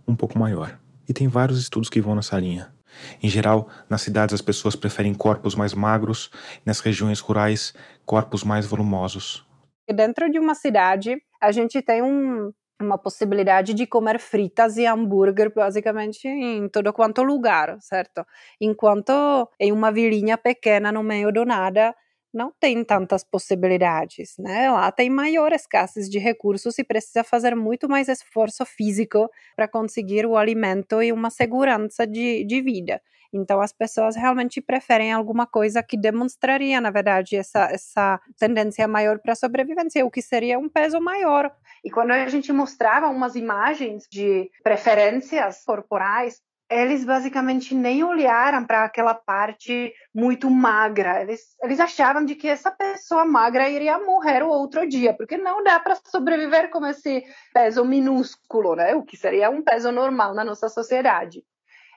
um 0.05 0.16
pouco 0.16 0.38
maior. 0.38 0.78
E 1.07 1.14
tem 1.14 1.28
vários 1.28 1.59
estudos 1.59 1.89
que 1.89 2.01
vão 2.01 2.16
nessa 2.16 2.38
linha. 2.38 2.74
Em 3.22 3.30
geral, 3.30 3.70
nas 3.89 4.01
cidades 4.01 4.34
as 4.34 4.41
pessoas 4.41 4.76
preferem 4.76 5.14
corpos 5.14 5.55
mais 5.55 5.74
magros, 5.74 6.30
nas 6.66 6.80
regiões 6.80 7.20
rurais, 7.20 7.74
corpos 8.05 8.43
mais 8.43 8.66
volumosos. 8.66 9.45
Dentro 9.88 10.30
de 10.30 10.39
uma 10.39 10.55
cidade, 10.55 11.18
a 11.41 11.51
gente 11.51 11.82
tem 11.82 12.01
um, 12.01 12.51
uma 12.84 12.97
possibilidade 12.97 13.73
de 13.73 13.88
comer 13.88 14.19
fritas 14.19 14.77
e 14.77 14.86
hambúrguer 14.86 15.53
basicamente 15.53 16.27
em 16.27 16.67
todo 16.69 16.93
quanto 16.93 17.23
lugar, 17.23 17.77
certo? 17.81 18.25
Enquanto 18.59 19.49
em 19.59 19.71
uma 19.71 19.91
vilinha 19.91 20.38
pequena 20.38 20.91
no 20.91 21.03
meio 21.03 21.31
do 21.31 21.45
nada, 21.45 21.95
não 22.34 22.51
tem 22.59 22.84
tantas 22.84 23.23
possibilidades, 23.23 24.36
né? 24.39 24.69
Lá 24.71 24.91
tem 24.91 25.09
maior 25.09 25.51
escassez 25.53 26.09
de 26.09 26.17
recursos 26.17 26.79
e 26.79 26.84
precisa 26.84 27.23
fazer 27.23 27.55
muito 27.55 27.88
mais 27.88 28.09
esforço 28.09 28.65
físico 28.65 29.29
para 29.55 29.67
conseguir 29.67 30.25
o 30.25 30.36
alimento 30.36 31.01
e 31.03 31.11
uma 31.11 31.29
segurança 31.29 32.07
de, 32.07 32.43
de 32.43 32.61
vida. 32.61 32.99
Então, 33.31 33.59
as 33.61 33.73
pessoas 33.73 34.15
realmente 34.15 34.61
preferem 34.61 35.11
alguma 35.11 35.47
coisa 35.47 35.81
que 35.81 35.97
demonstraria, 35.97 36.79
na 36.79 36.91
verdade, 36.91 37.36
essa, 37.36 37.65
essa 37.71 38.21
tendência 38.38 38.88
maior 38.88 39.19
para 39.19 39.34
a 39.34 39.36
sobrevivência, 39.36 40.05
o 40.05 40.11
que 40.11 40.21
seria 40.21 40.59
um 40.59 40.69
peso 40.69 40.99
maior. 41.01 41.51
E 41.84 41.91
quando 41.91 42.11
a 42.11 42.29
gente 42.29 42.51
mostrava 42.53 43.09
umas 43.09 43.36
imagens 43.36 44.07
de 44.09 44.49
preferências 44.63 45.63
corporais, 45.65 46.41
eles 46.69 47.03
basicamente 47.03 47.75
nem 47.75 48.03
olharam 48.03 48.65
para 48.65 48.86
aquela 48.86 49.13
parte 49.13 49.93
muito 50.13 50.49
magra. 50.49 51.21
Eles, 51.21 51.41
eles 51.61 51.79
achavam 51.79 52.25
de 52.25 52.36
que 52.36 52.47
essa 52.47 52.71
pessoa 52.71 53.25
magra 53.25 53.69
iria 53.69 53.99
morrer 53.99 54.43
o 54.43 54.49
outro 54.49 54.88
dia, 54.88 55.13
porque 55.13 55.38
não 55.38 55.63
dá 55.63 55.79
para 55.79 55.97
sobreviver 56.05 56.69
com 56.71 56.86
esse 56.86 57.23
peso 57.53 57.86
minúsculo, 57.86 58.75
né? 58.75 58.95
O 58.95 59.03
que 59.03 59.17
seria 59.17 59.49
um 59.49 59.61
peso 59.61 59.91
normal 59.91 60.34
na 60.34 60.43
nossa 60.43 60.69
sociedade. 60.69 61.43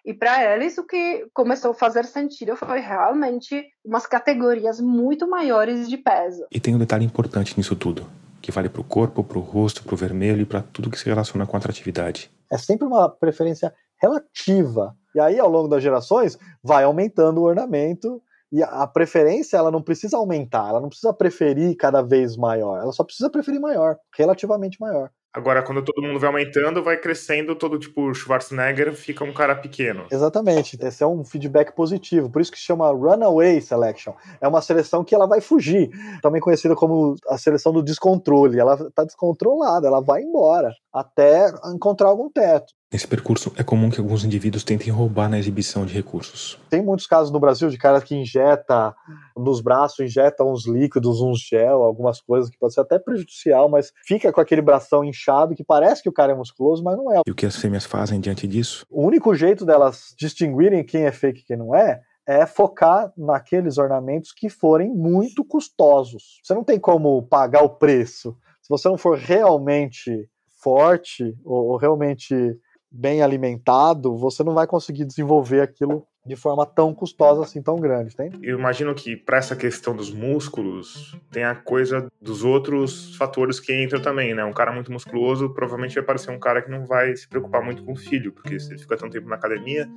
E 0.04 0.14
para 0.14 0.54
eles, 0.54 0.78
o 0.78 0.86
que 0.86 1.26
começou 1.32 1.72
a 1.72 1.74
fazer 1.74 2.04
sentido 2.04 2.54
foi 2.54 2.78
realmente 2.78 3.64
umas 3.84 4.06
categorias 4.06 4.80
muito 4.80 5.28
maiores 5.28 5.88
de 5.88 5.96
peso. 5.96 6.46
E 6.52 6.60
tem 6.60 6.74
um 6.76 6.78
detalhe 6.78 7.04
importante 7.04 7.56
nisso 7.56 7.74
tudo, 7.74 8.06
que 8.46 8.52
vale 8.52 8.68
para 8.68 8.80
o 8.80 8.84
corpo, 8.84 9.24
para 9.24 9.38
o 9.38 9.40
rosto, 9.40 9.82
para 9.82 9.92
o 9.92 9.96
vermelho 9.96 10.42
e 10.42 10.44
para 10.46 10.62
tudo 10.62 10.88
que 10.88 10.96
se 10.96 11.06
relaciona 11.06 11.44
com 11.44 11.56
a 11.56 11.58
atratividade. 11.58 12.30
É 12.50 12.56
sempre 12.56 12.86
uma 12.86 13.08
preferência 13.08 13.74
relativa. 14.00 14.96
E 15.16 15.18
aí, 15.18 15.36
ao 15.40 15.50
longo 15.50 15.66
das 15.66 15.82
gerações, 15.82 16.38
vai 16.62 16.84
aumentando 16.84 17.40
o 17.40 17.44
ornamento 17.44 18.22
e 18.52 18.62
a 18.62 18.86
preferência 18.86 19.56
ela 19.56 19.72
não 19.72 19.82
precisa 19.82 20.16
aumentar, 20.16 20.68
ela 20.68 20.80
não 20.80 20.88
precisa 20.88 21.12
preferir 21.12 21.76
cada 21.76 22.02
vez 22.02 22.36
maior, 22.36 22.80
ela 22.80 22.92
só 22.92 23.02
precisa 23.02 23.28
preferir 23.28 23.60
maior, 23.60 23.98
relativamente 24.16 24.80
maior. 24.80 25.10
Agora, 25.36 25.62
quando 25.62 25.82
todo 25.82 26.02
mundo 26.02 26.18
vai 26.18 26.30
aumentando, 26.30 26.82
vai 26.82 26.96
crescendo, 26.96 27.54
todo 27.54 27.78
tipo 27.78 28.14
Schwarzenegger 28.14 28.94
fica 28.94 29.22
um 29.22 29.34
cara 29.34 29.54
pequeno. 29.54 30.06
Exatamente, 30.10 30.78
esse 30.80 31.04
é 31.04 31.06
um 31.06 31.22
feedback 31.22 31.74
positivo, 31.76 32.30
por 32.30 32.40
isso 32.40 32.50
que 32.50 32.58
chama 32.58 32.90
Runaway 32.90 33.60
Selection. 33.60 34.14
É 34.40 34.48
uma 34.48 34.62
seleção 34.62 35.04
que 35.04 35.14
ela 35.14 35.26
vai 35.26 35.42
fugir, 35.42 35.90
também 36.22 36.40
conhecida 36.40 36.74
como 36.74 37.16
a 37.28 37.36
seleção 37.36 37.70
do 37.70 37.82
descontrole. 37.82 38.58
Ela 38.58 38.76
está 38.88 39.04
descontrolada, 39.04 39.86
ela 39.86 40.00
vai 40.00 40.22
embora 40.22 40.72
até 40.90 41.52
encontrar 41.66 42.08
algum 42.08 42.30
teto. 42.30 42.72
Nesse 42.96 43.06
percurso, 43.06 43.52
é 43.58 43.62
comum 43.62 43.90
que 43.90 44.00
alguns 44.00 44.24
indivíduos 44.24 44.64
tentem 44.64 44.90
roubar 44.90 45.28
na 45.28 45.38
exibição 45.38 45.84
de 45.84 45.92
recursos. 45.92 46.58
Tem 46.70 46.82
muitos 46.82 47.06
casos 47.06 47.30
no 47.30 47.38
Brasil 47.38 47.68
de 47.68 47.76
caras 47.76 48.02
que 48.02 48.14
injeta 48.14 48.94
nos 49.36 49.60
braços, 49.60 50.00
injeta 50.00 50.42
uns 50.42 50.66
líquidos, 50.66 51.20
uns 51.20 51.40
gel, 51.40 51.82
algumas 51.82 52.22
coisas 52.22 52.48
que 52.48 52.58
pode 52.58 52.72
ser 52.72 52.80
até 52.80 52.98
prejudicial, 52.98 53.68
mas 53.68 53.92
fica 54.06 54.32
com 54.32 54.40
aquele 54.40 54.62
bração 54.62 55.04
inchado 55.04 55.54
que 55.54 55.62
parece 55.62 56.02
que 56.02 56.08
o 56.08 56.12
cara 56.12 56.32
é 56.32 56.34
musculoso, 56.34 56.82
mas 56.82 56.96
não 56.96 57.12
é. 57.12 57.20
E 57.26 57.30
o 57.30 57.34
que 57.34 57.44
as 57.44 57.56
fêmeas 57.56 57.84
fazem 57.84 58.18
diante 58.18 58.48
disso? 58.48 58.86
O 58.88 59.06
único 59.06 59.34
jeito 59.34 59.66
delas 59.66 60.14
distinguirem 60.16 60.82
quem 60.82 61.04
é 61.04 61.12
fake 61.12 61.40
e 61.40 61.44
quem 61.44 61.56
não 61.58 61.74
é 61.74 62.00
é 62.26 62.46
focar 62.46 63.12
naqueles 63.14 63.76
ornamentos 63.76 64.32
que 64.32 64.48
forem 64.48 64.88
muito 64.88 65.44
custosos. 65.44 66.40
Você 66.42 66.54
não 66.54 66.64
tem 66.64 66.80
como 66.80 67.22
pagar 67.24 67.62
o 67.62 67.68
preço. 67.68 68.34
Se 68.62 68.70
você 68.70 68.88
não 68.88 68.96
for 68.96 69.18
realmente 69.18 70.30
forte 70.62 71.36
ou, 71.44 71.72
ou 71.72 71.76
realmente 71.76 72.58
bem 72.90 73.22
alimentado, 73.22 74.16
você 74.16 74.42
não 74.42 74.54
vai 74.54 74.66
conseguir 74.66 75.04
desenvolver 75.04 75.60
aquilo 75.60 76.06
de 76.26 76.34
forma 76.34 76.66
tão 76.66 76.92
custosa 76.92 77.42
assim, 77.42 77.62
tão 77.62 77.76
grande, 77.76 78.16
tem? 78.16 78.30
Eu 78.42 78.58
imagino 78.58 78.94
que 78.94 79.16
para 79.16 79.38
essa 79.38 79.54
questão 79.54 79.94
dos 79.94 80.12
músculos, 80.12 81.16
tem 81.30 81.44
a 81.44 81.54
coisa 81.54 82.08
dos 82.20 82.42
outros 82.42 83.14
fatores 83.16 83.60
que 83.60 83.72
entram 83.72 84.02
também, 84.02 84.34
né? 84.34 84.44
Um 84.44 84.52
cara 84.52 84.72
muito 84.72 84.90
musculoso 84.90 85.54
provavelmente 85.54 85.94
vai 85.94 86.04
parecer 86.04 86.32
um 86.32 86.38
cara 86.38 86.60
que 86.60 86.70
não 86.70 86.84
vai 86.84 87.14
se 87.14 87.28
preocupar 87.28 87.62
muito 87.62 87.84
com 87.84 87.92
o 87.92 87.96
filho, 87.96 88.32
porque 88.32 88.58
se 88.58 88.72
ele 88.72 88.80
fica 88.80 88.96
tanto 88.96 89.12
tempo 89.12 89.28
na 89.28 89.36
academia, 89.36 89.88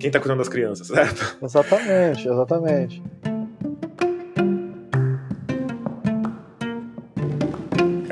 quem 0.00 0.10
tá 0.10 0.18
cuidando 0.18 0.38
das 0.38 0.48
crianças, 0.48 0.86
certo? 0.88 1.38
Exatamente, 1.42 2.26
exatamente. 2.26 3.02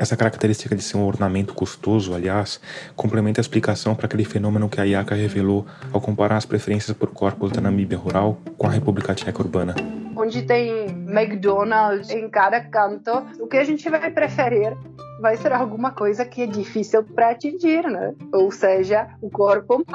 Essa 0.03 0.17
característica 0.17 0.75
de 0.75 0.83
ser 0.83 0.97
um 0.97 1.05
ornamento 1.05 1.53
custoso, 1.53 2.13
aliás, 2.13 2.59
complementa 2.93 3.39
a 3.39 3.41
explicação 3.41 3.95
para 3.95 4.05
aquele 4.05 4.25
fenômeno 4.25 4.67
que 4.67 4.81
a 4.81 4.83
IACA 4.83 5.15
revelou 5.15 5.65
ao 5.93 6.01
comparar 6.01 6.35
as 6.35 6.45
preferências 6.45 6.97
por 6.97 7.11
corpos 7.11 7.53
da 7.53 7.61
Namíbia 7.61 7.97
rural 7.97 8.37
com 8.57 8.67
a 8.67 8.69
República 8.69 9.15
Tcheca 9.15 9.41
urbana. 9.41 9.73
Onde 10.13 10.41
tem 10.41 10.87
McDonald's 11.07 12.09
em 12.09 12.27
cada 12.27 12.59
canto, 12.59 13.11
o 13.39 13.47
que 13.47 13.55
a 13.55 13.63
gente 13.63 13.89
vai 13.89 14.11
preferir 14.11 14.75
vai 15.21 15.37
ser 15.37 15.53
alguma 15.53 15.91
coisa 15.91 16.25
que 16.25 16.41
é 16.41 16.47
difícil 16.47 17.01
para 17.01 17.29
atingir, 17.29 17.83
né? 17.83 18.13
Ou 18.33 18.51
seja, 18.51 19.07
o 19.21 19.29
corpo 19.29 19.85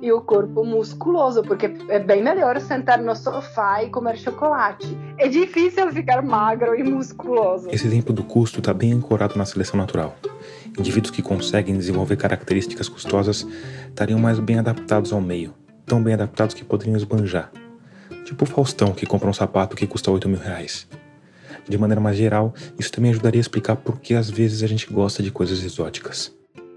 e 0.00 0.12
o 0.12 0.20
corpo 0.20 0.64
musculoso, 0.64 1.42
porque 1.42 1.70
é 1.88 1.98
bem 1.98 2.22
melhor 2.22 2.60
sentar 2.60 2.98
no 2.98 3.14
sofá 3.14 3.82
e 3.82 3.90
comer 3.90 4.16
chocolate. 4.16 4.86
É 5.18 5.28
difícil 5.28 5.90
ficar 5.92 6.22
magro 6.22 6.74
e 6.74 6.82
musculoso. 6.82 7.68
Esse 7.70 7.86
exemplo 7.86 8.12
do 8.12 8.24
custo 8.24 8.58
está 8.58 8.74
bem 8.74 8.92
ancorado 8.92 9.36
na 9.36 9.44
seleção 9.44 9.78
natural. 9.78 10.16
Indivíduos 10.78 11.10
que 11.10 11.22
conseguem 11.22 11.76
desenvolver 11.76 12.16
características 12.16 12.88
custosas 12.88 13.46
estariam 13.88 14.18
mais 14.18 14.38
bem 14.38 14.58
adaptados 14.58 15.12
ao 15.12 15.20
meio, 15.20 15.54
tão 15.86 16.02
bem 16.02 16.14
adaptados 16.14 16.54
que 16.54 16.64
poderiam 16.64 16.96
esbanjar. 16.96 17.50
Tipo 18.24 18.44
o 18.44 18.46
Faustão 18.46 18.92
que 18.92 19.06
compra 19.06 19.28
um 19.28 19.34
sapato 19.34 19.76
que 19.76 19.86
custa 19.86 20.10
8 20.10 20.28
mil 20.28 20.38
reais 20.38 20.86
de 21.68 21.78
maneira 21.78 22.00
mais 22.00 22.16
geral, 22.16 22.54
isso 22.78 22.92
também 22.92 23.10
ajudaria 23.10 23.40
a 23.40 23.42
explicar 23.42 23.76
por 23.76 23.98
que 24.00 24.14
às 24.14 24.30
vezes 24.30 24.62
a 24.62 24.66
gente 24.66 24.86
gosta 24.92 25.22
de 25.22 25.30
coisas 25.30 25.62
exóticas. 25.64 26.32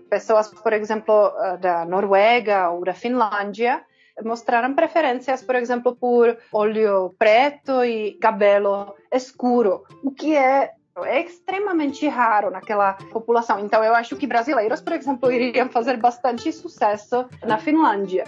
Pessoas, 0.10 0.50
por 0.50 0.74
exemplo, 0.74 1.34
eh, 1.38 1.58
da 1.58 1.86
Noruega 1.86 2.70
ou 2.70 2.84
da 2.84 2.94
Finlândia, 2.94 3.84
mostraram 4.24 4.74
preferências, 4.74 5.42
por 5.42 5.56
exemplo, 5.56 5.96
por 5.96 6.38
olho 6.52 7.14
preto 7.18 7.84
e 7.84 8.14
cabelo 8.14 8.96
escuro, 9.12 9.84
o 10.04 10.12
que 10.12 10.36
é 10.36 10.74
é 11.06 11.22
extremamente 11.22 12.08
raro 12.08 12.50
naquela 12.50 12.94
população. 13.12 13.60
Então, 13.60 13.84
eu 13.84 13.94
acho 13.94 14.16
que 14.16 14.26
brasileiros, 14.26 14.82
por 14.82 14.94
exemplo, 14.94 15.32
iriam 15.32 15.70
fazer 15.70 15.96
bastante 15.98 16.52
sucesso 16.52 17.28
na 17.46 17.60
Finlândia. 17.60 18.24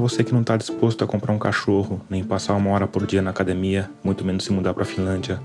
Para 0.00 0.08
você 0.08 0.24
que 0.24 0.32
não 0.32 0.40
está 0.40 0.56
disposto 0.56 1.04
a 1.04 1.06
comprar 1.06 1.30
um 1.34 1.38
cachorro, 1.38 2.00
nem 2.08 2.24
passar 2.24 2.54
uma 2.54 2.70
hora 2.70 2.86
por 2.86 3.06
dia 3.06 3.20
na 3.20 3.30
academia, 3.30 3.90
muito 4.02 4.24
menos 4.24 4.44
se 4.44 4.52
mudar 4.52 4.72
para 4.72 4.82
a 4.82 4.86
Finlândia, 4.86 5.38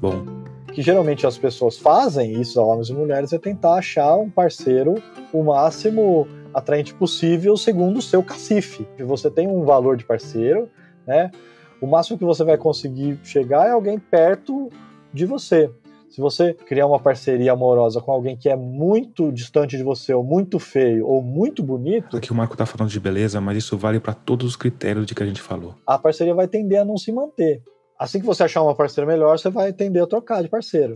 bom. 0.00 0.24
Que 0.72 0.80
geralmente 0.80 1.26
as 1.26 1.36
pessoas 1.36 1.76
fazem, 1.76 2.40
isso 2.40 2.58
homens 2.58 2.88
e 2.88 2.94
mulheres, 2.94 3.34
é 3.34 3.38
tentar 3.38 3.74
achar 3.74 4.16
um 4.16 4.30
parceiro 4.30 4.94
o 5.30 5.42
máximo 5.42 6.26
atraente 6.54 6.94
possível 6.94 7.54
segundo 7.54 7.98
o 7.98 8.02
seu 8.02 8.22
cacife. 8.22 8.88
Se 8.96 9.02
você 9.02 9.30
tem 9.30 9.46
um 9.46 9.62
valor 9.62 9.98
de 9.98 10.06
parceiro, 10.06 10.70
né? 11.06 11.30
O 11.78 11.86
máximo 11.86 12.16
que 12.16 12.24
você 12.24 12.42
vai 12.42 12.56
conseguir 12.56 13.20
chegar 13.22 13.68
é 13.68 13.72
alguém 13.72 13.98
perto 13.98 14.70
de 15.12 15.26
você. 15.26 15.70
Se 16.16 16.22
você 16.22 16.54
criar 16.54 16.86
uma 16.86 16.98
parceria 16.98 17.52
amorosa 17.52 18.00
com 18.00 18.10
alguém 18.10 18.38
que 18.38 18.48
é 18.48 18.56
muito 18.56 19.30
distante 19.30 19.76
de 19.76 19.82
você, 19.82 20.14
ou 20.14 20.24
muito 20.24 20.58
feio, 20.58 21.06
ou 21.06 21.20
muito 21.20 21.62
bonito. 21.62 22.16
Aqui 22.16 22.32
o 22.32 22.34
Marco 22.34 22.56
tá 22.56 22.64
falando 22.64 22.90
de 22.90 22.98
beleza, 22.98 23.38
mas 23.38 23.58
isso 23.58 23.76
vale 23.76 24.00
para 24.00 24.14
todos 24.14 24.46
os 24.46 24.56
critérios 24.56 25.04
de 25.04 25.14
que 25.14 25.22
a 25.22 25.26
gente 25.26 25.42
falou. 25.42 25.74
A 25.86 25.98
parceria 25.98 26.34
vai 26.34 26.48
tender 26.48 26.80
a 26.80 26.86
não 26.86 26.96
se 26.96 27.12
manter. 27.12 27.62
Assim 27.98 28.18
que 28.18 28.24
você 28.24 28.44
achar 28.44 28.62
uma 28.62 28.74
parceira 28.74 29.06
melhor, 29.06 29.38
você 29.38 29.50
vai 29.50 29.74
tender 29.74 30.02
a 30.02 30.06
trocar 30.06 30.42
de 30.42 30.48
parceiro. 30.48 30.94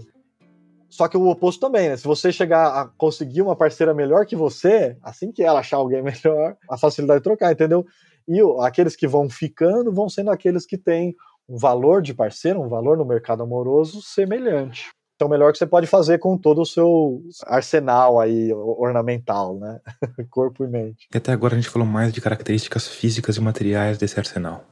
Só 0.89 1.07
que 1.07 1.19
o 1.19 1.29
oposto 1.29 1.61
também, 1.61 1.91
né? 1.91 1.99
Se 1.99 2.05
você 2.05 2.33
chegar 2.33 2.69
a 2.69 2.89
conseguir 2.97 3.43
uma 3.43 3.55
parceira 3.55 3.93
melhor 3.93 4.25
que 4.25 4.35
você, 4.35 4.97
assim 5.03 5.31
que 5.31 5.43
ela 5.43 5.61
achar 5.61 5.77
alguém 5.77 6.01
melhor, 6.03 6.57
a 6.67 6.79
facilidade 6.79 7.21
de 7.21 7.25
trocar, 7.25 7.53
entendeu? 7.53 7.85
E 8.27 8.41
aqueles 8.63 8.97
que 8.97 9.07
vão 9.07 9.29
ficando 9.29 9.93
vão 9.93 10.09
sendo 10.09 10.31
aqueles 10.31 10.65
que 10.65 10.79
têm 10.79 11.15
um 11.47 11.59
valor 11.59 12.01
de 12.01 12.15
parceiro, 12.15 12.63
um 12.63 12.71
valor 12.71 12.97
no 12.97 13.05
mercado 13.05 13.43
amoroso 13.43 14.01
semelhante. 14.01 14.89
Então, 15.21 15.29
o 15.29 15.31
melhor 15.31 15.53
que 15.53 15.59
você 15.59 15.67
pode 15.67 15.87
fazer 15.87 16.17
com 16.17 16.39
todo 16.39 16.63
o 16.63 16.65
seu 16.65 17.21
arsenal 17.45 18.19
aí 18.19 18.51
ornamental, 18.55 19.55
né? 19.59 19.79
Corpo 20.31 20.65
e 20.65 20.67
mente. 20.67 21.09
E 21.13 21.19
até 21.19 21.31
agora 21.31 21.53
a 21.53 21.59
gente 21.59 21.69
falou 21.69 21.87
mais 21.87 22.11
de 22.11 22.23
características 22.23 22.89
físicas 22.89 23.37
e 23.37 23.41
materiais 23.43 23.99
desse 23.99 24.19
arsenal. 24.19 24.65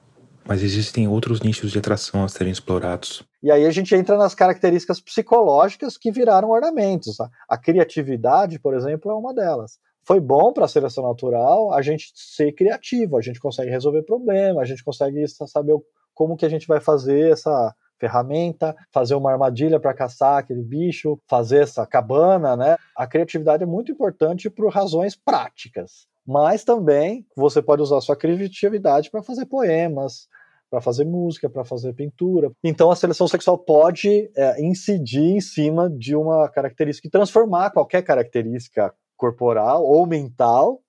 Mas 0.46 0.62
existem 0.62 1.06
outros 1.06 1.42
nichos 1.42 1.70
de 1.70 1.78
atração 1.78 2.24
a 2.24 2.28
serem 2.28 2.50
explorados. 2.50 3.22
E 3.42 3.50
aí 3.50 3.66
a 3.66 3.70
gente 3.70 3.94
entra 3.94 4.16
nas 4.16 4.34
características 4.34 5.02
psicológicas 5.02 5.98
que 5.98 6.10
viraram 6.10 6.48
ornamentos. 6.48 7.18
A 7.46 7.58
criatividade, 7.58 8.58
por 8.58 8.72
exemplo, 8.72 9.10
é 9.10 9.14
uma 9.14 9.34
delas. 9.34 9.78
foi 10.02 10.18
bom 10.18 10.54
para 10.54 10.64
a 10.64 10.68
seleção 10.68 11.06
natural 11.06 11.74
a 11.74 11.82
gente 11.82 12.10
ser 12.14 12.52
criativo, 12.52 13.18
a 13.18 13.20
gente 13.20 13.38
consegue 13.38 13.70
resolver 13.70 14.00
problemas, 14.00 14.62
a 14.62 14.64
gente 14.64 14.82
consegue 14.82 15.22
saber 15.28 15.76
como 16.14 16.38
que 16.38 16.46
a 16.46 16.48
gente 16.48 16.66
vai 16.66 16.80
fazer 16.80 17.32
essa 17.32 17.74
ferramenta, 17.98 18.76
fazer 18.92 19.14
uma 19.14 19.30
armadilha 19.30 19.80
para 19.80 19.94
caçar 19.94 20.38
aquele 20.38 20.62
bicho, 20.62 21.18
fazer 21.26 21.62
essa 21.62 21.86
cabana, 21.86 22.56
né? 22.56 22.76
A 22.96 23.06
criatividade 23.06 23.62
é 23.62 23.66
muito 23.66 23.92
importante 23.92 24.48
por 24.48 24.72
razões 24.72 25.16
práticas, 25.16 26.06
mas 26.26 26.64
também 26.64 27.26
você 27.36 27.60
pode 27.60 27.82
usar 27.82 28.00
sua 28.00 28.16
criatividade 28.16 29.10
para 29.10 29.22
fazer 29.22 29.46
poemas, 29.46 30.28
para 30.70 30.80
fazer 30.80 31.04
música, 31.04 31.48
para 31.48 31.64
fazer 31.64 31.92
pintura. 31.94 32.50
Então 32.62 32.90
a 32.90 32.96
seleção 32.96 33.26
sexual 33.26 33.58
pode 33.58 34.30
é, 34.36 34.62
incidir 34.62 35.36
em 35.36 35.40
cima 35.40 35.90
de 35.90 36.14
uma 36.14 36.48
característica 36.48 37.08
e 37.08 37.10
transformar 37.10 37.70
qualquer 37.70 38.02
característica 38.02 38.94
corporal 39.16 39.82
ou 39.84 40.06
mental 40.06 40.80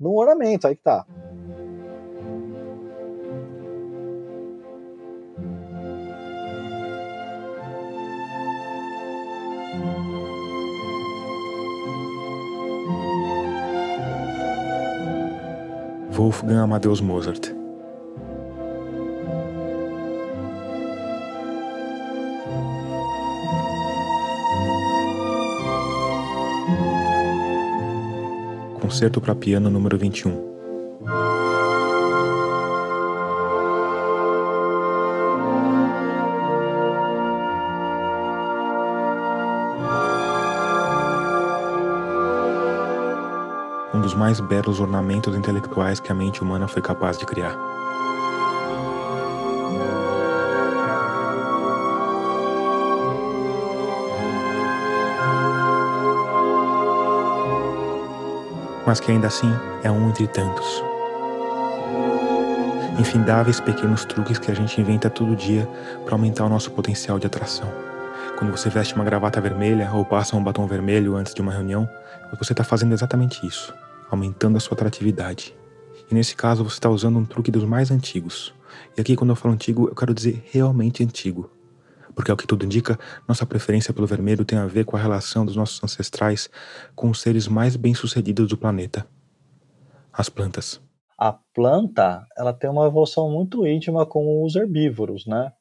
num 0.00 0.16
ornamento. 0.16 0.66
Aí 0.66 0.74
que 0.74 0.82
tá. 0.82 1.06
Wolfgang 16.22 16.62
Amadeus 16.62 17.00
Mozart. 17.00 17.52
Concerto 28.80 29.20
para 29.20 29.34
piano 29.34 29.68
número 29.68 29.98
21. 29.98 30.51
Mais 44.22 44.38
belos 44.38 44.78
ornamentos 44.78 45.34
intelectuais 45.34 45.98
que 45.98 46.12
a 46.12 46.14
mente 46.14 46.44
humana 46.44 46.68
foi 46.68 46.80
capaz 46.80 47.18
de 47.18 47.26
criar. 47.26 47.58
Mas 58.86 59.00
que 59.00 59.10
ainda 59.10 59.26
assim 59.26 59.52
é 59.82 59.90
um 59.90 60.08
entre 60.08 60.28
tantos. 60.28 60.84
Infindáveis 63.00 63.58
pequenos 63.58 64.04
truques 64.04 64.38
que 64.38 64.52
a 64.52 64.54
gente 64.54 64.80
inventa 64.80 65.10
todo 65.10 65.34
dia 65.34 65.68
para 66.04 66.14
aumentar 66.14 66.44
o 66.44 66.48
nosso 66.48 66.70
potencial 66.70 67.18
de 67.18 67.26
atração. 67.26 67.68
Quando 68.38 68.56
você 68.56 68.70
veste 68.70 68.94
uma 68.94 69.04
gravata 69.04 69.40
vermelha 69.40 69.90
ou 69.92 70.04
passa 70.04 70.36
um 70.36 70.44
batom 70.44 70.64
vermelho 70.68 71.16
antes 71.16 71.34
de 71.34 71.42
uma 71.42 71.50
reunião, 71.50 71.90
você 72.38 72.52
está 72.52 72.62
fazendo 72.62 72.92
exatamente 72.92 73.44
isso, 73.44 73.74
aumentando 74.12 74.56
a 74.56 74.60
sua 74.60 74.74
atratividade. 74.74 75.54
E 76.10 76.14
nesse 76.14 76.36
caso 76.36 76.62
você 76.62 76.76
está 76.76 76.88
usando 76.88 77.18
um 77.18 77.24
truque 77.24 77.50
dos 77.50 77.64
mais 77.64 77.90
antigos. 77.90 78.54
E 78.96 79.00
aqui, 79.00 79.16
quando 79.16 79.30
eu 79.30 79.36
falo 79.36 79.54
antigo, 79.54 79.88
eu 79.88 79.94
quero 79.94 80.14
dizer 80.14 80.44
realmente 80.50 81.02
antigo. 81.02 81.50
Porque, 82.14 82.30
ao 82.30 82.36
que 82.36 82.46
tudo 82.46 82.64
indica, 82.64 82.98
nossa 83.26 83.46
preferência 83.46 83.92
pelo 83.92 84.06
vermelho 84.06 84.44
tem 84.44 84.58
a 84.58 84.66
ver 84.66 84.84
com 84.84 84.96
a 84.96 85.00
relação 85.00 85.44
dos 85.44 85.56
nossos 85.56 85.82
ancestrais 85.82 86.48
com 86.94 87.10
os 87.10 87.20
seres 87.20 87.48
mais 87.48 87.74
bem-sucedidos 87.74 88.48
do 88.48 88.56
planeta 88.56 89.06
as 90.12 90.28
plantas. 90.28 90.80
A 91.18 91.32
planta 91.32 92.26
ela 92.36 92.52
tem 92.52 92.68
uma 92.68 92.86
evolução 92.86 93.30
muito 93.30 93.66
íntima 93.66 94.04
com 94.04 94.44
os 94.44 94.54
herbívoros, 94.54 95.26
né? 95.26 95.52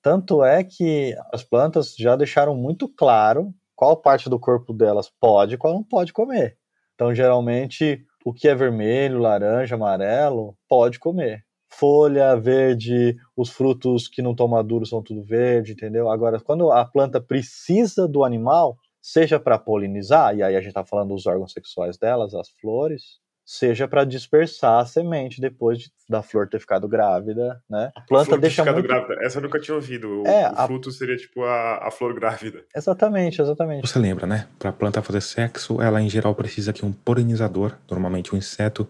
Tanto 0.00 0.44
é 0.44 0.64
que 0.64 1.14
as 1.32 1.42
plantas 1.42 1.94
já 1.98 2.16
deixaram 2.16 2.54
muito 2.54 2.88
claro 2.88 3.52
qual 3.74 3.96
parte 3.96 4.30
do 4.30 4.38
corpo 4.38 4.72
delas 4.72 5.10
pode 5.20 5.54
e 5.54 5.58
qual 5.58 5.74
não 5.74 5.82
pode 5.82 6.12
comer. 6.12 6.56
Então, 6.98 7.14
geralmente, 7.14 8.04
o 8.24 8.32
que 8.34 8.48
é 8.48 8.56
vermelho, 8.56 9.20
laranja, 9.20 9.76
amarelo, 9.76 10.56
pode 10.68 10.98
comer. 10.98 11.44
Folha 11.70 12.34
verde, 12.34 13.14
os 13.36 13.50
frutos 13.50 14.08
que 14.08 14.20
não 14.20 14.32
estão 14.32 14.48
maduros 14.48 14.88
são 14.88 15.00
tudo 15.00 15.22
verde, 15.22 15.74
entendeu? 15.74 16.10
Agora, 16.10 16.40
quando 16.40 16.72
a 16.72 16.84
planta 16.84 17.20
precisa 17.20 18.08
do 18.08 18.24
animal, 18.24 18.76
seja 19.00 19.38
para 19.38 19.56
polinizar, 19.56 20.36
e 20.36 20.42
aí 20.42 20.56
a 20.56 20.60
gente 20.60 20.70
está 20.70 20.84
falando 20.84 21.14
dos 21.14 21.24
órgãos 21.24 21.52
sexuais 21.52 21.96
delas, 21.96 22.34
as 22.34 22.48
flores, 22.60 23.20
seja 23.50 23.88
para 23.88 24.04
dispersar 24.04 24.78
a 24.78 24.84
semente 24.84 25.40
depois 25.40 25.78
de, 25.78 25.90
da 26.06 26.20
flor 26.20 26.46
ter 26.46 26.60
ficado 26.60 26.86
grávida, 26.86 27.62
né? 27.68 27.90
A 27.96 28.00
planta 28.02 28.26
flor 28.26 28.40
deixa 28.40 28.62
muito... 28.62 28.86
grávida. 28.86 29.16
Essa 29.24 29.38
eu 29.38 29.42
nunca 29.42 29.58
tinha 29.58 29.74
ouvido. 29.74 30.22
O, 30.22 30.26
É, 30.26 30.50
o 30.50 30.52
a- 30.54 30.66
fruto 30.66 30.90
seria 30.92 31.16
tipo 31.16 31.42
a, 31.44 31.88
a 31.88 31.90
flor 31.90 32.12
grávida. 32.12 32.62
Exatamente, 32.76 33.40
exatamente. 33.40 33.88
Você 33.88 33.98
lembra, 33.98 34.26
né? 34.26 34.46
Para 34.58 34.68
a 34.68 34.72
planta 34.72 35.00
fazer 35.00 35.22
sexo, 35.22 35.80
ela 35.80 35.98
em 36.02 36.10
geral 36.10 36.34
precisa 36.34 36.74
que 36.74 36.84
um 36.84 36.92
polinizador, 36.92 37.72
normalmente 37.90 38.34
um 38.34 38.38
inseto, 38.38 38.86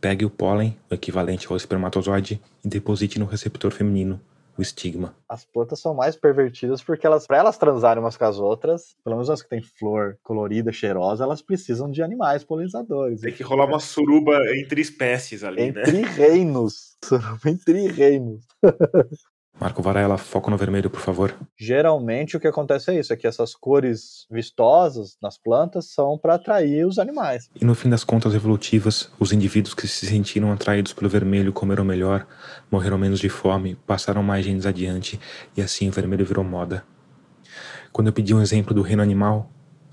pegue 0.00 0.24
o 0.24 0.30
pólen, 0.30 0.76
o 0.90 0.94
equivalente 0.94 1.46
ao 1.48 1.56
espermatozoide, 1.56 2.42
e 2.64 2.68
deposite 2.68 3.16
no 3.16 3.26
receptor 3.26 3.70
feminino, 3.70 4.20
o 4.60 4.62
estigma. 4.62 5.14
As 5.28 5.44
plantas 5.44 5.80
são 5.80 5.94
mais 5.94 6.14
pervertidas 6.14 6.82
porque 6.82 7.06
elas, 7.06 7.26
para 7.26 7.38
elas 7.38 7.56
transarem 7.56 8.02
umas 8.02 8.16
com 8.16 8.24
as 8.24 8.38
outras, 8.38 8.94
pelo 9.02 9.16
menos 9.16 9.30
as 9.30 9.42
que 9.42 9.48
têm 9.48 9.62
flor 9.62 10.18
colorida, 10.22 10.70
cheirosa, 10.70 11.24
elas 11.24 11.42
precisam 11.42 11.90
de 11.90 12.02
animais 12.02 12.44
polinizadores. 12.44 13.20
Tem 13.22 13.32
que 13.32 13.42
rolar 13.42 13.66
uma 13.66 13.80
suruba 13.80 14.38
entre 14.56 14.80
espécies 14.80 15.42
ali, 15.42 15.72
né? 15.72 15.80
Entre 15.90 16.02
reinos. 16.02 16.96
Entre 17.44 17.88
reinos. 17.88 18.44
Marco 19.60 19.82
Varela, 19.82 20.16
foco 20.16 20.50
no 20.50 20.56
vermelho, 20.56 20.88
por 20.88 21.00
favor. 21.00 21.34
Geralmente 21.54 22.34
o 22.34 22.40
que 22.40 22.48
acontece 22.48 22.90
é 22.90 22.98
isso, 22.98 23.12
é 23.12 23.16
que 23.16 23.26
essas 23.26 23.54
cores 23.54 24.26
vistosas 24.30 25.18
nas 25.22 25.36
plantas 25.36 25.92
são 25.92 26.16
para 26.16 26.36
atrair 26.36 26.86
os 26.86 26.98
animais. 26.98 27.50
E 27.60 27.64
no 27.64 27.74
fim 27.74 27.90
das 27.90 28.02
contas 28.02 28.34
evolutivas, 28.34 29.12
os 29.18 29.32
indivíduos 29.32 29.74
que 29.74 29.86
se 29.86 30.06
sentiram 30.06 30.50
atraídos 30.50 30.94
pelo 30.94 31.10
vermelho 31.10 31.52
comeram 31.52 31.84
melhor, 31.84 32.26
morreram 32.70 32.96
menos 32.96 33.20
de 33.20 33.28
fome, 33.28 33.74
passaram 33.86 34.22
mais 34.22 34.46
genes 34.46 34.64
adiante, 34.64 35.20
e 35.54 35.60
assim 35.60 35.90
o 35.90 35.92
vermelho 35.92 36.24
virou 36.24 36.42
moda. 36.42 36.82
Quando 37.92 38.06
eu 38.06 38.14
pedi 38.14 38.34
um 38.34 38.40
exemplo 38.40 38.72
do 38.72 38.80
reino 38.80 39.02
animal, 39.02 39.50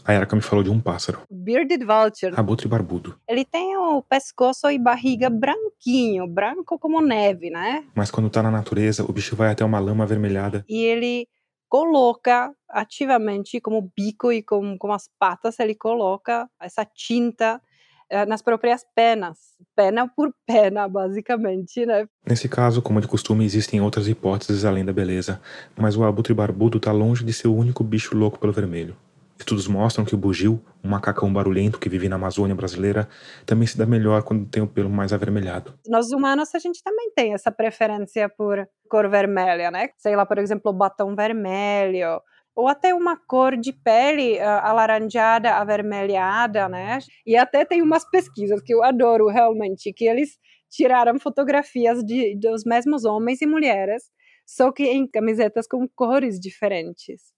a 0.08 0.14
Erika 0.14 0.36
me 0.38 0.41
falou 0.41 0.64
de 0.64 0.70
um 0.70 0.80
pássaro, 0.80 1.20
Bearded 1.30 1.84
Vulture. 1.84 2.34
abutre 2.38 2.66
barbudo. 2.66 3.20
Ele 3.28 3.43
tem 3.43 3.76
o 3.76 4.01
pescoço 4.01 4.72
e 4.72 4.80
barriga 4.80 5.30
branquinho, 5.30 6.26
branco 6.26 6.80
como 6.80 7.01
neve, 7.01 7.49
né? 7.49 7.84
Mas 7.93 8.10
quando 8.10 8.30
tá 8.30 8.41
na 8.41 8.49
natureza, 8.49 9.03
o 9.03 9.12
bicho 9.12 9.36
vai 9.36 9.51
até 9.51 9.66
uma 9.66 9.80
lama 9.80 10.05
avermelhada. 10.05 10.64
E 10.70 10.82
ele 10.82 11.28
coloca 11.68 12.53
ativamente, 12.70 13.60
como 13.60 13.91
bico 13.95 14.32
e 14.32 14.41
com, 14.41 14.78
com 14.78 14.93
as 14.93 15.10
patas, 15.20 15.60
ele 15.60 15.76
coloca 15.76 16.49
essa 16.62 16.86
tinta 16.86 17.62
eh, 18.10 18.26
nas 18.26 18.41
próprias 18.41 18.86
penas. 18.95 19.38
Pena 19.76 20.08
por 20.08 20.34
pena, 20.45 20.88
basicamente, 20.88 21.86
né? 21.86 22.08
Nesse 22.26 22.47
caso, 22.47 22.82
como 22.82 23.01
de 23.01 23.08
costume, 23.10 23.43
existem 23.43 23.82
outras 23.82 24.08
hipóteses 24.08 24.64
além 24.64 24.86
da 24.86 24.93
beleza, 24.93 25.41
mas 25.76 25.97
o 25.97 26.05
abutre 26.05 26.34
barbudo 26.34 26.80
tá 26.80 26.93
longe 26.93 27.26
de 27.26 27.34
ser 27.34 27.49
o 27.49 27.55
único 27.55 27.84
bicho 27.84 28.16
louco 28.16 28.39
pelo 28.39 28.53
vermelho. 28.53 28.95
Estudos 29.38 29.68
mostram 29.68 30.04
que 30.04 30.16
o 30.16 30.18
bugio, 30.18 30.64
um 30.84 30.90
macacão 30.90 31.32
barulhento 31.32 31.80
que 31.80 31.90
vive 31.90 32.10
na 32.10 32.16
Amazônia 32.16 32.56
brasileira, 32.56 33.08
também 33.46 33.68
se 33.68 33.78
dá 33.78 33.86
melhor 33.86 34.24
quando 34.24 34.46
tem 34.50 34.64
o 34.64 34.68
pelo 34.68 34.90
mais 34.90 35.14
avermelhado. 35.14 35.74
Nós 35.88 36.12
humanos, 36.12 36.54
a 36.56 36.60
gente 36.60 36.82
também 36.84 37.12
tem 37.16 37.34
essa 37.34 37.52
preferência 37.52 38.28
por 38.30 38.68
cor 38.90 39.10
vermelha, 39.10 39.70
né? 39.70 39.90
Sei 39.98 40.16
lá, 40.16 40.26
por 40.26 40.38
exemplo, 40.40 40.74
batom 40.74 41.16
vermelho, 41.16 42.20
ou 42.56 42.68
até 42.68 42.92
uma 42.92 43.16
cor 43.16 43.56
de 43.56 43.72
pele 43.72 44.40
ah, 44.40 44.68
alaranjada, 44.68 45.54
avermelhada, 45.54 46.68
né? 46.68 46.98
E 47.26 47.38
até 47.38 47.64
tem 47.64 47.84
umas 47.84 48.10
pesquisas 48.10 48.60
que 48.64 48.74
eu 48.74 48.84
adoro 48.84 49.28
realmente, 49.28 49.94
que 49.94 50.06
eles 50.06 50.32
tiraram 50.70 51.20
fotografias 51.20 52.04
de, 52.04 52.36
dos 52.40 52.64
mesmos 52.66 53.06
homens 53.06 53.42
e 53.42 53.46
mulheres, 53.46 54.04
só 54.46 54.72
que 54.72 54.84
em 54.84 55.08
camisetas 55.08 55.68
com 55.68 55.88
cores 55.88 56.40
diferentes. 56.40 57.37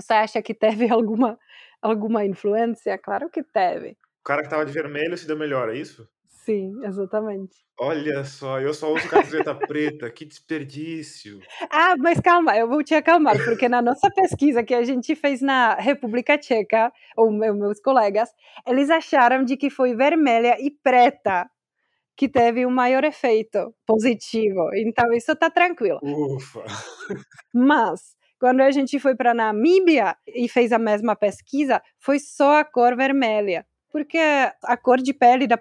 Você 0.00 0.12
acha 0.12 0.42
que 0.42 0.54
teve 0.54 0.88
alguma, 0.92 1.38
alguma 1.80 2.24
influência? 2.24 2.96
Claro 2.98 3.28
que 3.30 3.42
teve. 3.42 3.90
O 4.20 4.24
cara 4.24 4.42
que 4.42 4.48
tava 4.50 4.64
de 4.66 4.72
vermelho 4.72 5.16
se 5.16 5.26
deu 5.26 5.36
melhor, 5.36 5.68
é 5.68 5.76
isso? 5.76 6.08
Sim, 6.28 6.84
exatamente. 6.84 7.56
Olha 7.78 8.24
só, 8.24 8.60
eu 8.60 8.74
só 8.74 8.92
uso 8.92 9.08
camiseta 9.08 9.54
preta, 9.54 10.10
que 10.10 10.24
desperdício. 10.26 11.40
Ah, 11.70 11.96
mas 11.98 12.20
calma, 12.20 12.56
eu 12.56 12.68
vou 12.68 12.82
te 12.84 12.94
acalmar, 12.94 13.42
porque 13.42 13.68
na 13.68 13.80
nossa 13.80 14.10
pesquisa 14.10 14.62
que 14.62 14.74
a 14.74 14.82
gente 14.84 15.14
fez 15.14 15.40
na 15.40 15.74
República 15.74 16.36
Tcheca, 16.36 16.92
ou 17.16 17.30
meu- 17.32 17.54
meus 17.54 17.80
colegas, 17.80 18.30
eles 18.66 18.90
acharam 18.90 19.44
de 19.44 19.56
que 19.56 19.70
foi 19.70 19.94
vermelha 19.94 20.56
e 20.60 20.70
preta 20.70 21.48
que 22.16 22.28
teve 22.28 22.66
um 22.66 22.70
maior 22.70 23.02
efeito 23.04 23.74
positivo. 23.86 24.70
Então, 24.74 25.10
isso 25.14 25.34
tá 25.34 25.48
tranquilo. 25.48 25.98
Ufa. 26.02 26.64
Mas, 27.54 28.14
quando 28.40 28.62
a 28.62 28.70
gente 28.70 28.98
foi 28.98 29.14
para 29.14 29.34
Namíbia 29.34 30.16
e 30.26 30.48
fez 30.48 30.72
a 30.72 30.78
mesma 30.78 31.14
pesquisa, 31.14 31.82
foi 31.98 32.18
só 32.18 32.58
a 32.58 32.64
cor 32.64 32.96
vermelha. 32.96 33.66
Porque 33.92 34.18
a 34.18 34.76
cor 34.76 34.98
de 34.98 35.12
pele 35.12 35.46
da 35.46 35.58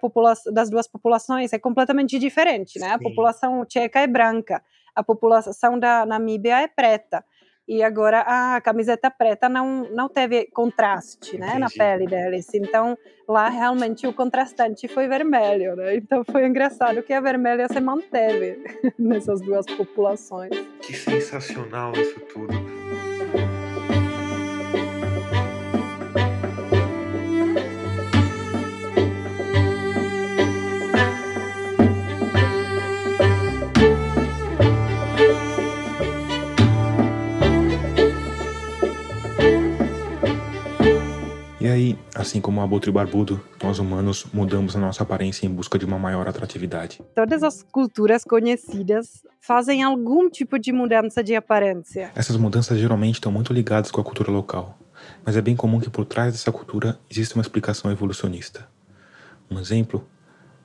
das 0.54 0.70
duas 0.70 0.88
populações 0.88 1.52
é 1.52 1.60
completamente 1.60 2.18
diferente, 2.18 2.80
né? 2.80 2.92
A 2.92 3.00
população 3.00 3.66
tcheca 3.66 4.00
é 4.00 4.08
branca, 4.08 4.64
a 4.96 5.04
população 5.04 5.78
da 5.78 6.06
Namíbia 6.06 6.62
é 6.62 6.68
preta 6.68 7.26
e 7.70 7.84
agora 7.84 8.22
a 8.22 8.60
camiseta 8.62 9.12
preta 9.12 9.48
não, 9.48 9.88
não 9.92 10.10
teve 10.10 10.48
contraste 10.48 11.38
né, 11.38 11.60
na 11.60 11.70
pele 11.70 12.08
deles. 12.08 12.52
Então 12.56 12.98
lá 13.28 13.48
realmente 13.48 14.08
o 14.08 14.14
contrastante 14.14 14.88
foi 14.88 15.08
vermelho. 15.08 15.76
Né? 15.76 15.98
Então 15.98 16.24
foi 16.26 16.48
engraçado 16.48 17.04
que 17.04 17.14
a 17.14 17.22
vermelha 17.22 17.68
se 17.68 17.80
manteve 17.80 18.58
nessas 18.98 19.40
duas 19.40 19.68
populações. 19.68 20.50
Que 20.82 20.96
sensacional 20.96 21.94
isso 21.94 22.20
tudo. 22.22 22.54
E 41.70 41.72
aí, 41.72 42.00
assim 42.16 42.42
como 42.42 42.60
o 42.60 42.64
abutre 42.64 42.92
barbudo, 42.92 43.40
nós 43.62 43.78
humanos 43.78 44.26
mudamos 44.34 44.76
a 44.76 44.80
nossa 44.80 45.04
aparência 45.04 45.46
em 45.46 45.54
busca 45.54 45.78
de 45.78 45.86
uma 45.86 46.00
maior 46.00 46.28
atratividade. 46.28 47.00
Todas 47.14 47.44
as 47.44 47.62
culturas 47.62 48.24
conhecidas 48.24 49.24
fazem 49.40 49.84
algum 49.84 50.32
tipo 50.32 50.58
de 50.58 50.72
mudança 50.72 51.24
de 51.24 51.36
aparência. 51.36 52.12
Essas 52.16 52.38
mudanças 52.38 52.80
geralmente 52.80 53.18
estão 53.18 53.32
muito 53.32 53.54
ligadas 53.54 53.92
com 53.92 54.02
a 54.02 54.04
cultura 54.04 54.32
local, 54.32 54.80
mas 55.24 55.38
é 55.38 55.42
bem 55.44 55.56
comum 55.56 55.80
que 55.80 55.92
por 55.92 56.06
trás 56.06 56.34
dessa 56.34 56.52
cultura 56.52 57.00
exista 57.08 57.36
uma 57.36 57.44
explicação 57.44 57.92
evolucionista. 57.92 58.68
Um 59.48 59.60
exemplo 59.60 60.04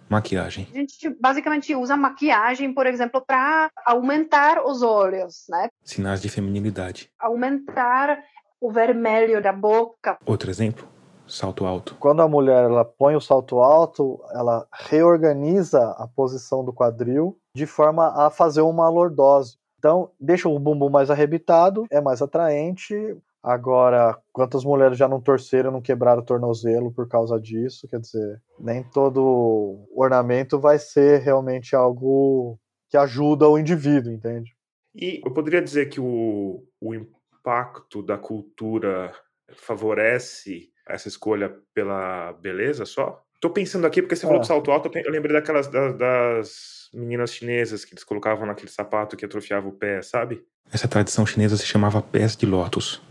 maquiagem. 0.08 0.66
A 0.72 0.78
gente 0.78 1.14
basicamente 1.20 1.74
usa 1.74 1.98
maquiagem, 1.98 2.72
por 2.72 2.86
exemplo, 2.86 3.20
para 3.20 3.70
aumentar 3.84 4.64
os 4.64 4.80
olhos, 4.80 5.44
né? 5.50 5.68
Sinais 5.84 6.22
de 6.22 6.30
feminilidade. 6.30 7.10
Aumentar 7.20 8.24
o 8.58 8.72
vermelho 8.72 9.42
da 9.42 9.52
boca. 9.52 10.16
Outro 10.24 10.50
exemplo, 10.50 10.93
salto 11.26 11.64
alto. 11.64 11.96
Quando 11.98 12.22
a 12.22 12.28
mulher 12.28 12.64
ela 12.64 12.84
põe 12.84 13.16
o 13.16 13.20
salto 13.20 13.60
alto, 13.60 14.20
ela 14.32 14.66
reorganiza 14.72 15.90
a 15.98 16.06
posição 16.06 16.64
do 16.64 16.72
quadril 16.72 17.38
de 17.54 17.66
forma 17.66 18.26
a 18.26 18.30
fazer 18.30 18.62
uma 18.62 18.88
lordose. 18.88 19.56
Então, 19.78 20.10
deixa 20.18 20.48
o 20.48 20.58
bumbum 20.58 20.88
mais 20.88 21.10
arrebitado, 21.10 21.86
é 21.90 22.00
mais 22.00 22.22
atraente. 22.22 22.94
Agora, 23.42 24.18
quantas 24.32 24.64
mulheres 24.64 24.96
já 24.96 25.06
não 25.06 25.20
torceram, 25.20 25.70
não 25.70 25.82
quebraram 25.82 26.22
o 26.22 26.24
tornozelo 26.24 26.90
por 26.90 27.06
causa 27.06 27.38
disso? 27.38 27.86
Quer 27.88 28.00
dizer, 28.00 28.42
nem 28.58 28.82
todo 28.82 29.86
ornamento 29.94 30.58
vai 30.58 30.78
ser 30.78 31.20
realmente 31.20 31.76
algo 31.76 32.58
que 32.88 32.96
ajuda 32.96 33.46
o 33.46 33.58
indivíduo, 33.58 34.10
entende? 34.10 34.54
E 34.94 35.20
eu 35.22 35.32
poderia 35.32 35.60
dizer 35.60 35.90
que 35.90 36.00
o, 36.00 36.64
o 36.80 36.94
impacto 36.94 38.02
da 38.02 38.16
cultura 38.16 39.12
favorece 39.54 40.70
essa 40.88 41.08
escolha 41.08 41.54
pela 41.72 42.32
beleza 42.34 42.84
só? 42.84 43.22
Tô 43.40 43.50
pensando 43.50 43.86
aqui, 43.86 44.00
porque 44.00 44.16
você 44.16 44.26
falou 44.26 44.40
do 44.40 44.46
salto 44.46 44.70
alto, 44.70 44.90
eu 44.96 45.10
lembrei 45.10 45.34
daquelas 45.34 45.66
das, 45.66 45.94
das 45.98 46.90
meninas 46.94 47.30
chinesas 47.30 47.84
que 47.84 47.92
eles 47.92 48.04
colocavam 48.04 48.46
naquele 48.46 48.70
sapato 48.70 49.16
que 49.16 49.24
atrofiava 49.24 49.68
o 49.68 49.72
pé, 49.72 50.00
sabe? 50.00 50.42
Essa 50.72 50.88
tradição 50.88 51.26
chinesa 51.26 51.56
se 51.56 51.66
chamava 51.66 52.00
pés 52.00 52.36
de 52.36 52.46
lótus. 52.46 53.02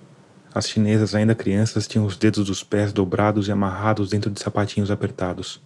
As 0.53 0.69
chinesas, 0.69 1.15
ainda 1.15 1.34
crianças, 1.34 1.88
tinham 1.88 2.05
os 2.05 2.15
dedos 2.15 2.45
dos 2.45 2.63
pés 2.63 2.93
dobrados 2.93 3.47
e 3.47 3.51
amarrados 3.51 4.09
dentro 4.09 4.30
de 4.30 4.39
sapatinhos 4.39 4.91
apertados. 4.91 5.61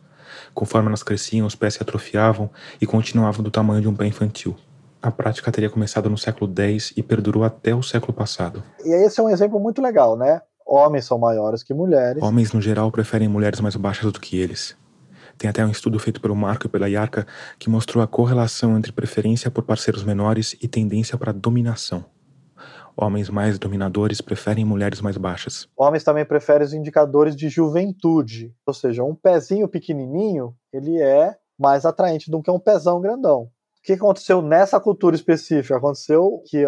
Conforme 0.53 0.87
elas 0.87 1.03
cresciam, 1.03 1.45
os 1.45 1.55
pés 1.55 1.75
se 1.75 1.83
atrofiavam 1.83 2.49
e 2.81 2.85
continuavam 2.85 3.43
do 3.43 3.51
tamanho 3.51 3.81
de 3.81 3.87
um 3.87 3.95
pé 3.95 4.05
infantil. 4.05 4.55
A 5.01 5.11
prática 5.11 5.51
teria 5.51 5.69
começado 5.69 6.09
no 6.09 6.17
século 6.17 6.51
X 6.57 6.93
e 6.95 7.03
perdurou 7.03 7.43
até 7.43 7.75
o 7.75 7.83
século 7.83 8.13
passado. 8.13 8.63
E 8.83 8.89
esse 9.05 9.19
é 9.19 9.23
um 9.23 9.29
exemplo 9.29 9.59
muito 9.59 9.81
legal, 9.81 10.17
né? 10.17 10.41
Homens 10.67 11.05
são 11.05 11.17
maiores 11.17 11.63
que 11.63 11.73
mulheres. 11.73 12.21
Homens, 12.21 12.51
no 12.51 12.61
geral, 12.61 12.91
preferem 12.91 13.29
mulheres 13.29 13.61
mais 13.61 13.77
baixas 13.77 14.11
do 14.11 14.19
que 14.19 14.37
eles. 14.37 14.75
Tem 15.37 15.49
até 15.49 15.65
um 15.65 15.71
estudo 15.71 15.97
feito 15.97 16.19
pelo 16.19 16.35
Marco 16.35 16.65
e 16.65 16.69
pela 16.69 16.89
Yarka 16.89 17.25
que 17.57 17.69
mostrou 17.69 18.03
a 18.03 18.07
correlação 18.07 18.77
entre 18.77 18.91
preferência 18.91 19.49
por 19.49 19.63
parceiros 19.63 20.03
menores 20.03 20.57
e 20.61 20.67
tendência 20.67 21.17
para 21.17 21.31
dominação. 21.31 22.03
Homens 22.97 23.29
mais 23.29 23.57
dominadores 23.57 24.19
preferem 24.19 24.65
mulheres 24.65 24.99
mais 24.99 25.15
baixas. 25.15 25.69
Homens 25.77 26.03
também 26.03 26.25
preferem 26.25 26.65
os 26.65 26.73
indicadores 26.73 27.35
de 27.35 27.47
juventude, 27.47 28.51
ou 28.65 28.73
seja, 28.73 29.03
um 29.03 29.13
pezinho 29.13 29.67
pequenininho, 29.67 30.55
ele 30.73 30.99
é 30.99 31.35
mais 31.57 31.85
atraente 31.85 32.29
do 32.29 32.41
que 32.41 32.51
um 32.51 32.59
pezão 32.59 32.99
grandão 32.99 33.49
que 33.87 33.93
aconteceu 33.93 34.41
nessa 34.41 34.81
cultura 34.81 35.15
específica? 35.15 35.77
Aconteceu 35.77 36.43
que 36.45 36.65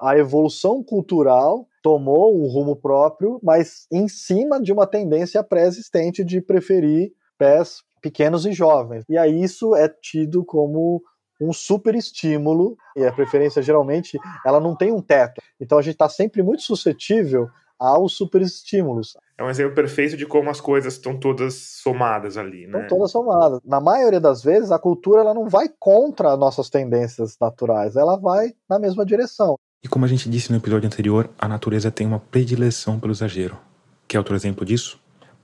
a 0.00 0.16
evolução 0.16 0.84
cultural 0.84 1.66
tomou 1.82 2.36
um 2.36 2.46
rumo 2.46 2.76
próprio, 2.76 3.40
mas 3.42 3.86
em 3.90 4.08
cima 4.08 4.60
de 4.60 4.72
uma 4.72 4.86
tendência 4.86 5.42
pré-existente 5.42 6.24
de 6.24 6.40
preferir 6.40 7.12
pés 7.38 7.82
pequenos 8.00 8.46
e 8.46 8.52
jovens. 8.52 9.04
E 9.08 9.16
aí 9.16 9.42
isso 9.42 9.74
é 9.74 9.88
tido 9.88 10.44
como 10.44 11.02
um 11.40 11.52
super 11.52 11.94
estímulo, 11.94 12.76
e 12.94 13.04
a 13.04 13.12
preferência 13.12 13.62
geralmente 13.62 14.18
ela 14.44 14.60
não 14.60 14.76
tem 14.76 14.92
um 14.92 15.00
teto. 15.00 15.40
Então 15.58 15.78
a 15.78 15.82
gente 15.82 15.94
está 15.94 16.08
sempre 16.08 16.42
muito 16.42 16.62
suscetível 16.62 17.48
aos 17.78 18.14
superestímulos. 18.14 19.16
É 19.38 19.42
um 19.42 19.48
exemplo 19.48 19.74
perfeito 19.74 20.18
de 20.18 20.26
como 20.26 20.50
as 20.50 20.60
coisas 20.60 20.94
estão 20.94 21.18
todas 21.18 21.54
somadas 21.54 22.36
ali, 22.36 22.66
né? 22.66 22.82
Estão 22.82 22.98
todas 22.98 23.10
somadas. 23.10 23.58
Na 23.64 23.80
maioria 23.80 24.20
das 24.20 24.42
vezes, 24.42 24.70
a 24.70 24.78
cultura 24.78 25.22
ela 25.22 25.32
não 25.32 25.48
vai 25.48 25.66
contra 25.78 26.36
nossas 26.36 26.68
tendências 26.68 27.38
naturais, 27.40 27.96
ela 27.96 28.16
vai 28.18 28.52
na 28.68 28.78
mesma 28.78 29.06
direção. 29.06 29.58
E 29.82 29.88
como 29.88 30.04
a 30.04 30.08
gente 30.08 30.28
disse 30.28 30.50
no 30.50 30.58
episódio 30.58 30.86
anterior, 30.86 31.30
a 31.38 31.48
natureza 31.48 31.90
tem 31.90 32.06
uma 32.06 32.20
predileção 32.20 33.00
pelo 33.00 33.12
exagero. 33.12 33.58
Quer 34.06 34.18
outro 34.18 34.34
exemplo 34.34 34.64
disso? 34.64 35.00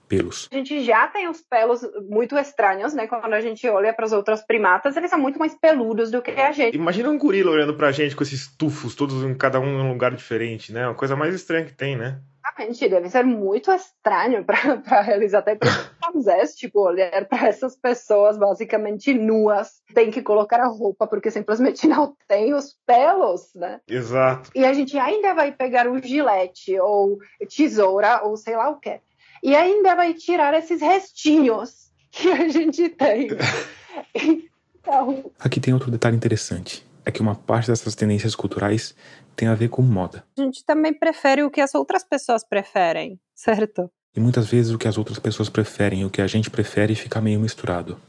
Pelos. 0.07 0.47
A 0.53 0.57
gente 0.57 0.85
já 0.85 1.09
tem 1.09 1.29
os 1.29 1.41
pelos 1.41 1.81
muito 2.09 2.37
estranhos, 2.37 2.95
né? 2.95 3.09
Quando 3.09 3.33
a 3.33 3.41
gente 3.41 3.67
olha 3.67 3.93
para 3.93 4.05
as 4.05 4.13
outras 4.13 4.41
primatas, 4.41 4.97
eles 4.97 5.11
são 5.11 5.19
muito 5.19 5.39
mais 5.39 5.55
peludos 5.55 6.13
do 6.13 6.23
que 6.23 6.31
a 6.31 6.53
gente. 6.53 6.77
Imagina 6.77 7.11
um 7.11 7.19
gorila 7.19 7.51
olhando 7.51 7.75
pra 7.75 7.91
gente 7.91 8.15
com 8.15 8.23
esses 8.23 8.47
tufos, 8.47 8.95
todos 8.95 9.25
em 9.25 9.35
cada 9.35 9.59
um 9.59 9.67
em 9.67 9.83
um 9.83 9.89
lugar 9.89 10.15
diferente, 10.15 10.73
né? 10.73 10.87
Uma 10.87 10.95
coisa 10.95 11.17
mais 11.17 11.35
estranha 11.35 11.65
que 11.65 11.73
tem, 11.73 11.97
né? 11.97 12.21
Exatamente, 12.47 12.89
deve 12.89 13.11
ser 13.11 13.25
muito 13.25 13.73
estranho 13.73 14.45
para 14.45 15.15
eles, 15.15 15.35
até 15.35 15.57
para 15.57 15.71
Moisés, 16.13 16.55
tipo, 16.55 16.81
olhar 16.81 17.25
para 17.27 17.49
essas 17.49 17.77
pessoas 17.77 18.39
basicamente 18.39 19.13
nuas, 19.13 19.83
tem 19.93 20.11
que 20.11 20.23
colocar 20.23 20.61
a 20.61 20.69
roupa 20.69 21.07
porque 21.07 21.31
simplesmente 21.31 21.87
não 21.89 22.17
tem 22.29 22.55
os 22.55 22.77
pelos, 22.87 23.53
né? 23.55 23.81
Exato. 23.89 24.51
E 24.55 24.65
a 24.65 24.73
gente 24.73 24.97
ainda 24.97 25.35
vai 25.35 25.53
pegar 25.53 25.89
o 25.89 26.01
gilete 26.01 26.79
ou 26.79 27.19
tesoura 27.55 28.23
ou 28.23 28.37
sei 28.37 28.57
lá 28.57 28.71
o 28.71 28.79
que, 28.79 29.01
e 29.43 29.55
ainda 29.55 29.95
vai 29.95 30.15
tirar 30.15 30.55
esses 30.55 30.81
restinhos 30.81 31.91
que 32.11 32.31
a 32.31 32.49
gente 32.49 32.89
tem. 32.91 33.29
então... 34.15 35.31
Aqui 35.39 35.61
tem 35.61 35.75
outro 35.75 35.91
detalhe 35.91 36.17
interessante. 36.17 36.87
É 37.05 37.11
que 37.11 37.21
uma 37.21 37.37
parte 37.37 37.69
dessas 37.69 37.95
tendências 37.95 38.35
culturais 38.35 38.95
tem 39.37 39.49
a 39.49 39.55
ver 39.55 39.69
com 39.69 39.83
moda. 39.83 40.25
A 40.39 40.43
gente 40.43 40.65
também 40.65 40.93
prefere 40.93 41.43
o 41.43 41.51
que 41.51 41.61
as 41.61 41.75
outras 41.75 42.03
pessoas 42.03 42.43
preferem, 42.43 43.21
certo? 43.35 43.91
E 44.17 44.21
muitas 44.21 44.47
vezes 44.47 44.73
o 44.73 44.79
que 44.79 44.89
as 44.89 44.97
outras 44.97 45.19
pessoas 45.19 45.51
preferem 45.51 46.01
e 46.01 46.05
o 46.05 46.11
que 46.11 46.23
a 46.23 46.27
gente 46.27 46.51
prefere 46.51 46.95
fica 46.95 47.21
meio 47.21 47.39
misturado. 47.39 48.01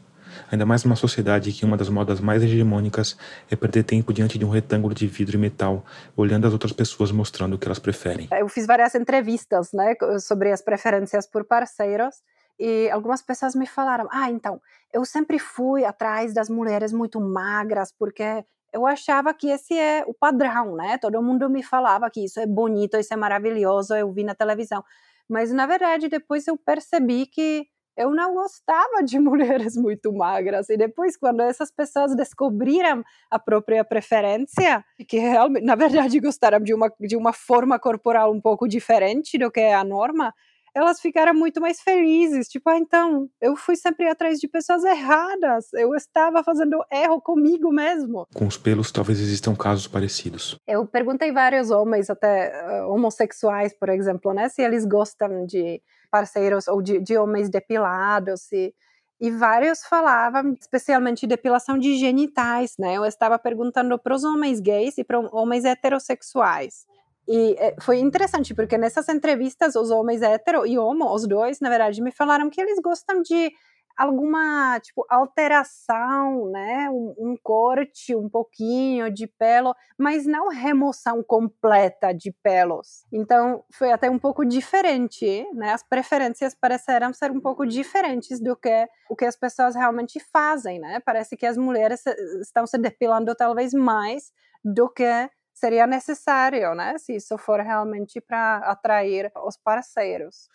Ainda 0.49 0.65
mais 0.65 0.83
numa 0.83 0.95
sociedade 0.95 1.51
que 1.51 1.65
uma 1.65 1.75
das 1.75 1.89
modas 1.89 2.21
mais 2.21 2.41
hegemônicas 2.43 3.17
é 3.51 3.55
perder 3.55 3.83
tempo 3.83 4.13
diante 4.13 4.37
de 4.37 4.45
um 4.45 4.49
retângulo 4.49 4.93
de 4.93 5.05
vidro 5.05 5.35
e 5.35 5.39
metal, 5.39 5.83
olhando 6.15 6.47
as 6.47 6.53
outras 6.53 6.71
pessoas 6.71 7.11
mostrando 7.11 7.55
o 7.55 7.57
que 7.57 7.67
elas 7.67 7.79
preferem. 7.79 8.29
Eu 8.31 8.47
fiz 8.47 8.65
várias 8.65 8.95
entrevistas, 8.95 9.71
né, 9.73 9.95
sobre 10.19 10.51
as 10.51 10.61
preferências 10.61 11.27
por 11.27 11.43
parceiros 11.43 12.15
e 12.59 12.89
algumas 12.89 13.21
pessoas 13.21 13.55
me 13.55 13.67
falaram: 13.67 14.07
"Ah, 14.11 14.31
então, 14.31 14.61
eu 14.93 15.03
sempre 15.03 15.39
fui 15.39 15.83
atrás 15.83 16.33
das 16.33 16.49
mulheres 16.49 16.93
muito 16.93 17.19
magras 17.19 17.91
porque 17.91 18.45
eu 18.73 18.85
achava 18.85 19.33
que 19.33 19.49
esse 19.49 19.77
é 19.77 20.03
o 20.07 20.13
padrão, 20.13 20.75
né? 20.75 20.97
Todo 20.97 21.21
mundo 21.21 21.49
me 21.49 21.63
falava 21.63 22.09
que 22.09 22.25
isso 22.25 22.39
é 22.39 22.45
bonito, 22.45 22.97
isso 22.97 23.13
é 23.13 23.17
maravilhoso, 23.17 23.95
eu 23.95 24.11
vi 24.11 24.23
na 24.23 24.35
televisão. 24.35 24.83
Mas 25.29 25.51
na 25.51 25.65
verdade, 25.65 26.07
depois 26.09 26.47
eu 26.47 26.57
percebi 26.57 27.25
que 27.25 27.67
eu 27.97 28.11
não 28.11 28.35
gostava 28.35 29.03
de 29.03 29.19
mulheres 29.19 29.75
muito 29.75 30.13
magras. 30.13 30.69
E 30.69 30.77
depois, 30.77 31.17
quando 31.17 31.41
essas 31.41 31.71
pessoas 31.71 32.15
descobriram 32.15 33.03
a 33.29 33.39
própria 33.39 33.83
preferência, 33.83 34.85
que 35.07 35.17
realmente, 35.17 35.65
na 35.65 35.75
verdade, 35.75 36.19
gostaram 36.19 36.59
de 36.59 36.73
uma, 36.73 36.93
de 36.99 37.17
uma 37.17 37.33
forma 37.33 37.79
corporal 37.79 38.31
um 38.31 38.39
pouco 38.39 38.67
diferente 38.67 39.37
do 39.37 39.51
que 39.51 39.59
é 39.59 39.73
a 39.73 39.83
norma, 39.83 40.33
elas 40.77 41.01
ficaram 41.01 41.33
muito 41.33 41.59
mais 41.59 41.81
felizes. 41.81 42.47
Tipo, 42.47 42.69
ah, 42.69 42.77
então, 42.77 43.27
eu 43.41 43.55
fui 43.55 43.75
sempre 43.75 44.07
atrás 44.07 44.39
de 44.39 44.47
pessoas 44.47 44.83
erradas. 44.83 45.73
Eu 45.73 45.95
estava 45.95 46.43
fazendo 46.43 46.77
erro 46.91 47.19
comigo 47.19 47.71
mesmo. 47.71 48.27
Com 48.35 48.45
os 48.45 48.57
pelos, 48.57 48.91
talvez 48.91 49.19
existam 49.19 49.55
casos 49.55 49.87
parecidos. 49.87 50.55
Eu 50.67 50.85
perguntei 50.85 51.31
vários 51.31 51.71
homens, 51.71 52.11
até 52.11 52.83
uh, 52.83 52.91
homossexuais, 52.91 53.73
por 53.73 53.89
exemplo, 53.89 54.33
né, 54.33 54.49
se 54.49 54.61
eles 54.61 54.85
gostam 54.85 55.47
de 55.47 55.81
parceiros 56.11 56.67
ou 56.67 56.79
de, 56.81 56.99
de 56.99 57.17
homens 57.17 57.49
depilados, 57.49 58.41
se 58.41 58.73
e 59.19 59.31
vários 59.31 59.83
falavam, 59.83 60.53
especialmente 60.61 61.25
depilação 61.25 61.79
de 61.79 61.97
genitais, 61.97 62.75
né? 62.77 62.93
Eu 62.93 63.03
estava 63.03 63.39
perguntando 63.39 63.97
para 63.97 64.13
os 64.13 64.23
homens 64.23 64.59
gays 64.59 64.95
e 64.99 65.03
para 65.03 65.19
homens 65.19 65.65
heterossexuais. 65.65 66.85
E 67.27 67.55
eh, 67.59 67.75
foi 67.81 67.99
interessante, 67.99 68.53
porque 68.55 68.77
nessas 68.77 69.09
entrevistas, 69.09 69.75
os 69.75 69.91
homens 69.91 70.21
hétero 70.21 70.65
e 70.65 70.77
homo, 70.77 71.13
os 71.13 71.27
dois, 71.27 71.59
na 71.59 71.69
verdade, 71.69 72.01
me 72.01 72.11
falaram 72.11 72.49
que 72.49 72.61
eles 72.61 72.79
gostam 72.79 73.21
de 73.21 73.51
alguma, 73.97 74.79
tipo, 74.79 75.03
alteração, 75.09 76.51
né? 76.51 76.87
Um, 76.89 77.15
um, 77.17 77.37
corte, 77.41 78.15
um 78.15 78.29
pouquinho 78.29 79.11
de 79.11 79.25
pelo, 79.25 79.75
mas 79.97 80.25
não 80.27 80.49
remoção 80.49 81.23
completa 81.23 82.13
de 82.13 82.31
pelos. 82.43 83.05
Então, 83.11 83.63
foi 83.73 83.91
até 83.91 84.07
um 84.09 84.19
pouco 84.19 84.45
diferente, 84.45 85.45
né? 85.53 85.73
As 85.73 85.81
preferências 85.81 86.53
pareceram 86.53 87.11
ser 87.11 87.31
um 87.31 87.41
pouco 87.41 87.65
diferentes 87.65 88.39
do 88.39 88.55
que 88.55 88.87
o 89.09 89.15
que 89.15 89.25
as 89.25 89.35
pessoas 89.35 89.73
realmente 89.75 90.19
fazem, 90.31 90.79
né? 90.79 90.99
Parece 91.03 91.35
que 91.35 91.45
as 91.45 91.57
mulheres 91.57 92.05
estão 92.41 92.67
se 92.67 92.77
depilando 92.77 93.33
talvez 93.35 93.73
mais 93.73 94.31
do 94.63 94.89
que 94.89 95.29
seria 95.59 95.87
necessário, 95.87 96.75
né? 96.75 96.97
Se 96.97 97.15
isso 97.15 97.37
for 97.37 97.59
realmente 97.59 98.21
para 98.21 98.57
atrair 98.57 99.31
os 99.45 99.57
parceiros. 99.57 100.49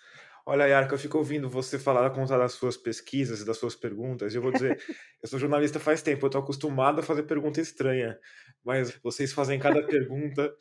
Olha, 0.44 0.66
Yarka, 0.66 0.94
eu 0.94 0.98
fico 0.98 1.18
ouvindo 1.18 1.48
você 1.48 1.78
falar, 1.78 2.10
contar 2.10 2.36
das 2.36 2.52
suas 2.52 2.76
pesquisas 2.76 3.40
e 3.40 3.46
das 3.46 3.58
suas 3.58 3.76
perguntas. 3.76 4.32
E 4.32 4.36
eu 4.36 4.42
vou 4.42 4.50
dizer, 4.50 4.82
eu 5.22 5.28
sou 5.28 5.38
jornalista 5.38 5.78
faz 5.78 6.02
tempo, 6.02 6.24
eu 6.24 6.28
estou 6.28 6.42
acostumado 6.42 7.00
a 7.00 7.02
fazer 7.02 7.22
pergunta 7.24 7.60
estranha, 7.60 8.18
mas 8.64 8.90
vocês 9.02 9.32
fazem 9.32 9.58
cada 9.58 9.86
pergunta 9.86 10.52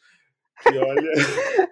que 0.61 0.77
olha. 0.77 1.71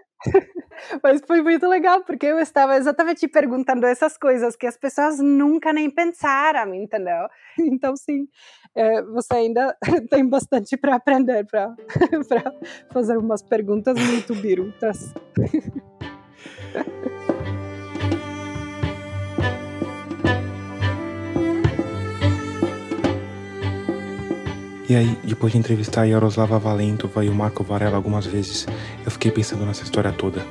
Mas 1.03 1.21
foi 1.25 1.41
muito 1.41 1.67
legal, 1.67 2.03
porque 2.03 2.25
eu 2.25 2.39
estava 2.39 2.77
exatamente 2.77 3.27
perguntando 3.27 3.85
essas 3.85 4.17
coisas 4.17 4.55
que 4.55 4.67
as 4.67 4.77
pessoas 4.77 5.19
nunca 5.19 5.71
nem 5.73 5.89
pensaram, 5.89 6.73
entendeu? 6.73 7.27
Então, 7.79 7.95
sim, 7.95 8.27
é, 8.73 9.01
você 9.03 9.33
ainda 9.33 9.77
tem 10.09 10.27
bastante 10.27 10.77
para 10.77 10.95
aprender 10.95 11.45
para 11.45 11.75
fazer 12.91 13.17
umas 13.17 13.41
perguntas 13.41 13.97
muito 13.99 14.33
birutas. 14.35 15.13
E 24.89 24.95
aí, 24.95 25.15
depois 25.23 25.51
de 25.53 25.59
entrevistar 25.59 26.05
Yaroslava 26.05 26.57
Valentova 26.57 27.23
e 27.23 27.29
o 27.29 27.35
Marco 27.35 27.63
Varela 27.63 27.95
algumas 27.95 28.25
vezes, 28.25 28.65
eu 29.05 29.11
fiquei 29.11 29.29
pensando 29.29 29.63
nessa 29.63 29.83
história 29.83 30.11
toda. 30.11 30.43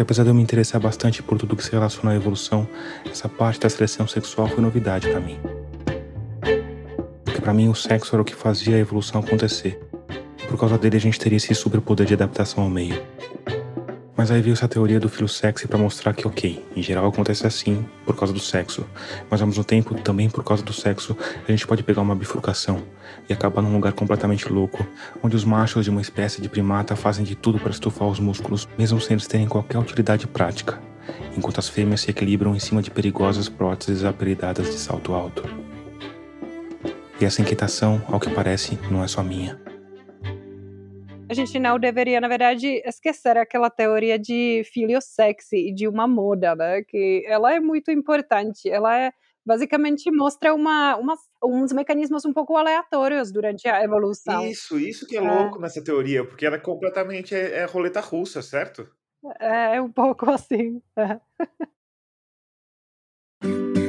Porque 0.00 0.12
apesar 0.12 0.22
de 0.22 0.30
eu 0.30 0.34
me 0.34 0.42
interessar 0.42 0.80
bastante 0.80 1.22
por 1.22 1.36
tudo 1.36 1.54
que 1.54 1.62
se 1.62 1.72
relaciona 1.72 2.12
à 2.12 2.14
evolução, 2.14 2.66
essa 3.04 3.28
parte 3.28 3.60
da 3.60 3.68
seleção 3.68 4.08
sexual 4.08 4.48
foi 4.48 4.62
novidade 4.62 5.06
para 5.06 5.20
mim. 5.20 5.38
Porque 7.22 7.38
para 7.38 7.52
mim 7.52 7.68
o 7.68 7.74
sexo 7.74 8.16
era 8.16 8.22
o 8.22 8.24
que 8.24 8.34
fazia 8.34 8.76
a 8.76 8.78
evolução 8.78 9.20
acontecer. 9.20 9.78
Por 10.48 10.58
causa 10.58 10.78
dele 10.78 10.96
a 10.96 11.00
gente 11.00 11.18
teria 11.20 11.36
esse 11.36 11.54
superpoder 11.54 12.06
de 12.06 12.14
adaptação 12.14 12.64
ao 12.64 12.70
meio. 12.70 12.94
Mas 14.20 14.30
aí 14.30 14.42
veio 14.42 14.52
essa 14.52 14.68
teoria 14.68 15.00
do 15.00 15.08
filho 15.08 15.26
sexy 15.26 15.66
para 15.66 15.78
mostrar 15.78 16.12
que, 16.12 16.28
ok, 16.28 16.62
em 16.76 16.82
geral 16.82 17.06
acontece 17.06 17.46
assim 17.46 17.82
por 18.04 18.14
causa 18.14 18.34
do 18.34 18.38
sexo, 18.38 18.84
mas 19.30 19.40
ao 19.40 19.46
mesmo 19.46 19.64
tempo, 19.64 19.94
também 19.94 20.28
por 20.28 20.44
causa 20.44 20.62
do 20.62 20.74
sexo, 20.74 21.16
a 21.48 21.50
gente 21.50 21.66
pode 21.66 21.82
pegar 21.82 22.02
uma 22.02 22.14
bifurcação 22.14 22.82
e 23.26 23.32
acabar 23.32 23.62
num 23.62 23.72
lugar 23.72 23.94
completamente 23.94 24.46
louco, 24.52 24.86
onde 25.22 25.36
os 25.36 25.42
machos 25.42 25.84
de 25.84 25.90
uma 25.90 26.02
espécie 26.02 26.42
de 26.42 26.50
primata 26.50 26.94
fazem 26.94 27.24
de 27.24 27.34
tudo 27.34 27.58
para 27.58 27.70
estufar 27.70 28.08
os 28.08 28.20
músculos, 28.20 28.68
mesmo 28.76 29.00
sem 29.00 29.14
eles 29.14 29.26
terem 29.26 29.48
qualquer 29.48 29.78
utilidade 29.78 30.26
prática, 30.26 30.78
enquanto 31.34 31.56
as 31.56 31.70
fêmeas 31.70 32.02
se 32.02 32.10
equilibram 32.10 32.54
em 32.54 32.60
cima 32.60 32.82
de 32.82 32.90
perigosas 32.90 33.48
próteses 33.48 34.04
apelidadas 34.04 34.66
de 34.66 34.78
salto 34.78 35.14
alto. 35.14 35.48
E 37.18 37.24
essa 37.24 37.40
inquietação, 37.40 38.02
ao 38.06 38.20
que 38.20 38.28
parece, 38.28 38.78
não 38.90 39.02
é 39.02 39.08
só 39.08 39.22
minha 39.22 39.69
a 41.30 41.34
gente 41.34 41.60
não 41.60 41.78
deveria, 41.78 42.20
na 42.20 42.26
verdade, 42.26 42.82
esquecer 42.84 43.36
aquela 43.36 43.70
teoria 43.70 44.18
de 44.18 44.64
filho 44.72 45.00
sexy 45.00 45.68
e 45.68 45.72
de 45.72 45.86
uma 45.86 46.08
moda, 46.08 46.56
né? 46.56 46.82
Que 46.82 47.22
ela 47.24 47.54
é 47.54 47.60
muito 47.60 47.92
importante. 47.92 48.68
Ela 48.68 48.98
é 48.98 49.12
basicamente 49.46 50.10
mostra 50.10 50.52
uma, 50.52 50.96
uma, 50.96 51.14
uns 51.44 51.72
mecanismos 51.72 52.24
um 52.24 52.32
pouco 52.32 52.56
aleatórios 52.56 53.30
durante 53.30 53.68
a 53.68 53.84
evolução. 53.84 54.44
Isso, 54.44 54.76
isso 54.76 55.06
que 55.06 55.16
é, 55.16 55.24
é. 55.24 55.30
louco 55.30 55.60
nessa 55.60 55.82
teoria, 55.82 56.24
porque 56.24 56.44
ela 56.44 56.56
é 56.56 56.60
completamente 56.60 57.32
é, 57.32 57.58
é 57.58 57.64
roleta 57.64 58.00
russa, 58.00 58.42
certo? 58.42 58.88
É, 59.38 59.76
é 59.76 59.80
um 59.80 59.92
pouco 59.92 60.28
assim. 60.28 60.82
É. 60.98 61.20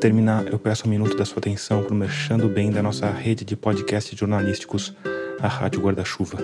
terminar, 0.00 0.46
eu 0.46 0.58
peço 0.58 0.86
um 0.86 0.90
minuto 0.90 1.14
da 1.14 1.26
sua 1.26 1.40
atenção 1.40 1.82
para 1.82 1.92
o 1.92 1.96
Merchando 1.96 2.48
Bem 2.48 2.70
da 2.70 2.82
nossa 2.82 3.10
rede 3.10 3.44
de 3.44 3.54
podcasts 3.54 4.18
jornalísticos, 4.18 4.94
a 5.38 5.46
Rádio 5.46 5.82
Guarda-Chuva. 5.82 6.38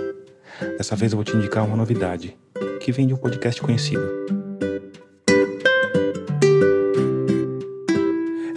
Dessa 0.77 0.95
vez 0.95 1.13
eu 1.13 1.17
vou 1.17 1.25
te 1.25 1.35
indicar 1.35 1.65
uma 1.65 1.75
novidade, 1.75 2.37
que 2.81 2.93
vem 2.93 3.07
de 3.07 3.15
um 3.15 3.17
podcast 3.17 3.63
conhecido. 3.63 4.03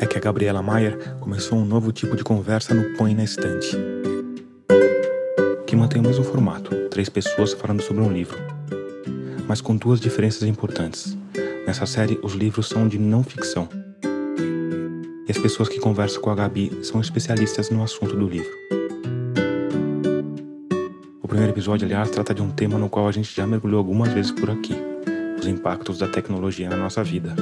É 0.01 0.05
que 0.05 0.17
a 0.17 0.21
Gabriela 0.21 0.61
Maier 0.61 1.15
começou 1.21 1.57
um 1.57 1.65
novo 1.65 1.93
tipo 1.93 2.17
de 2.17 2.23
conversa 2.23 2.75
no 2.75 2.97
Põe 2.97 3.15
na 3.15 3.23
Estante, 3.23 3.77
que 5.65 5.77
mantém 5.77 6.01
o 6.01 6.05
mesmo 6.05 6.25
formato, 6.25 6.75
três 6.89 7.07
pessoas 7.07 7.53
falando 7.53 7.81
sobre 7.81 8.03
um 8.03 8.11
livro, 8.11 8.37
mas 9.47 9.61
com 9.61 9.77
duas 9.77 10.01
diferenças 10.01 10.43
importantes. 10.43 11.17
Nessa 11.65 11.85
série, 11.85 12.19
os 12.21 12.33
livros 12.33 12.67
são 12.67 12.85
de 12.85 12.99
não 12.99 13.23
ficção 13.23 13.69
e 15.29 15.31
as 15.31 15.37
pessoas 15.37 15.69
que 15.69 15.79
conversam 15.79 16.19
com 16.23 16.31
a 16.31 16.35
Gabi 16.35 16.71
são 16.81 16.99
especialistas 16.99 17.69
no 17.69 17.83
assunto 17.83 18.15
do 18.15 18.27
livro. 18.27 18.49
O 21.21 21.27
primeiro 21.27 21.53
episódio, 21.53 21.85
aliás, 21.85 22.09
trata 22.09 22.33
de 22.33 22.41
um 22.41 22.49
tema 22.49 22.79
no 22.79 22.89
qual 22.89 23.07
a 23.07 23.11
gente 23.11 23.35
já 23.35 23.45
mergulhou 23.45 23.77
algumas 23.77 24.11
vezes 24.11 24.31
por 24.31 24.49
aqui: 24.49 24.75
os 25.37 25.45
impactos 25.45 25.99
da 25.99 26.07
tecnologia 26.07 26.67
na 26.67 26.77
nossa 26.77 27.03
vida. 27.03 27.35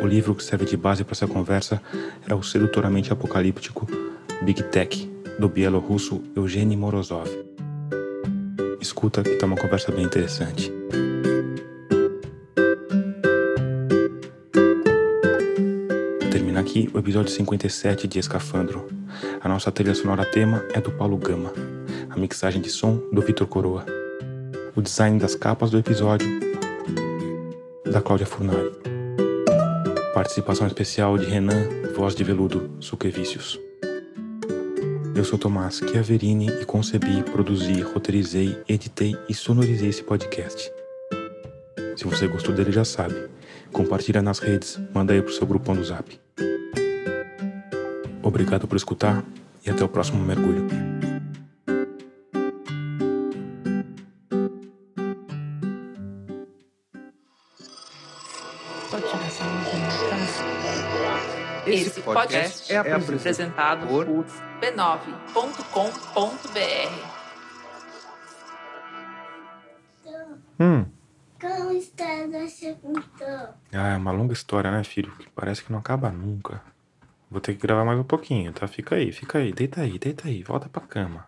O 0.00 0.06
livro 0.06 0.36
que 0.36 0.44
serve 0.44 0.64
de 0.64 0.76
base 0.76 1.02
para 1.02 1.14
essa 1.14 1.26
conversa 1.26 1.82
é 2.28 2.34
o 2.34 2.42
sedutoramente 2.42 3.12
apocalíptico 3.12 3.88
Big 4.42 4.62
Tech, 4.62 5.10
do 5.40 5.48
bielorrusso 5.48 6.22
Eugênio 6.36 6.78
Morozov. 6.78 7.28
Escuta 8.80 9.24
que 9.24 9.34
tá 9.34 9.46
uma 9.46 9.56
conversa 9.56 9.90
bem 9.90 10.04
interessante. 10.04 10.77
Aqui 16.68 16.90
o 16.92 16.98
episódio 16.98 17.32
57 17.32 18.06
de 18.06 18.18
Escafandro. 18.18 18.88
A 19.40 19.48
nossa 19.48 19.72
trilha 19.72 19.94
sonora 19.94 20.26
tema 20.26 20.62
é 20.74 20.80
do 20.82 20.92
Paulo 20.92 21.16
Gama, 21.16 21.50
a 22.10 22.16
mixagem 22.18 22.60
de 22.60 22.68
som 22.68 23.00
do 23.10 23.22
Vitor 23.22 23.46
Coroa, 23.46 23.86
o 24.76 24.82
design 24.82 25.18
das 25.18 25.34
capas 25.34 25.70
do 25.70 25.78
episódio 25.78 26.28
da 27.90 28.02
Cláudia 28.02 28.26
Furnari. 28.26 28.70
Participação 30.12 30.66
especial 30.66 31.16
de 31.16 31.24
Renan, 31.24 31.70
voz 31.96 32.14
de 32.14 32.22
veludo, 32.22 32.70
Suquevícios. 32.80 33.58
Eu 35.16 35.24
sou 35.24 35.38
Tomás 35.38 35.78
Chiaverini 35.78 36.50
e 36.60 36.66
concebi, 36.66 37.22
produzi, 37.22 37.80
roteirizei, 37.80 38.58
editei 38.68 39.16
e 39.26 39.32
sonorizei 39.32 39.88
esse 39.88 40.02
podcast. 40.02 40.70
Se 41.96 42.04
você 42.04 42.28
gostou 42.28 42.54
dele, 42.54 42.70
já 42.70 42.84
sabe. 42.84 43.14
Compartilha 43.72 44.20
nas 44.20 44.38
redes, 44.38 44.78
manda 44.92 45.14
aí 45.14 45.22
pro 45.22 45.32
seu 45.32 45.46
grupão 45.46 45.74
do 45.74 45.82
Zap. 45.82 46.27
Obrigado 48.28 48.68
por 48.68 48.76
escutar 48.76 49.24
e 49.64 49.70
até 49.70 49.82
o 49.82 49.88
próximo 49.88 50.22
mergulho. 50.22 50.68
Esse 61.66 62.02
podcast 62.02 62.70
é 62.70 62.76
apresentado 62.76 63.86
por 63.86 64.04
b9.com.br. 64.04 65.48
Hum. 70.60 70.84
história 71.72 72.28
você 72.46 72.74
contou? 72.74 73.54
Ah, 73.72 73.88
é 73.88 73.96
uma 73.96 74.12
longa 74.12 74.34
história, 74.34 74.70
né, 74.70 74.84
filho? 74.84 75.12
Que 75.16 75.30
parece 75.30 75.64
que 75.64 75.72
não 75.72 75.78
acaba 75.78 76.10
nunca. 76.10 76.60
Vou 77.30 77.40
ter 77.40 77.54
que 77.54 77.60
gravar 77.60 77.84
mais 77.84 77.98
um 77.98 78.04
pouquinho, 78.04 78.52
tá? 78.52 78.66
Fica 78.66 78.96
aí, 78.96 79.12
fica 79.12 79.38
aí. 79.38 79.52
Deita 79.52 79.82
aí, 79.82 79.98
deita 79.98 80.28
aí. 80.28 80.42
Volta 80.42 80.68
pra 80.68 80.82
cama. 80.82 81.26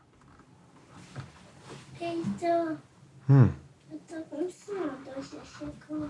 Heitor, 2.01 2.77
Hum, 3.29 3.51
eu 3.93 4.01
tô 4.09 4.17
com 4.23 4.49
sono. 4.51 4.99
Você 5.17 5.39
chegou. 5.45 6.09